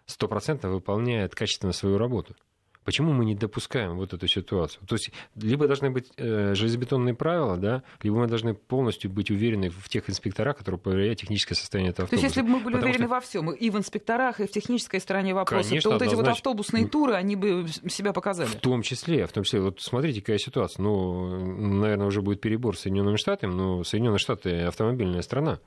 стопроцентно 0.06 0.70
выполняет 0.70 1.34
качественно 1.34 1.72
свою 1.72 1.98
работу? 1.98 2.36
Почему 2.86 3.12
мы 3.12 3.24
не 3.24 3.34
допускаем 3.34 3.96
вот 3.96 4.14
эту 4.14 4.28
ситуацию? 4.28 4.86
То 4.86 4.94
есть 4.94 5.10
либо 5.34 5.66
должны 5.66 5.90
быть 5.90 6.06
э, 6.16 6.54
железобетонные 6.54 7.14
правила, 7.16 7.56
да, 7.56 7.82
либо 8.00 8.16
мы 8.16 8.28
должны 8.28 8.54
полностью 8.54 9.10
быть 9.10 9.28
уверены 9.28 9.70
в 9.70 9.88
тех 9.88 10.08
инспекторах, 10.08 10.56
которые 10.58 10.78
проверяют 10.78 11.18
техническое 11.18 11.56
состояние 11.56 11.90
этого 11.90 12.04
автобуса. 12.04 12.22
То 12.22 12.26
есть 12.26 12.36
если 12.36 12.48
бы 12.48 12.56
мы 12.56 12.62
были 12.62 12.74
Потому 12.74 12.90
уверены 12.92 13.06
что... 13.06 13.14
во 13.14 13.20
всем, 13.20 13.50
и 13.50 13.70
в 13.70 13.76
инспекторах, 13.76 14.38
и 14.38 14.46
в 14.46 14.50
технической 14.52 15.00
стороне 15.00 15.34
вопроса, 15.34 15.68
Конечно, 15.68 15.90
то 15.90 15.98
вот 15.98 16.02
эти 16.06 16.14
вот 16.14 16.28
автобусные 16.28 16.86
туры, 16.86 17.14
они 17.14 17.34
бы 17.34 17.66
себя 17.88 18.12
показали. 18.12 18.46
В 18.46 18.54
том 18.54 18.82
числе, 18.82 19.26
в 19.26 19.32
том 19.32 19.42
числе. 19.42 19.62
Вот 19.62 19.80
смотрите, 19.80 20.20
какая 20.20 20.38
ситуация. 20.38 20.80
Ну, 20.80 21.56
наверное, 21.80 22.06
уже 22.06 22.22
будет 22.22 22.40
перебор 22.40 22.76
с 22.76 22.82
Соединенными 22.82 23.16
Штатами, 23.16 23.52
но 23.52 23.82
Соединенные 23.82 24.20
Штаты 24.20 24.60
автомобильная 24.60 25.22
страна. 25.22 25.58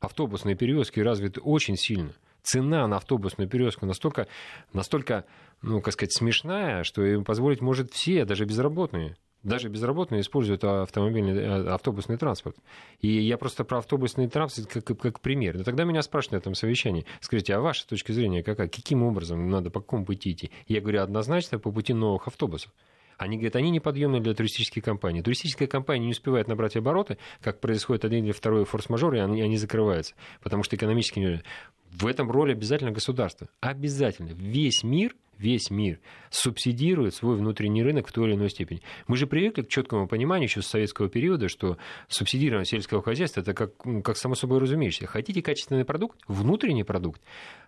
Автобусные 0.00 0.56
перевозки 0.56 1.00
развиты 1.00 1.40
очень 1.40 1.78
сильно 1.78 2.12
цена 2.42 2.86
на 2.86 2.96
автобусную 2.96 3.48
перевозку 3.48 3.86
настолько, 3.86 4.26
настолько 4.72 5.24
ну, 5.62 5.80
как 5.80 5.92
сказать, 5.92 6.12
смешная, 6.12 6.84
что 6.84 7.04
им 7.04 7.24
позволить 7.24 7.60
может 7.60 7.92
все, 7.92 8.24
даже 8.24 8.44
безработные. 8.44 9.16
Даже 9.42 9.68
безработные 9.68 10.20
используют 10.20 10.64
автомобильный, 10.64 11.34
э, 11.34 11.68
автобусный 11.70 12.18
транспорт. 12.18 12.56
И 13.00 13.08
я 13.08 13.38
просто 13.38 13.64
про 13.64 13.78
автобусный 13.78 14.28
транспорт 14.28 14.68
как, 14.68 14.98
как 14.98 15.20
пример. 15.20 15.56
Но 15.56 15.64
тогда 15.64 15.84
меня 15.84 16.02
спрашивают 16.02 16.32
на 16.32 16.36
этом 16.38 16.54
совещании, 16.54 17.06
скажите, 17.20 17.54
а 17.54 17.60
ваша 17.60 17.86
точка 17.86 18.12
зрения 18.12 18.42
какая? 18.42 18.68
Каким 18.68 19.02
образом 19.02 19.48
надо, 19.48 19.70
по 19.70 19.80
какому 19.80 20.04
пути 20.04 20.32
идти? 20.32 20.50
Я 20.66 20.82
говорю, 20.82 21.02
однозначно 21.02 21.58
по 21.58 21.72
пути 21.72 21.94
новых 21.94 22.26
автобусов. 22.26 22.70
Они 23.16 23.36
говорят, 23.36 23.56
они 23.56 23.70
неподъемны 23.70 24.20
для 24.20 24.34
туристических 24.34 24.82
компаний. 24.82 25.22
Туристическая 25.22 25.68
компания 25.68 26.06
не 26.06 26.12
успевает 26.12 26.48
набрать 26.48 26.76
обороты, 26.76 27.18
как 27.42 27.60
происходит 27.60 28.06
один 28.06 28.24
или 28.24 28.32
второй 28.32 28.64
форс-мажор, 28.64 29.14
и 29.14 29.18
они, 29.18 29.42
они 29.42 29.58
закрываются. 29.58 30.14
Потому 30.42 30.62
что 30.62 30.76
экономически 30.76 31.42
в 31.90 32.06
этом 32.06 32.30
роли 32.30 32.52
обязательно 32.52 32.90
государство. 32.92 33.48
Обязательно. 33.60 34.30
Весь 34.32 34.82
мир 34.82 35.14
весь 35.40 35.70
мир 35.70 35.98
субсидирует 36.28 37.14
свой 37.14 37.36
внутренний 37.36 37.82
рынок 37.82 38.06
в 38.06 38.12
той 38.12 38.28
или 38.28 38.34
иной 38.36 38.50
степени. 38.50 38.82
Мы 39.06 39.16
же 39.16 39.26
привыкли 39.26 39.62
к 39.62 39.68
четкому 39.68 40.06
пониманию 40.06 40.48
еще 40.48 40.62
с 40.62 40.66
советского 40.66 41.08
периода, 41.08 41.48
что 41.48 41.78
субсидирование 42.08 42.66
сельского 42.66 43.02
хозяйства 43.02 43.40
это 43.40 43.54
как, 43.54 43.72
как 44.04 44.16
само 44.16 44.34
собой 44.34 44.58
разумеющееся. 44.58 45.06
Хотите 45.06 45.42
качественный 45.42 45.84
продукт, 45.84 46.18
внутренний 46.28 46.84
продукт, 46.84 47.22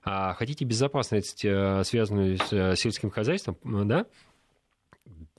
а 0.05 0.35
хотите 0.35 0.65
безопасность, 0.65 1.45
э, 1.45 1.83
связанную 1.85 2.39
с 2.39 2.53
э, 2.53 2.77
сельским 2.77 3.11
хозяйством, 3.11 3.57
да, 3.65 4.07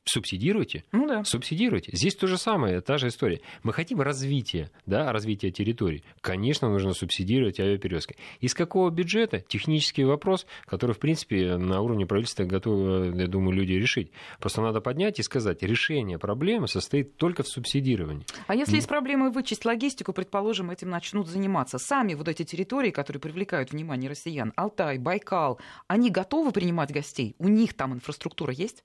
субсидируйте, 0.05 0.83
ну, 0.91 1.07
да. 1.07 1.23
субсидируйте. 1.23 1.91
Здесь 1.93 2.15
то 2.15 2.27
же 2.27 2.37
самое, 2.37 2.81
та 2.81 2.97
же 2.97 3.07
история. 3.07 3.41
Мы 3.63 3.73
хотим 3.73 4.01
развития, 4.01 4.69
да, 4.85 5.11
развития 5.11 5.51
территорий. 5.51 6.03
Конечно, 6.21 6.69
нужно 6.69 6.93
субсидировать 6.93 7.59
авиаперевозки. 7.59 8.15
Из 8.39 8.53
какого 8.53 8.89
бюджета? 8.89 9.39
Технический 9.39 10.03
вопрос, 10.03 10.45
который, 10.65 10.93
в 10.93 10.99
принципе, 10.99 11.57
на 11.57 11.81
уровне 11.81 12.05
правительства 12.05 12.43
готовы, 12.43 13.15
я 13.17 13.27
думаю, 13.27 13.55
люди 13.55 13.73
решить. 13.73 14.11
Просто 14.39 14.61
надо 14.61 14.81
поднять 14.81 15.19
и 15.19 15.23
сказать, 15.23 15.63
решение 15.63 16.17
проблемы 16.17 16.67
состоит 16.67 17.17
только 17.17 17.43
в 17.43 17.47
субсидировании. 17.47 18.25
А 18.47 18.55
если 18.55 18.77
из 18.77 18.85
проблемы 18.85 19.31
вычесть 19.31 19.65
логистику, 19.65 20.13
предположим, 20.13 20.69
этим 20.69 20.89
начнут 20.89 21.27
заниматься 21.27 21.77
сами 21.77 22.13
вот 22.13 22.27
эти 22.27 22.43
территории, 22.43 22.91
которые 22.91 23.21
привлекают 23.21 23.71
внимание 23.71 24.09
россиян, 24.09 24.53
Алтай, 24.55 24.97
Байкал, 24.97 25.59
они 25.87 26.09
готовы 26.09 26.51
принимать 26.51 26.91
гостей? 26.91 27.35
У 27.39 27.47
них 27.47 27.73
там 27.73 27.93
инфраструктура 27.93 28.53
есть? 28.53 28.83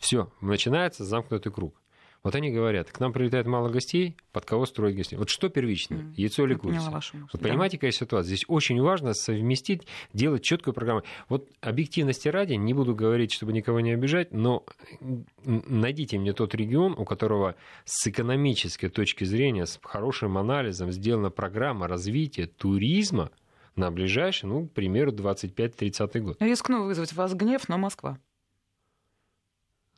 Все, 0.00 0.32
начинается 0.40 1.04
замкнутый 1.04 1.52
круг. 1.52 1.80
Вот 2.22 2.34
они 2.34 2.50
говорят, 2.50 2.90
к 2.90 3.00
нам 3.00 3.14
прилетает 3.14 3.46
мало 3.46 3.70
гостей, 3.70 4.16
под 4.32 4.44
кого 4.44 4.66
строить 4.66 4.94
гостей? 4.94 5.16
Вот 5.16 5.30
что 5.30 5.48
первичное, 5.48 6.00
mm. 6.00 6.14
яйцо 6.16 6.44
или 6.44 6.54
курица? 6.54 7.00
Вот 7.32 7.40
понимаете, 7.40 7.78
какая 7.78 7.92
ситуация? 7.92 8.28
Здесь 8.28 8.44
очень 8.46 8.80
важно 8.80 9.14
совместить, 9.14 9.86
делать 10.12 10.42
четкую 10.42 10.74
программу. 10.74 11.02
Вот 11.30 11.48
объективности 11.60 12.28
ради, 12.28 12.54
не 12.54 12.74
буду 12.74 12.94
говорить, 12.94 13.32
чтобы 13.32 13.54
никого 13.54 13.80
не 13.80 13.92
обижать, 13.92 14.32
но 14.32 14.66
найдите 15.44 16.18
мне 16.18 16.34
тот 16.34 16.54
регион, 16.54 16.94
у 16.98 17.06
которого 17.06 17.54
с 17.84 18.06
экономической 18.06 18.88
точки 18.88 19.24
зрения, 19.24 19.64
с 19.64 19.78
хорошим 19.82 20.36
анализом 20.36 20.92
сделана 20.92 21.30
программа 21.30 21.88
развития 21.88 22.46
туризма 22.46 23.30
на 23.76 23.90
ближайший, 23.90 24.44
ну, 24.44 24.66
к 24.66 24.72
примеру, 24.72 25.12
25-30 25.12 26.20
год. 26.20 26.36
Рискну 26.40 26.84
вызвать 26.84 27.14
вас 27.14 27.32
гнев, 27.34 27.66
но 27.68 27.78
Москва. 27.78 28.18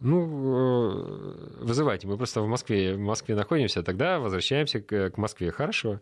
Ну, 0.02 0.24
э, 0.24 1.64
вызывайте. 1.64 2.08
Мы 2.08 2.16
просто 2.16 2.42
в 2.42 2.48
Москве, 2.48 2.94
в 2.94 2.98
Москве 2.98 3.36
находимся, 3.36 3.82
тогда 3.82 4.18
возвращаемся 4.18 4.80
к, 4.80 5.16
Москве. 5.16 5.52
Хорошо. 5.52 6.00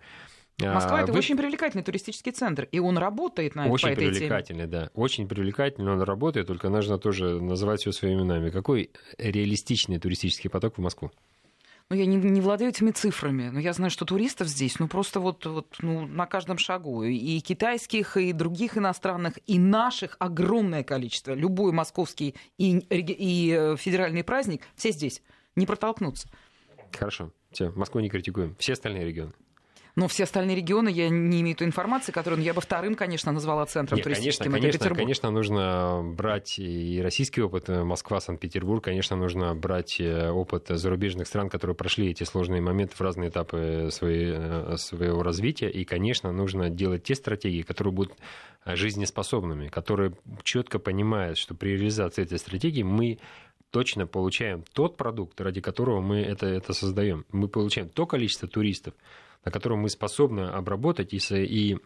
А, 0.63 0.75
Москва 0.75 1.03
это 1.03 1.13
Вы... 1.13 1.19
очень 1.19 1.37
привлекательный 1.37 1.85
туристический 1.85 2.33
центр, 2.33 2.67
и 2.73 2.79
он 2.79 2.99
работает 2.99 3.55
на 3.55 3.69
очень 3.69 3.89
по 3.89 3.93
этой 3.93 4.09
привлекательный, 4.09 4.65
теме. 4.65 4.71
да, 4.71 4.91
очень 4.95 5.29
привлекательный, 5.29 5.93
он 5.93 6.03
работает, 6.03 6.47
только 6.47 6.69
нужно 6.69 6.99
тоже 6.99 7.41
называть 7.41 7.81
все 7.81 7.93
своими 7.93 8.21
именами. 8.21 8.51
Какой 8.51 8.91
реалистичный 9.19 9.99
туристический 9.99 10.51
поток 10.51 10.79
в 10.79 10.81
Москву? 10.81 11.11
Ну, 11.91 11.97
я 11.97 12.07
не, 12.07 12.17
не 12.17 12.41
владею 12.41 12.71
этими 12.71 12.93
цифрами, 12.93 13.49
но 13.49 13.59
я 13.59 13.73
знаю, 13.73 13.91
что 13.91 14.05
туристов 14.05 14.47
здесь, 14.47 14.79
ну, 14.79 14.87
просто 14.87 15.19
вот, 15.19 15.45
вот 15.45 15.77
ну, 15.81 16.07
на 16.07 16.25
каждом 16.27 16.57
шагу. 16.57 17.03
И 17.03 17.41
китайских, 17.41 18.17
и 18.17 18.33
других 18.33 18.79
иностранных, 18.79 19.41
и 19.49 19.59
наших 19.59 20.15
огромное 20.21 20.85
количество. 20.85 21.35
Любой 21.35 21.73
московский 21.73 22.37
и, 22.59 22.79
и 22.79 23.53
э, 23.53 23.77
федеральный 23.77 24.23
праздник, 24.23 24.63
все 24.77 24.93
здесь. 24.93 25.21
Не 25.57 25.67
протолкнуться. 25.67 26.29
Хорошо. 26.97 27.33
Все, 27.51 27.71
Москву 27.71 28.01
не 28.01 28.09
критикуем. 28.09 28.55
Все 28.61 28.75
остальные 28.75 29.05
регионы. 29.07 29.33
Но 30.01 30.09
все 30.09 30.25
остальные 30.25 30.57
регионы, 30.57 30.89
я 30.89 31.11
не 31.11 31.43
имею 31.43 31.55
той 31.55 31.67
информации, 31.67 32.11
которую 32.11 32.41
я 32.41 32.55
бы 32.55 32.63
вторым, 32.63 32.95
конечно, 32.95 33.33
назвала 33.33 33.67
центром 33.67 33.97
Нет, 33.97 34.05
туристическим. 34.05 34.51
Конечно, 34.51 34.79
конечно, 34.79 34.97
конечно, 34.97 35.31
нужно 35.31 36.01
брать 36.03 36.59
и 36.59 37.03
российский 37.03 37.43
опыт, 37.43 37.69
э, 37.69 37.85
Москва, 37.85 38.19
Санкт-Петербург, 38.19 38.83
конечно, 38.83 39.15
нужно 39.15 39.55
брать 39.55 40.01
э, 40.01 40.31
опыт 40.31 40.69
зарубежных 40.71 41.27
стран, 41.27 41.51
которые 41.51 41.77
прошли 41.77 42.09
эти 42.09 42.25
сложные 42.25 42.63
моменты 42.63 42.97
в 42.97 43.01
разные 43.03 43.29
этапы 43.29 43.91
своей, 43.93 44.33
э, 44.35 44.77
своего 44.79 45.23
развития, 45.23 45.69
и, 45.69 45.85
конечно, 45.85 46.33
нужно 46.33 46.71
делать 46.71 47.03
те 47.03 47.15
стратегии, 47.15 47.61
которые 47.61 47.93
будут 47.93 48.15
жизнеспособными, 48.65 49.69
которые 49.69 50.15
четко 50.45 50.79
понимают, 50.79 51.37
что 51.37 51.55
при 51.55 51.73
реализации 51.73 52.23
этой 52.23 52.39
стратегии 52.39 52.83
мы 52.83 53.19
точно 53.71 54.07
получаем 54.07 54.65
тот 54.73 54.97
продукт, 54.97 55.39
ради 55.43 55.61
которого 55.61 56.01
мы 56.01 56.23
это, 56.23 56.47
это 56.47 56.73
создаем. 56.73 57.27
Мы 57.33 57.49
получаем 57.49 57.91
то 57.91 58.07
количество 58.07 58.49
туристов, 58.49 58.95
на 59.45 59.51
котором 59.51 59.81
мы 59.81 59.89
способны 59.89 60.43
обработать 60.43 61.13
и, 61.45 61.79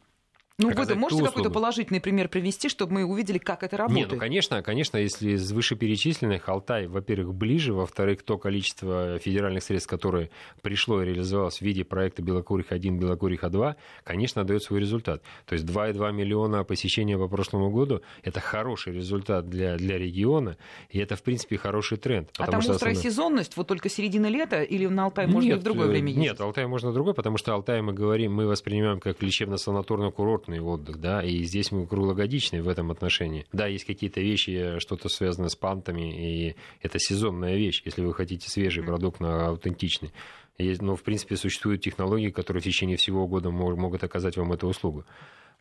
ну, 0.56 0.70
вы 0.70 0.94
можете 0.94 1.24
какой-то 1.24 1.50
положительный 1.50 2.00
пример 2.00 2.28
привести, 2.28 2.68
чтобы 2.68 2.94
мы 2.94 3.04
увидели, 3.04 3.38
как 3.38 3.64
это 3.64 3.76
работает? 3.76 4.06
Нет, 4.06 4.12
ну, 4.12 4.20
конечно, 4.20 4.62
конечно, 4.62 4.98
если 4.98 5.32
из 5.32 5.50
вышеперечисленных 5.50 6.48
Алтай, 6.48 6.86
во-первых, 6.86 7.34
ближе, 7.34 7.72
во-вторых, 7.72 8.22
то 8.22 8.38
количество 8.38 9.18
федеральных 9.18 9.64
средств, 9.64 9.90
которое 9.90 10.30
пришло 10.62 11.02
и 11.02 11.06
реализовалось 11.06 11.58
в 11.58 11.62
виде 11.62 11.84
проекта 11.84 12.22
Белокуриха-1, 12.22 12.98
Белокуриха-2, 12.98 13.74
конечно, 14.04 14.44
дает 14.44 14.62
свой 14.62 14.78
результат. 14.78 15.22
То 15.44 15.54
есть 15.54 15.64
2,2 15.64 16.12
миллиона 16.12 16.62
посещений 16.62 17.16
по 17.16 17.26
прошлому 17.26 17.70
году– 17.70 18.02
это 18.22 18.38
хороший 18.38 18.92
результат 18.92 19.48
для, 19.48 19.76
для 19.76 19.98
региона, 19.98 20.56
и 20.88 21.00
это, 21.00 21.16
в 21.16 21.22
принципе, 21.24 21.56
хороший 21.56 21.98
тренд. 21.98 22.30
А 22.38 22.46
там 22.46 22.60
острая 22.60 22.76
основной... 22.76 23.02
сезонность, 23.02 23.56
вот 23.56 23.66
только 23.66 23.88
середина 23.88 24.26
лета, 24.26 24.62
или 24.62 24.86
на 24.86 25.06
Алтай 25.06 25.26
можно 25.26 25.48
нет, 25.48 25.56
и 25.56 25.60
в 25.60 25.64
другое 25.64 25.88
время 25.88 26.10
ездить? 26.10 26.22
Нет, 26.22 26.40
Алтай 26.40 26.66
можно 26.68 26.90
в 26.90 26.94
другое, 26.94 27.14
потому 27.14 27.38
что 27.38 27.52
Алтай 27.54 27.82
мы 27.82 27.92
говорим, 27.92 28.32
мы 28.34 28.46
воспринимаем 28.46 29.00
как 29.00 29.20
лечебно-санаторный 29.20 30.12
курорт, 30.12 30.43
комфортный 30.44 30.60
отдых, 30.60 31.00
да, 31.00 31.22
и 31.22 31.42
здесь 31.42 31.72
мы 31.72 31.86
круглогодичные 31.86 32.62
в 32.62 32.68
этом 32.68 32.90
отношении. 32.90 33.46
Да, 33.52 33.66
есть 33.66 33.84
какие-то 33.84 34.20
вещи, 34.20 34.78
что-то 34.78 35.08
связано 35.08 35.48
с 35.48 35.56
пантами, 35.56 36.48
и 36.48 36.56
это 36.82 36.98
сезонная 36.98 37.56
вещь, 37.56 37.82
если 37.84 38.02
вы 38.02 38.14
хотите 38.14 38.48
свежий 38.48 38.84
продукт, 38.84 39.20
на 39.20 39.48
аутентичный. 39.48 40.12
Но, 40.58 40.94
в 40.96 41.02
принципе, 41.02 41.36
существуют 41.36 41.82
технологии, 41.82 42.30
которые 42.30 42.60
в 42.60 42.64
течение 42.64 42.96
всего 42.96 43.26
года 43.26 43.50
могут 43.50 44.04
оказать 44.04 44.36
вам 44.36 44.52
эту 44.52 44.68
услугу. 44.68 45.04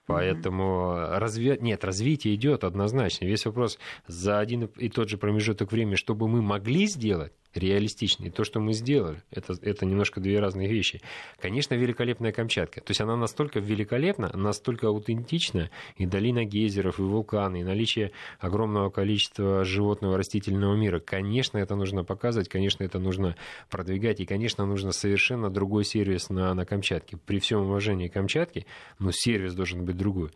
Поэтому 0.05 0.63
mm-hmm. 0.63 1.17
разви... 1.17 1.57
нет, 1.61 1.85
развитие 1.85 2.35
идет 2.35 2.65
однозначно. 2.65 3.25
Весь 3.25 3.45
вопрос 3.45 3.79
за 4.05 4.39
один 4.39 4.65
и 4.65 4.89
тот 4.89 5.09
же 5.09 5.17
промежуток 5.17 5.71
времени, 5.71 5.95
чтобы 5.95 6.27
мы 6.27 6.41
могли 6.41 6.87
сделать, 6.87 7.31
реалистичный. 7.53 8.27
И 8.27 8.31
то, 8.31 8.43
что 8.43 8.59
мы 8.59 8.73
сделали, 8.73 9.21
это, 9.31 9.53
это 9.61 9.85
немножко 9.85 10.19
две 10.19 10.39
разные 10.39 10.69
вещи. 10.69 11.01
Конечно, 11.39 11.75
великолепная 11.75 12.31
Камчатка. 12.31 12.81
То 12.81 12.91
есть 12.91 13.01
она 13.01 13.15
настолько 13.15 13.59
великолепна, 13.59 14.31
настолько 14.33 14.87
аутентична, 14.87 15.69
и 15.97 16.05
долина 16.05 16.45
гейзеров, 16.45 16.99
и 16.99 17.03
вулканы, 17.03 17.61
и 17.61 17.63
наличие 17.63 18.11
огромного 18.39 18.89
количества 18.89 19.63
животного 19.63 20.17
растительного 20.17 20.75
мира. 20.75 20.99
Конечно, 20.99 21.57
это 21.57 21.75
нужно 21.75 22.03
показывать, 22.03 22.49
конечно, 22.49 22.83
это 22.83 22.99
нужно 22.99 23.35
продвигать, 23.69 24.19
и, 24.19 24.25
конечно, 24.25 24.65
нужно 24.65 24.91
совершенно 24.91 25.49
другой 25.49 25.85
сервис 25.85 26.29
на, 26.29 26.53
на 26.53 26.65
Камчатке. 26.65 27.17
При 27.17 27.39
всем 27.39 27.61
уважении 27.61 28.07
к 28.07 28.13
Камчатке, 28.13 28.65
но 28.99 29.11
сервис 29.11 29.53
должен 29.53 29.85
быть 29.85 29.97
другой. 29.97 30.31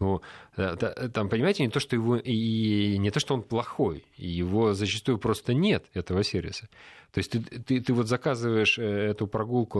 Ну, 0.00 0.20
э, 0.56 0.76
там, 1.12 1.28
понимаете, 1.28 1.64
не 1.64 1.70
то, 1.70 1.80
что 1.80 1.96
его 1.96 2.16
и 2.16 2.98
не 2.98 3.10
то, 3.10 3.20
что 3.20 3.34
он 3.34 3.42
плохой, 3.42 4.04
его 4.16 4.74
зачастую 4.74 5.18
просто 5.18 5.54
нет 5.54 5.84
этого 5.94 6.24
сервиса. 6.24 6.68
То 7.12 7.18
есть 7.18 7.30
ты, 7.30 7.40
ты, 7.40 7.80
ты 7.80 7.92
вот 7.92 8.08
заказываешь 8.08 8.78
э, 8.78 8.82
эту 8.82 9.26
прогулку 9.26 9.78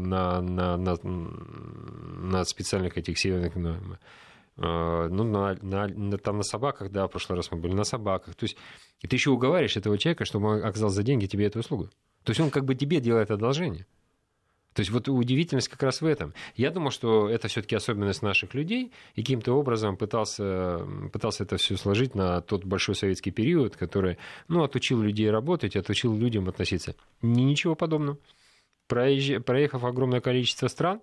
на, 0.00 0.40
на, 0.40 0.76
на, 0.76 0.96
на 1.02 2.44
специальных 2.44 2.98
этих 2.98 3.18
северных 3.18 3.56
ну, 3.56 3.96
э, 4.58 5.08
на, 5.08 5.54
на, 5.88 6.18
там 6.18 6.36
на 6.36 6.42
собаках, 6.42 6.92
да, 6.92 7.06
в 7.06 7.10
прошлый 7.10 7.36
раз 7.36 7.50
мы 7.50 7.58
были 7.58 7.72
на 7.72 7.84
собаках. 7.84 8.34
То 8.34 8.44
есть, 8.44 8.56
и 9.00 9.08
ты 9.08 9.16
еще 9.16 9.30
уговариваешь 9.30 9.76
этого 9.76 9.98
человека, 9.98 10.24
чтобы 10.26 10.48
он 10.48 10.64
оказал 10.64 10.90
за 10.90 11.02
деньги 11.02 11.26
тебе 11.26 11.46
эту 11.46 11.60
услугу. 11.60 11.88
То 12.24 12.30
есть 12.30 12.40
он 12.40 12.50
как 12.50 12.64
бы 12.64 12.74
тебе 12.74 13.00
делает 13.00 13.30
одолжение. 13.30 13.86
То 14.76 14.80
есть 14.80 14.92
вот 14.92 15.08
удивительность 15.08 15.68
как 15.68 15.82
раз 15.82 16.02
в 16.02 16.04
этом. 16.04 16.34
Я 16.54 16.70
думал, 16.70 16.90
что 16.90 17.30
это 17.30 17.48
все-таки 17.48 17.74
особенность 17.74 18.20
наших 18.20 18.52
людей, 18.52 18.92
и 19.14 19.22
каким-то 19.22 19.54
образом 19.54 19.96
пытался, 19.96 20.86
пытался 21.14 21.44
это 21.44 21.56
все 21.56 21.78
сложить 21.78 22.14
на 22.14 22.42
тот 22.42 22.66
большой 22.66 22.94
советский 22.94 23.30
период, 23.30 23.74
который 23.74 24.18
ну, 24.48 24.62
отучил 24.62 25.00
людей 25.00 25.30
работать, 25.30 25.76
отучил 25.76 26.14
людям 26.14 26.46
относиться. 26.50 26.94
Ничего 27.22 27.74
подобного. 27.74 28.18
Проехав 28.86 29.82
огромное 29.82 30.20
количество 30.20 30.68
стран, 30.68 31.00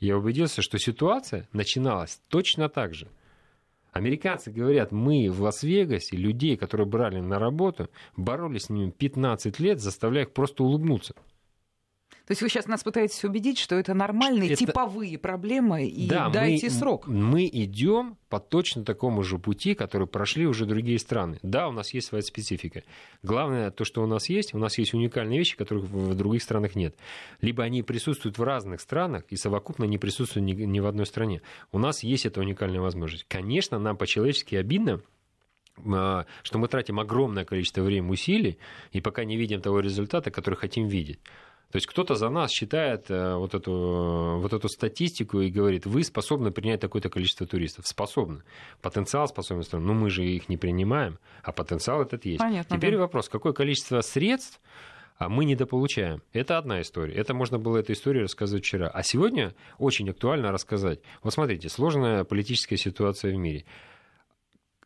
я 0.00 0.18
убедился, 0.18 0.60
что 0.60 0.76
ситуация 0.76 1.48
начиналась 1.52 2.20
точно 2.28 2.68
так 2.68 2.92
же. 2.92 3.06
Американцы 3.92 4.50
говорят, 4.50 4.90
мы 4.90 5.30
в 5.30 5.42
Лас-Вегасе 5.42 6.16
людей, 6.16 6.56
которые 6.56 6.88
брали 6.88 7.20
на 7.20 7.38
работу, 7.38 7.88
боролись 8.16 8.64
с 8.64 8.68
ними 8.68 8.90
15 8.90 9.60
лет, 9.60 9.80
заставляя 9.80 10.24
их 10.24 10.32
просто 10.32 10.64
улыбнуться. 10.64 11.14
То 12.26 12.32
есть 12.32 12.42
вы 12.42 12.48
сейчас 12.48 12.66
нас 12.66 12.82
пытаетесь 12.82 13.22
убедить, 13.22 13.56
что 13.56 13.76
это 13.76 13.94
нормальные 13.94 14.50
это... 14.50 14.66
типовые 14.66 15.16
проблемы, 15.16 15.86
и 15.86 16.08
да, 16.08 16.28
дайте 16.28 16.66
мы, 16.66 16.72
срок. 16.72 17.06
Мы 17.06 17.46
идем 17.46 18.16
по 18.28 18.40
точно 18.40 18.84
такому 18.84 19.22
же 19.22 19.38
пути, 19.38 19.74
который 19.74 20.08
прошли 20.08 20.44
уже 20.44 20.66
другие 20.66 20.98
страны. 20.98 21.38
Да, 21.44 21.68
у 21.68 21.72
нас 21.72 21.94
есть 21.94 22.08
своя 22.08 22.22
специфика. 22.22 22.82
Главное, 23.22 23.70
то, 23.70 23.84
что 23.84 24.02
у 24.02 24.06
нас 24.06 24.28
есть, 24.28 24.54
у 24.54 24.58
нас 24.58 24.76
есть 24.76 24.92
уникальные 24.92 25.38
вещи, 25.38 25.56
которых 25.56 25.84
в 25.84 26.16
других 26.16 26.42
странах 26.42 26.74
нет. 26.74 26.96
Либо 27.40 27.62
они 27.62 27.84
присутствуют 27.84 28.38
в 28.38 28.42
разных 28.42 28.80
странах 28.80 29.22
и 29.30 29.36
совокупно 29.36 29.84
не 29.84 29.96
присутствуют 29.98 30.46
ни, 30.46 30.52
ни 30.52 30.80
в 30.80 30.86
одной 30.86 31.06
стране. 31.06 31.42
У 31.70 31.78
нас 31.78 32.02
есть 32.02 32.26
эта 32.26 32.40
уникальная 32.40 32.80
возможность. 32.80 33.24
Конечно, 33.28 33.78
нам 33.78 33.96
по-человечески 33.96 34.56
обидно, 34.56 35.00
а, 35.84 36.26
что 36.42 36.58
мы 36.58 36.68
тратим 36.68 36.98
огромное 36.98 37.44
количество 37.44 37.82
времени, 37.82 38.10
усилий, 38.10 38.58
и 38.90 39.00
пока 39.00 39.24
не 39.24 39.36
видим 39.36 39.60
того 39.60 39.80
результата, 39.80 40.30
который 40.30 40.56
хотим 40.56 40.88
видеть. 40.88 41.20
То 41.70 41.76
есть 41.76 41.86
кто-то 41.86 42.14
за 42.14 42.28
нас 42.28 42.52
считает 42.52 43.10
э, 43.10 43.34
вот 43.34 43.54
эту, 43.54 44.38
вот 44.40 44.52
эту 44.52 44.68
статистику 44.68 45.40
и 45.40 45.50
говорит, 45.50 45.84
вы 45.84 46.04
способны 46.04 46.52
принять 46.52 46.80
такое-то 46.80 47.10
количество 47.10 47.46
туристов. 47.46 47.86
Способны. 47.86 48.42
Потенциал 48.80 49.26
способен, 49.26 49.64
но 49.84 49.92
мы 49.92 50.08
же 50.10 50.24
их 50.24 50.48
не 50.48 50.56
принимаем, 50.56 51.18
а 51.42 51.52
потенциал 51.52 52.02
этот 52.02 52.24
есть. 52.24 52.38
Понятно, 52.38 52.76
Теперь 52.76 52.94
да. 52.94 53.00
вопрос, 53.00 53.28
какое 53.28 53.52
количество 53.52 54.00
средств 54.00 54.60
а 55.18 55.30
мы 55.30 55.46
недополучаем. 55.46 56.22
Это 56.34 56.58
одна 56.58 56.82
история. 56.82 57.14
Это 57.14 57.32
можно 57.32 57.58
было 57.58 57.78
эту 57.78 57.94
историю 57.94 58.24
рассказывать 58.24 58.64
вчера. 58.64 58.88
А 58.88 59.02
сегодня 59.02 59.54
очень 59.78 60.10
актуально 60.10 60.52
рассказать. 60.52 61.00
Вот 61.22 61.32
смотрите, 61.32 61.70
сложная 61.70 62.24
политическая 62.24 62.76
ситуация 62.76 63.32
в 63.32 63.36
мире. 63.36 63.64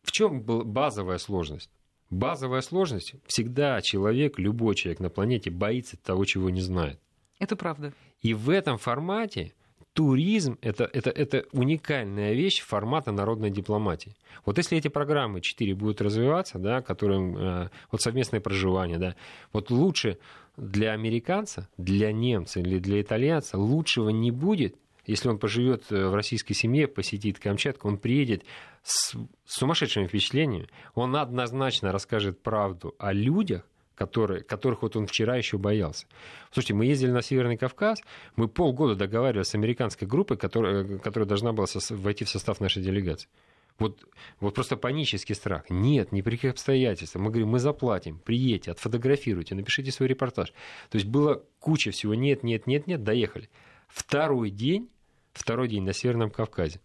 В 0.03 0.11
чем 0.11 0.41
была 0.41 0.63
базовая 0.63 1.17
сложность? 1.17 1.69
Базовая 2.11 2.61
сложность 2.61 3.15
всегда 3.25 3.81
человек, 3.81 4.37
любой 4.37 4.75
человек 4.75 4.99
на 4.99 5.09
планете 5.09 5.49
боится 5.49 5.97
того, 5.97 6.25
чего 6.25 6.49
не 6.49 6.61
знает. 6.61 6.99
Это 7.39 7.55
правда. 7.55 7.93
И 8.21 8.33
в 8.33 8.49
этом 8.49 8.77
формате 8.77 9.53
туризм 9.93 10.57
это, 10.61 10.89
это, 10.91 11.09
это 11.09 11.45
уникальная 11.53 12.33
вещь 12.33 12.61
формата 12.61 13.11
народной 13.11 13.49
дипломатии. 13.49 14.15
Вот 14.45 14.57
если 14.57 14.77
эти 14.77 14.89
программы 14.89 15.41
четыре 15.41 15.73
будут 15.73 16.01
развиваться, 16.01 16.59
да, 16.59 16.81
которые, 16.81 17.35
э, 17.37 17.69
вот 17.91 18.01
совместное 18.01 18.41
проживание, 18.41 18.97
да, 18.97 19.15
вот 19.53 19.69
лучше 19.69 20.17
для 20.57 20.91
американца, 20.91 21.69
для 21.77 22.11
немца 22.11 22.59
или 22.59 22.77
для 22.79 23.01
итальянца 23.01 23.57
лучшего 23.57 24.09
не 24.09 24.31
будет, 24.31 24.75
если 25.05 25.29
он 25.29 25.39
поживет 25.39 25.91
э, 25.91 26.07
в 26.07 26.15
российской 26.15 26.53
семье, 26.53 26.87
посетит 26.87 27.39
Камчатку, 27.39 27.87
он 27.87 27.97
приедет 27.97 28.43
с 28.83 29.15
сумасшедшими 29.45 30.07
впечатлениями, 30.07 30.67
он 30.93 31.15
однозначно 31.15 31.91
расскажет 31.91 32.41
правду 32.41 32.95
о 32.99 33.13
людях, 33.13 33.63
которые, 33.95 34.41
которых 34.41 34.81
вот 34.81 34.95
он 34.95 35.05
вчера 35.05 35.35
еще 35.35 35.57
боялся. 35.57 36.07
Слушайте, 36.51 36.73
мы 36.73 36.85
ездили 36.85 37.11
на 37.11 37.21
Северный 37.21 37.57
Кавказ, 37.57 38.01
мы 38.35 38.47
полгода 38.47 38.95
договаривались 38.95 39.47
с 39.47 39.55
американской 39.55 40.07
группой, 40.07 40.37
которая, 40.37 40.97
которая 40.97 41.27
должна 41.27 41.53
была 41.53 41.67
войти 41.89 42.25
в 42.25 42.29
состав 42.29 42.59
нашей 42.59 42.81
делегации. 42.81 43.29
Вот, 43.77 44.05
вот 44.39 44.53
просто 44.53 44.77
панический 44.77 45.33
страх. 45.33 45.69
Нет, 45.69 46.11
ни 46.11 46.21
при 46.21 46.35
каких 46.35 46.51
обстоятельствах. 46.51 47.23
Мы 47.23 47.31
говорим, 47.31 47.49
мы 47.49 47.59
заплатим, 47.59 48.19
приедьте, 48.19 48.71
отфотографируйте, 48.71 49.55
напишите 49.55 49.91
свой 49.91 50.07
репортаж. 50.07 50.53
То 50.89 50.97
есть 50.97 51.07
было 51.07 51.43
куча 51.59 51.89
всего. 51.89 52.13
Нет, 52.13 52.43
нет, 52.43 52.67
нет, 52.67 52.85
нет, 52.85 53.03
доехали. 53.03 53.49
Второй 53.93 54.49
день, 54.49 54.89
второй 55.33 55.67
день 55.67 55.83
на 55.83 55.93
Северном 55.93 56.31
Кавказе. 56.31 56.79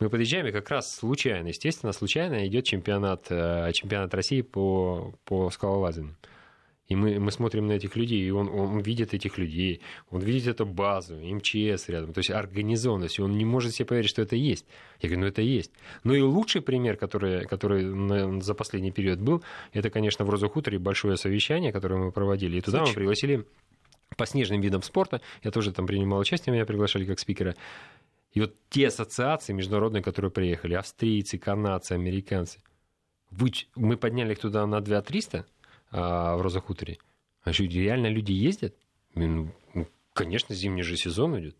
Мы 0.00 0.08
подъезжаем, 0.08 0.46
и 0.46 0.52
как 0.52 0.70
раз 0.70 0.94
случайно, 0.94 1.48
естественно, 1.48 1.92
случайно 1.92 2.46
идет 2.46 2.64
чемпионат, 2.64 3.26
э, 3.30 3.72
чемпионат 3.74 4.14
России 4.14 4.42
по, 4.42 5.12
по 5.24 5.50
скалолазанию. 5.50 6.16
И 6.86 6.96
мы, 6.96 7.18
мы 7.20 7.30
смотрим 7.30 7.66
на 7.66 7.72
этих 7.72 7.96
людей, 7.96 8.26
и 8.26 8.30
он, 8.30 8.48
он 8.48 8.78
видит 8.78 9.12
этих 9.12 9.36
людей, 9.36 9.82
он 10.10 10.22
видит 10.22 10.46
эту 10.46 10.64
базу, 10.64 11.16
МЧС 11.16 11.88
рядом, 11.90 12.14
то 12.14 12.20
есть 12.20 12.30
организованность, 12.30 13.18
и 13.18 13.22
он 13.22 13.36
не 13.36 13.44
может 13.44 13.74
себе 13.74 13.84
поверить, 13.84 14.08
что 14.08 14.22
это 14.22 14.36
есть. 14.36 14.64
Я 15.02 15.10
говорю, 15.10 15.20
ну 15.20 15.26
это 15.26 15.42
есть. 15.42 15.70
Ну 16.04 16.14
и 16.14 16.22
лучший 16.22 16.62
пример, 16.62 16.96
который, 16.96 17.44
который 17.46 18.40
за 18.40 18.54
последний 18.54 18.90
период 18.90 19.20
был, 19.20 19.42
это, 19.74 19.90
конечно, 19.90 20.24
в 20.24 20.30
Розухуторе 20.30 20.78
большое 20.78 21.18
совещание, 21.18 21.72
которое 21.72 21.96
мы 21.96 22.10
проводили, 22.10 22.56
и 22.56 22.60
туда 22.62 22.78
Сочи. 22.78 22.88
мы 22.88 22.94
пригласили 22.94 23.46
по 24.16 24.26
снежным 24.26 24.60
видам 24.60 24.82
спорта, 24.82 25.20
я 25.42 25.50
тоже 25.50 25.72
там 25.72 25.86
принимал 25.86 26.18
участие, 26.18 26.52
меня 26.52 26.66
приглашали 26.66 27.04
как 27.04 27.18
спикера, 27.18 27.54
и 28.32 28.40
вот 28.40 28.54
те 28.70 28.88
ассоциации 28.88 29.52
международные, 29.52 30.02
которые 30.02 30.30
приехали, 30.30 30.74
австрийцы, 30.74 31.38
канадцы, 31.38 31.92
американцы, 31.92 32.60
мы 33.74 33.96
подняли 33.96 34.32
их 34.32 34.38
туда 34.38 34.66
на 34.66 34.78
2-300, 34.78 35.44
а, 35.90 36.36
в 36.36 36.42
Розахуторе. 36.42 36.98
А 37.42 37.52
что, 37.52 37.64
реально 37.64 38.08
люди 38.08 38.32
ездят? 38.32 38.74
Ну, 39.14 39.50
конечно, 40.12 40.54
зимний 40.54 40.82
же 40.82 40.96
сезон 40.96 41.38
идет. 41.40 41.56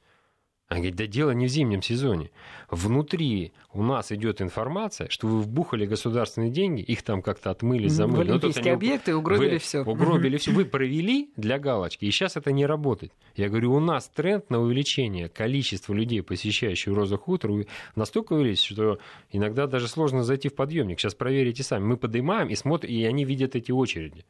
Она 0.69 0.81
говорит, 0.81 0.97
да 0.97 1.07
дело 1.07 1.31
не 1.31 1.47
в 1.47 1.49
зимнем 1.49 1.81
сезоне. 1.81 2.31
Внутри 2.71 3.53
у 3.73 3.83
нас 3.83 4.13
идет 4.13 4.43
информация, 4.43 5.09
что 5.09 5.27
вы 5.27 5.41
вбухали 5.41 5.87
государственные 5.87 6.51
деньги, 6.51 6.83
их 6.83 7.03
там 7.03 7.23
как-то 7.23 7.51
отмыли, 7.51 7.89
замыли. 7.89 8.29
В 8.29 8.31
олимпийские 8.33 8.75
объекты 8.75 9.17
угробили 9.17 9.57
все. 9.57 9.81
Угробили 9.81 10.37
все. 10.39 10.53
Вы 10.53 10.67
провели 10.67 11.31
для 11.37 11.59
галочки, 11.59 12.05
и 12.05 12.11
сейчас 12.11 12.37
это 12.37 12.53
не 12.53 12.67
работает. 12.67 13.13
Я 13.35 13.49
говорю, 13.49 13.73
у 13.73 13.81
нас 13.81 14.11
тренд 14.11 14.51
на 14.51 14.61
увеличение 14.61 15.31
количества 15.31 15.95
людей, 15.95 16.23
посещающих 16.23 16.93
Роза 16.93 17.17
Хутор, 17.17 17.65
настолько 17.95 18.35
увеличился, 18.35 18.75
что 18.75 18.99
иногда 19.31 19.67
даже 19.67 19.89
сложно 19.89 20.23
зайти 20.23 20.51
в 20.51 20.55
подъемник. 20.55 21.01
Сейчас 21.01 21.15
проверите 21.15 21.63
сами. 21.63 21.85
Мы 21.85 21.97
поднимаем 21.97 22.49
и 22.49 22.55
смотрим, 22.55 22.91
и 22.91 23.05
они 23.05 23.25
видят 23.25 23.57
эти 23.57 23.73
очереди. 23.73 24.27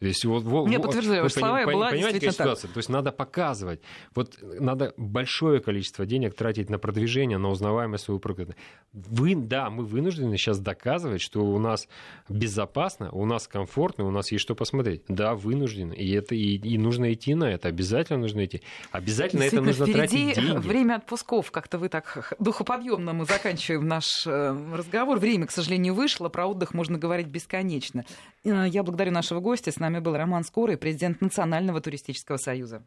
То 0.00 0.06
есть, 0.06 0.24
вот, 0.24 0.44
вот, 0.44 0.70
Я 0.70 0.80
подтверждаю 0.80 1.24
ваши 1.24 1.38
слова, 1.38 1.62
пони, 1.62 1.74
была 1.74 1.90
понимаете, 1.90 2.20
какая 2.20 2.32
ситуация? 2.32 2.68
Так. 2.68 2.72
То 2.72 2.78
есть 2.78 2.88
надо 2.88 3.12
показывать. 3.12 3.82
Вот 4.14 4.38
надо 4.40 4.94
большое 4.96 5.60
количество 5.60 6.06
денег 6.06 6.34
тратить 6.34 6.70
на 6.70 6.78
продвижение, 6.78 7.36
на 7.36 7.50
узнаваемость 7.50 8.04
своего 8.04 8.18
продукта. 8.18 8.54
Вы, 8.94 9.34
да, 9.34 9.68
мы 9.68 9.84
вынуждены 9.84 10.38
сейчас 10.38 10.58
доказывать, 10.58 11.20
что 11.20 11.40
у 11.40 11.58
нас 11.58 11.86
безопасно, 12.30 13.10
у 13.10 13.26
нас 13.26 13.46
комфортно, 13.46 14.06
у 14.06 14.10
нас 14.10 14.32
есть 14.32 14.42
что 14.42 14.54
посмотреть. 14.54 15.02
Да, 15.08 15.34
вынуждены. 15.34 15.92
И, 15.92 16.10
это, 16.12 16.34
и, 16.34 16.56
и 16.56 16.78
нужно 16.78 17.12
идти 17.12 17.34
на 17.34 17.44
это. 17.44 17.68
Обязательно 17.68 18.20
нужно 18.20 18.46
идти. 18.46 18.62
Обязательно 18.92 19.42
это 19.42 19.60
нужно 19.60 19.84
тратить 19.84 20.34
деньги. 20.34 20.66
время 20.66 20.94
отпусков. 20.94 21.50
Как-то 21.50 21.76
вы 21.76 21.90
так 21.90 22.34
духоподъемно 22.38 23.12
мы 23.12 23.26
заканчиваем 23.26 23.86
наш 23.86 24.26
э, 24.26 24.56
разговор. 24.74 25.18
Время, 25.18 25.46
к 25.46 25.50
сожалению, 25.50 25.92
вышло. 25.92 26.30
Про 26.30 26.46
отдых 26.46 26.72
можно 26.72 26.96
говорить 26.96 27.26
бесконечно. 27.26 28.06
Э, 28.44 28.64
я 28.66 28.82
благодарю 28.82 29.12
нашего 29.12 29.40
гостя. 29.40 29.70
С 29.70 29.78
нами 29.90 30.02
был 30.02 30.16
Роман 30.16 30.44
Скорый, 30.44 30.76
президент 30.76 31.20
Национального 31.20 31.80
туристического 31.80 32.36
союза. 32.36 32.86